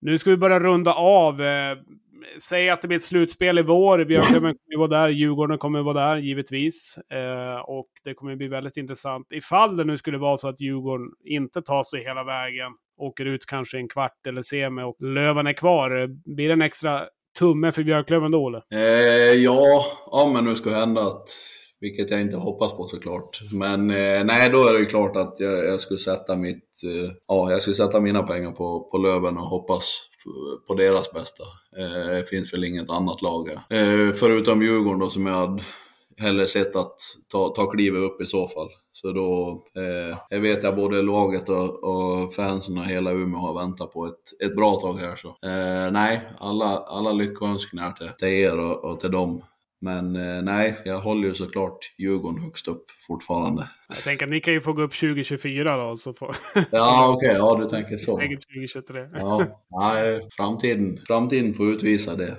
Nu 0.00 0.18
ska 0.18 0.30
vi 0.30 0.36
börja 0.36 0.60
runda 0.60 0.92
av. 0.92 1.42
Eh, 1.42 1.78
säg 2.42 2.70
att 2.70 2.82
det 2.82 2.88
blir 2.88 2.96
ett 2.96 3.02
slutspel 3.02 3.58
i 3.58 3.62
vår. 3.62 4.04
Björklöven 4.04 4.54
kommer 4.54 4.74
att 4.84 4.90
vara 4.90 5.00
där, 5.00 5.08
Djurgården 5.08 5.58
kommer 5.58 5.78
att 5.78 5.84
vara 5.84 6.08
där, 6.08 6.16
givetvis. 6.16 6.98
Eh, 7.12 7.60
och 7.60 7.88
det 8.04 8.14
kommer 8.14 8.32
att 8.32 8.38
bli 8.38 8.48
väldigt 8.48 8.76
intressant. 8.76 9.26
Ifall 9.30 9.76
det 9.76 9.84
nu 9.84 9.96
skulle 9.96 10.18
vara 10.18 10.36
så 10.36 10.48
att 10.48 10.60
Djurgården 10.60 11.06
inte 11.24 11.62
tar 11.62 11.82
sig 11.82 12.04
hela 12.04 12.24
vägen, 12.24 12.72
åker 12.98 13.24
ut 13.24 13.46
kanske 13.46 13.78
en 13.78 13.88
kvart 13.88 14.26
eller 14.26 14.42
semi 14.42 14.82
och 14.82 14.96
Löven 15.02 15.46
är 15.46 15.52
kvar. 15.52 16.06
Blir 16.34 16.48
det 16.48 16.52
en 16.52 16.62
extra 16.62 17.04
tumme 17.38 17.72
för 17.72 17.82
Björklöven 17.82 18.30
då, 18.30 18.48
eller? 18.48 18.62
Eh, 18.74 19.34
ja, 19.34 19.84
om 20.06 20.34
det 20.34 20.40
nu 20.40 20.56
ska 20.56 20.70
hända 20.70 21.00
att 21.00 21.28
vilket 21.80 22.10
jag 22.10 22.20
inte 22.20 22.36
hoppas 22.36 22.72
på 22.72 22.86
såklart. 22.86 23.40
Men 23.52 23.90
eh, 23.90 24.24
nej, 24.24 24.50
då 24.50 24.66
är 24.66 24.72
det 24.72 24.78
ju 24.78 24.86
klart 24.86 25.16
att 25.16 25.40
jag, 25.40 25.66
jag 25.66 25.80
skulle 25.80 25.98
sätta 25.98 26.36
mitt, 26.36 26.82
eh, 26.84 27.10
ja, 27.28 27.50
jag 27.50 27.62
skulle 27.62 27.76
sätta 27.76 28.00
mina 28.00 28.22
pengar 28.22 28.50
på, 28.50 28.88
på 28.90 28.98
Löven 28.98 29.36
och 29.36 29.44
hoppas 29.44 30.00
på 30.68 30.74
deras 30.74 31.12
bästa. 31.12 31.44
Eh, 31.78 32.16
det 32.16 32.28
finns 32.28 32.54
väl 32.54 32.64
inget 32.64 32.90
annat 32.90 33.22
lag. 33.22 33.48
Eh, 33.50 34.12
förutom 34.14 34.62
Djurgården 34.62 35.00
då 35.00 35.10
som 35.10 35.26
jag 35.26 35.34
hade 35.34 35.62
hellre 36.18 36.46
sett 36.46 36.76
att 36.76 36.96
ta, 37.32 37.48
ta 37.48 37.70
klivet 37.70 38.00
upp 38.00 38.20
i 38.20 38.26
så 38.26 38.48
fall. 38.48 38.68
Så 38.92 39.12
då, 39.12 39.62
eh, 39.76 40.18
jag 40.28 40.40
vet 40.40 40.64
att 40.64 40.76
både 40.76 41.02
laget 41.02 41.48
och, 41.48 41.84
och 41.84 42.34
fansen 42.34 42.78
och 42.78 42.84
hela 42.84 43.12
Umeå 43.12 43.38
har 43.38 43.60
väntat 43.60 43.92
på 43.92 44.06
ett, 44.06 44.44
ett 44.44 44.56
bra 44.56 44.80
tag 44.80 44.94
här. 44.94 45.16
Så 45.16 45.28
eh, 45.28 45.92
nej, 45.92 46.28
alla, 46.38 46.78
alla 46.78 47.12
lyckönskningar 47.12 47.92
till, 47.92 48.10
till 48.18 48.28
er 48.28 48.58
och, 48.58 48.84
och 48.84 49.00
till 49.00 49.10
dem. 49.10 49.42
Men 49.80 50.16
eh, 50.16 50.42
nej, 50.42 50.76
jag 50.84 51.00
håller 51.00 51.28
ju 51.28 51.34
såklart 51.34 51.78
Djurgården 51.98 52.42
högst 52.42 52.68
upp 52.68 52.84
fortfarande. 53.06 53.68
Jag 53.88 53.98
tänker 53.98 54.26
att 54.26 54.30
ni 54.30 54.40
kan 54.40 54.54
ju 54.54 54.60
få 54.60 54.72
gå 54.72 54.82
upp 54.82 55.00
2024 55.00 55.76
då. 55.76 55.96
Så 55.96 56.12
får... 56.12 56.36
ja, 56.70 57.12
okej. 57.12 57.28
Okay, 57.28 57.38
ja, 57.38 57.58
du 57.62 57.64
tänker 57.64 57.98
så. 57.98 58.16
2023. 58.16 59.08
ja, 59.14 59.44
nej, 59.80 60.20
framtiden, 60.32 60.98
framtiden 61.06 61.54
får 61.54 61.66
utvisa 61.70 62.16
det. 62.16 62.36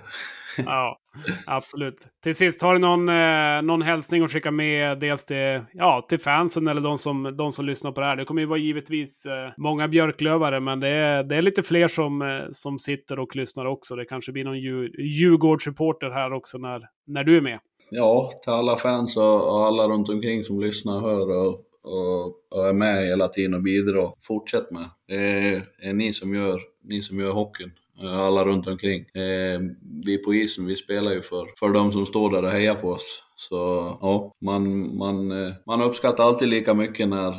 ja, 0.58 1.00
absolut. 1.46 2.08
Till 2.24 2.36
sist, 2.36 2.62
har 2.62 2.74
du 2.74 2.80
någon, 2.80 3.10
eh, 3.10 3.62
någon 3.62 3.82
hälsning 3.82 4.24
att 4.24 4.32
skicka 4.32 4.52
med 4.52 5.00
dels 5.00 5.26
till, 5.26 5.62
ja, 5.74 6.06
till 6.10 6.20
fansen 6.20 6.68
eller 6.68 6.82
de 6.82 6.98
som, 6.98 7.36
de 7.38 7.52
som 7.52 7.66
lyssnar 7.66 7.92
på 7.92 8.02
det 8.02 8.08
här? 8.08 8.16
Det 8.16 8.26
kommer 8.26 8.42
ju 8.42 8.48
vara 8.48 8.60
givetvis 8.60 9.26
eh, 9.26 9.52
många 9.58 9.88
björklövare, 9.88 10.60
men 10.60 10.80
det 10.80 10.88
är, 10.88 11.24
det 11.24 11.36
är 11.36 11.42
lite 11.42 11.64
fler 11.64 11.88
som, 11.88 12.22
eh, 12.22 12.28
som 12.52 12.80
sitter 12.80 13.20
och 13.20 13.36
lyssnar 13.36 13.66
också. 13.66 13.96
Det 13.96 14.06
kanske 14.06 14.32
blir 14.32 14.44
någon 14.44 14.60
Djurgårdssupporter 14.60 16.10
här 16.10 16.34
också 16.34 16.58
när, 16.58 16.82
när 17.08 17.24
du 17.24 17.38
är 17.38 17.42
med. 17.42 17.60
Ja, 17.92 18.32
till 18.44 18.52
alla 18.52 18.76
fans 18.76 19.18
och, 19.18 19.54
och 19.54 19.66
alla 19.66 19.88
runt 19.88 20.10
omkring 20.10 20.44
som 20.44 20.60
lyssnar 20.60 20.96
och 20.96 21.02
hör 21.02 21.30
och, 21.30 21.66
och, 21.84 22.26
och, 22.50 22.70
är 22.70 22.74
med 22.74 23.06
hela 23.06 23.28
tiden 23.28 23.54
och 23.54 23.64
bidrar. 23.64 24.14
Fortsätt 24.22 24.72
med. 24.72 24.90
Det 25.08 25.16
är, 25.16 25.64
är 25.82 25.94
ni, 25.94 26.14
som 26.14 26.36
gör, 26.36 26.60
ni 26.84 27.02
som 27.02 27.20
gör 27.20 27.32
hockeyn. 27.32 27.72
Alla 28.04 28.46
runt 28.46 28.68
omkring. 28.68 29.00
Eh, 29.00 29.60
vi 30.06 30.18
på 30.18 30.34
isen, 30.34 30.66
vi 30.66 30.76
spelar 30.76 31.12
ju 31.12 31.22
för, 31.22 31.48
för 31.60 31.70
de 31.70 31.92
som 31.92 32.06
står 32.06 32.32
där 32.32 32.44
och 32.44 32.52
hejar 32.52 32.76
på 32.76 32.90
oss. 32.90 33.24
Så 33.36 33.56
ja, 34.02 34.34
man, 34.46 34.98
man, 34.98 35.32
eh, 35.32 35.54
man 35.66 35.82
uppskattar 35.82 36.24
alltid 36.24 36.48
lika 36.48 36.74
mycket 36.74 37.10
när, 37.10 37.36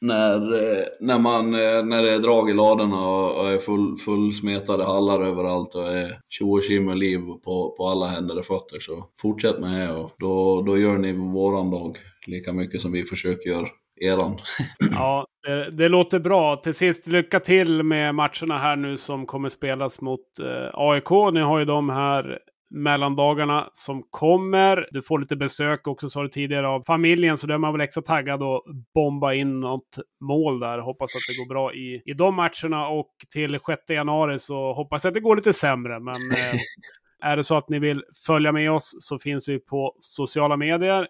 när, 0.00 0.54
eh, 0.54 0.84
när, 1.00 1.18
man, 1.18 1.54
eh, 1.54 1.84
när 1.84 2.02
det 2.02 2.10
är 2.10 2.18
drag 2.18 2.50
i 2.50 2.52
ladorna 2.52 3.08
och, 3.08 3.50
är 3.50 3.58
full, 3.58 3.96
fullsmetade 3.96 4.84
hallar 4.84 5.20
överallt 5.20 5.74
och 5.74 5.86
är 5.86 6.18
tjo 6.28 6.50
och 6.50 6.88
och 6.88 6.96
liv 6.96 7.18
på, 7.44 7.74
på 7.78 7.88
alla 7.88 8.06
händer 8.06 8.38
och 8.38 8.44
fötter. 8.44 8.80
Så 8.80 9.08
fortsätt 9.20 9.60
med 9.60 9.80
det 9.80 9.94
och 9.94 10.10
då, 10.18 10.62
då 10.62 10.78
gör 10.78 10.98
ni 10.98 11.12
våran 11.12 11.70
dag 11.70 11.96
lika 12.26 12.52
mycket 12.52 12.82
som 12.82 12.92
vi 12.92 13.02
försöker 13.02 13.50
göra 13.50 13.68
eran. 14.00 14.38
ja, 14.92 15.26
det, 15.46 15.70
det, 15.70 15.88
låter 15.88 16.18
bra. 16.18 16.56
Till 16.56 16.74
sist, 16.74 17.06
lycka 17.06 17.40
till 17.40 17.82
med 17.82 18.14
matcherna 18.14 18.58
här 18.58 18.76
nu 18.76 18.96
som 18.96 19.26
kommer 19.26 19.48
spelas 19.48 20.00
mot 20.00 20.38
eh, 20.40 20.70
AIK. 20.72 21.10
Ni 21.32 21.40
har 21.40 21.58
ju 21.58 21.64
de 21.64 21.88
här 21.88 22.38
mellandagarna 22.70 23.68
som 23.72 24.02
kommer. 24.10 24.88
Du 24.90 25.02
får 25.02 25.18
lite 25.18 25.36
besök 25.36 25.86
också, 25.86 26.08
sa 26.08 26.22
du 26.22 26.28
tidigare, 26.28 26.68
av 26.68 26.82
familjen, 26.82 27.38
så 27.38 27.46
då 27.46 27.54
är 27.54 27.58
man 27.58 27.72
väl 27.72 27.80
extra 27.80 28.02
taggad 28.02 28.42
att 28.42 28.62
bomba 28.94 29.34
in 29.34 29.60
något 29.60 29.98
mål 30.20 30.60
där. 30.60 30.78
Hoppas 30.78 31.10
att 31.16 31.34
det 31.34 31.44
går 31.44 31.54
bra 31.54 31.74
i, 31.74 32.02
i 32.04 32.12
de 32.12 32.34
matcherna 32.34 32.88
och 32.88 33.10
till 33.32 33.58
6 33.66 33.82
januari 33.88 34.38
så 34.38 34.72
hoppas 34.72 35.04
jag 35.04 35.10
att 35.10 35.14
det 35.14 35.20
går 35.20 35.36
lite 35.36 35.52
sämre, 35.52 36.00
men 36.00 36.14
eh, 36.30 36.60
Är 37.24 37.36
det 37.36 37.44
så 37.44 37.56
att 37.56 37.68
ni 37.68 37.78
vill 37.78 38.02
följa 38.26 38.52
med 38.52 38.72
oss 38.72 38.94
så 38.98 39.18
finns 39.18 39.48
vi 39.48 39.58
på 39.58 39.96
sociala 40.00 40.56
medier. 40.56 41.02
Eh, 41.02 41.06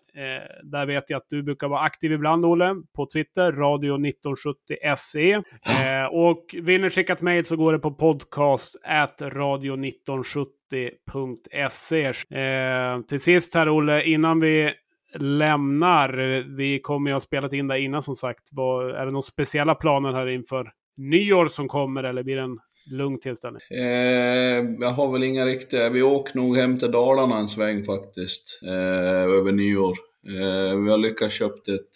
där 0.63 0.87
vet 0.87 1.11
jag 1.11 1.17
att 1.17 1.27
du 1.31 1.43
brukar 1.43 1.69
vara 1.69 1.81
aktiv 1.81 2.13
ibland, 2.13 2.45
Olle, 2.45 2.75
på 2.97 3.07
Twitter, 3.13 3.53
radio 3.53 3.97
1970se. 3.97 5.35
Eh, 5.35 6.07
och 6.07 6.55
vill 6.63 6.81
ni 6.81 6.91
skicka 6.91 7.13
ett 7.13 7.23
mejl 7.23 7.45
så 7.45 7.57
går 7.57 7.73
det 7.73 7.79
på 7.79 7.91
podcast 7.91 8.77
radio 9.23 9.77
1970.se. 9.77 12.05
Eh, 12.39 13.01
till 13.01 13.21
sist 13.21 13.55
här, 13.55 13.77
Olle, 13.77 14.03
innan 14.03 14.41
vi 14.41 14.73
lämnar, 15.15 16.45
vi 16.57 16.81
kommer 16.81 17.11
ju 17.11 17.15
ha 17.15 17.21
spelat 17.21 17.53
in 17.53 17.69
det 17.69 17.81
innan 17.81 18.03
som 18.03 18.15
sagt. 18.15 18.49
Var, 18.53 18.85
är 18.85 19.07
det 19.07 19.13
några 19.13 19.23
speciella 19.23 19.75
planer 19.75 20.13
här 20.13 20.27
inför 20.27 20.73
nyår 20.97 21.49
som 21.49 21.69
kommer 21.69 22.05
eller 22.05 22.23
blir 22.23 22.37
det 22.37 22.43
en 22.43 22.59
lugn 22.91 23.21
tillställning? 23.21 23.63
Eh, 23.71 24.65
jag 24.81 24.91
har 24.91 25.13
väl 25.13 25.25
inga 25.25 25.47
riktiga... 25.47 25.91
Vi 25.91 26.03
åker 26.03 26.37
nog 26.37 26.57
hem 26.57 26.79
till 26.79 26.91
Dalarna 26.91 27.39
en 27.39 27.49
sväng 27.49 27.85
faktiskt, 27.85 28.61
eh, 28.63 29.23
över 29.39 29.53
nyår. 29.53 29.95
Eh, 30.29 30.81
vi 30.85 30.91
har 30.91 30.99
lyckats 30.99 31.35
köpt 31.35 31.69
ett, 31.69 31.91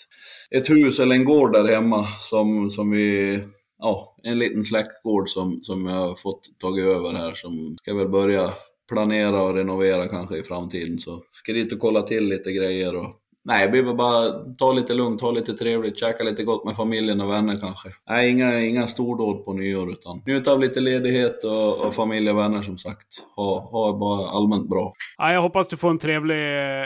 ett 0.51 0.71
hus 0.71 1.01
eller 1.01 1.15
en 1.15 1.25
gård 1.25 1.53
där 1.53 1.69
hemma 1.69 2.07
som, 2.07 2.71
som 2.71 2.91
vi... 2.91 3.41
Ja, 3.79 4.17
en 4.23 4.39
liten 4.39 4.65
släktgård 4.65 5.29
som, 5.29 5.61
som 5.63 5.87
jag 5.87 5.95
har 5.95 6.15
fått 6.15 6.59
tagit 6.59 6.87
över 6.87 7.13
här 7.13 7.33
som 7.33 7.77
ska 7.83 7.95
väl 7.95 8.09
börja 8.09 8.53
planera 8.89 9.43
och 9.43 9.55
renovera 9.55 10.09
kanske 10.09 10.39
i 10.39 10.43
framtiden. 10.43 10.99
Så 10.99 11.23
ska 11.33 11.53
dit 11.53 11.73
och 11.73 11.79
kolla 11.79 12.03
till 12.03 12.29
lite 12.29 12.53
grejer 12.53 12.97
och 12.97 13.15
Nej, 13.45 13.63
jag 13.63 13.71
behöver 13.71 13.95
bara 13.95 14.31
ta 14.59 14.73
lite 14.73 14.95
lugnt, 14.95 15.21
ha 15.21 15.31
lite 15.31 15.53
trevligt, 15.53 15.99
käka 15.99 16.25
lite 16.25 16.43
gott 16.43 16.65
med 16.65 16.77
familjen 16.77 17.21
och 17.21 17.31
vänner 17.31 17.57
kanske. 17.61 17.89
Nej, 18.09 18.31
inga, 18.31 18.61
inga 18.61 18.87
stordåd 18.87 19.45
på 19.45 19.53
nyår 19.53 19.91
utan 19.91 20.23
njuta 20.27 20.53
av 20.53 20.61
lite 20.61 20.81
ledighet 20.81 21.45
och, 21.45 21.87
och 21.87 21.95
familj 21.95 22.31
och 22.31 22.39
vänner 22.39 22.63
som 22.63 22.79
sagt. 22.79 23.07
Ha, 23.37 23.61
ha 23.61 23.99
bara 23.99 24.29
allmänt 24.29 24.69
bra. 24.69 24.93
Ja, 25.19 25.33
jag 25.33 25.43
hoppas 25.43 25.69
du 25.69 25.77
får 25.77 25.91
en 25.91 25.99
trevlig, 25.99 26.37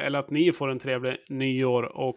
eller 0.06 0.18
att 0.18 0.30
ni 0.30 0.52
får 0.52 0.70
en 0.70 0.78
trevlig 0.78 1.16
nyår 1.28 1.82
och 1.82 2.14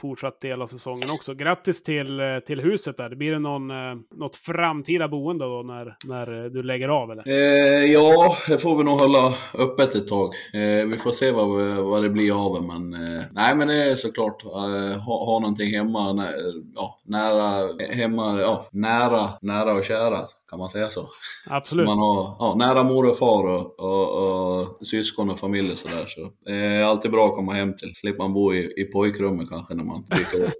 fortsatt 0.00 0.40
del 0.40 0.62
av 0.62 0.66
säsongen 0.66 1.10
också. 1.10 1.34
Grattis 1.34 1.82
till, 1.82 2.20
till 2.46 2.60
huset 2.60 2.96
där. 2.96 3.14
Blir 3.14 3.32
det 3.32 3.38
någon, 3.38 3.70
eh, 3.70 3.76
något 4.16 4.36
framtida 4.36 5.08
boende 5.08 5.44
då 5.44 5.62
när, 5.62 5.96
när 6.08 6.48
du 6.48 6.62
lägger 6.62 6.88
av 6.88 7.10
eller? 7.10 7.28
Eh, 7.28 7.92
ja, 7.92 8.36
det 8.48 8.58
får 8.58 8.76
vi 8.76 8.84
nog 8.84 9.00
hålla 9.00 9.34
öppet 9.58 9.94
ett 9.94 10.08
tag. 10.08 10.30
Eh, 10.54 10.86
vi 10.86 10.98
får 10.98 11.12
se 11.12 11.30
vad, 11.30 11.48
vad 11.76 12.02
det 12.02 12.10
blir 12.10 12.46
av 12.46 12.54
det, 12.54 12.66
men 12.66 12.94
eh, 12.94 13.22
nej 13.30 13.54
men 13.54 13.68
det 13.68 13.79
är 13.80 13.96
såklart. 13.96 14.44
Uh, 14.44 14.98
ha, 14.98 15.24
ha 15.24 15.38
någonting 15.38 15.74
hemma, 15.74 16.12
nä, 16.12 16.32
ja, 16.74 16.98
nära, 17.04 17.68
hemma, 17.94 18.40
ja, 18.40 18.64
nära, 18.72 19.30
nära 19.40 19.72
och 19.72 19.84
kära. 19.84 20.28
Kan 20.50 20.58
man 20.58 20.70
säga 20.70 20.90
så? 20.90 21.08
Absolut. 21.46 21.86
Man 21.86 21.98
har 21.98 22.36
ja, 22.38 22.54
nära 22.58 22.82
mor 22.82 23.08
och 23.08 23.18
far 23.18 23.46
och, 23.46 23.80
och, 23.80 24.60
och 24.80 24.86
syskon 24.86 25.30
och 25.30 25.38
familj 25.38 25.72
och 25.72 25.78
sådär. 25.78 26.04
Så 26.06 26.32
det 26.44 26.52
är 26.52 26.84
alltid 26.84 27.10
bra 27.10 27.26
att 27.26 27.34
komma 27.34 27.52
hem 27.52 27.76
till. 27.76 27.94
Slipper 27.94 28.22
man 28.22 28.32
bo 28.32 28.54
i, 28.54 28.72
i 28.76 28.84
pojkrummet 28.84 29.48
kanske 29.48 29.74
när 29.74 29.84
man 29.84 30.04
dyker 30.10 30.44
upp. 30.46 30.52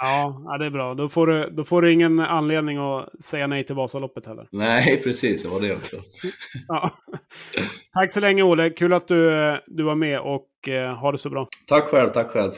ja, 0.00 0.56
det 0.58 0.66
är 0.66 0.70
bra. 0.70 0.94
Då 0.94 1.08
får, 1.08 1.26
du, 1.26 1.50
då 1.50 1.64
får 1.64 1.82
du 1.82 1.92
ingen 1.92 2.20
anledning 2.20 2.78
att 2.78 3.24
säga 3.24 3.46
nej 3.46 3.64
till 3.64 3.74
Vasaloppet 3.74 4.26
heller. 4.26 4.48
Nej, 4.52 5.00
precis. 5.04 5.42
Det 5.42 5.48
var 5.48 5.60
det 5.60 5.72
också. 5.72 5.96
ja. 6.68 6.90
Tack 7.92 8.12
så 8.12 8.20
länge 8.20 8.42
Olle. 8.42 8.70
Kul 8.70 8.92
att 8.92 9.08
du, 9.08 9.30
du 9.66 9.82
var 9.82 9.94
med 9.94 10.20
och 10.20 10.68
eh, 10.68 10.94
ha 10.94 11.12
det 11.12 11.18
så 11.18 11.30
bra. 11.30 11.48
Tack 11.66 11.88
själv, 11.88 12.10
tack 12.10 12.26
själv. 12.26 12.52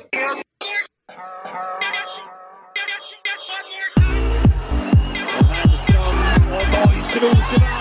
segundo. 7.18 7.75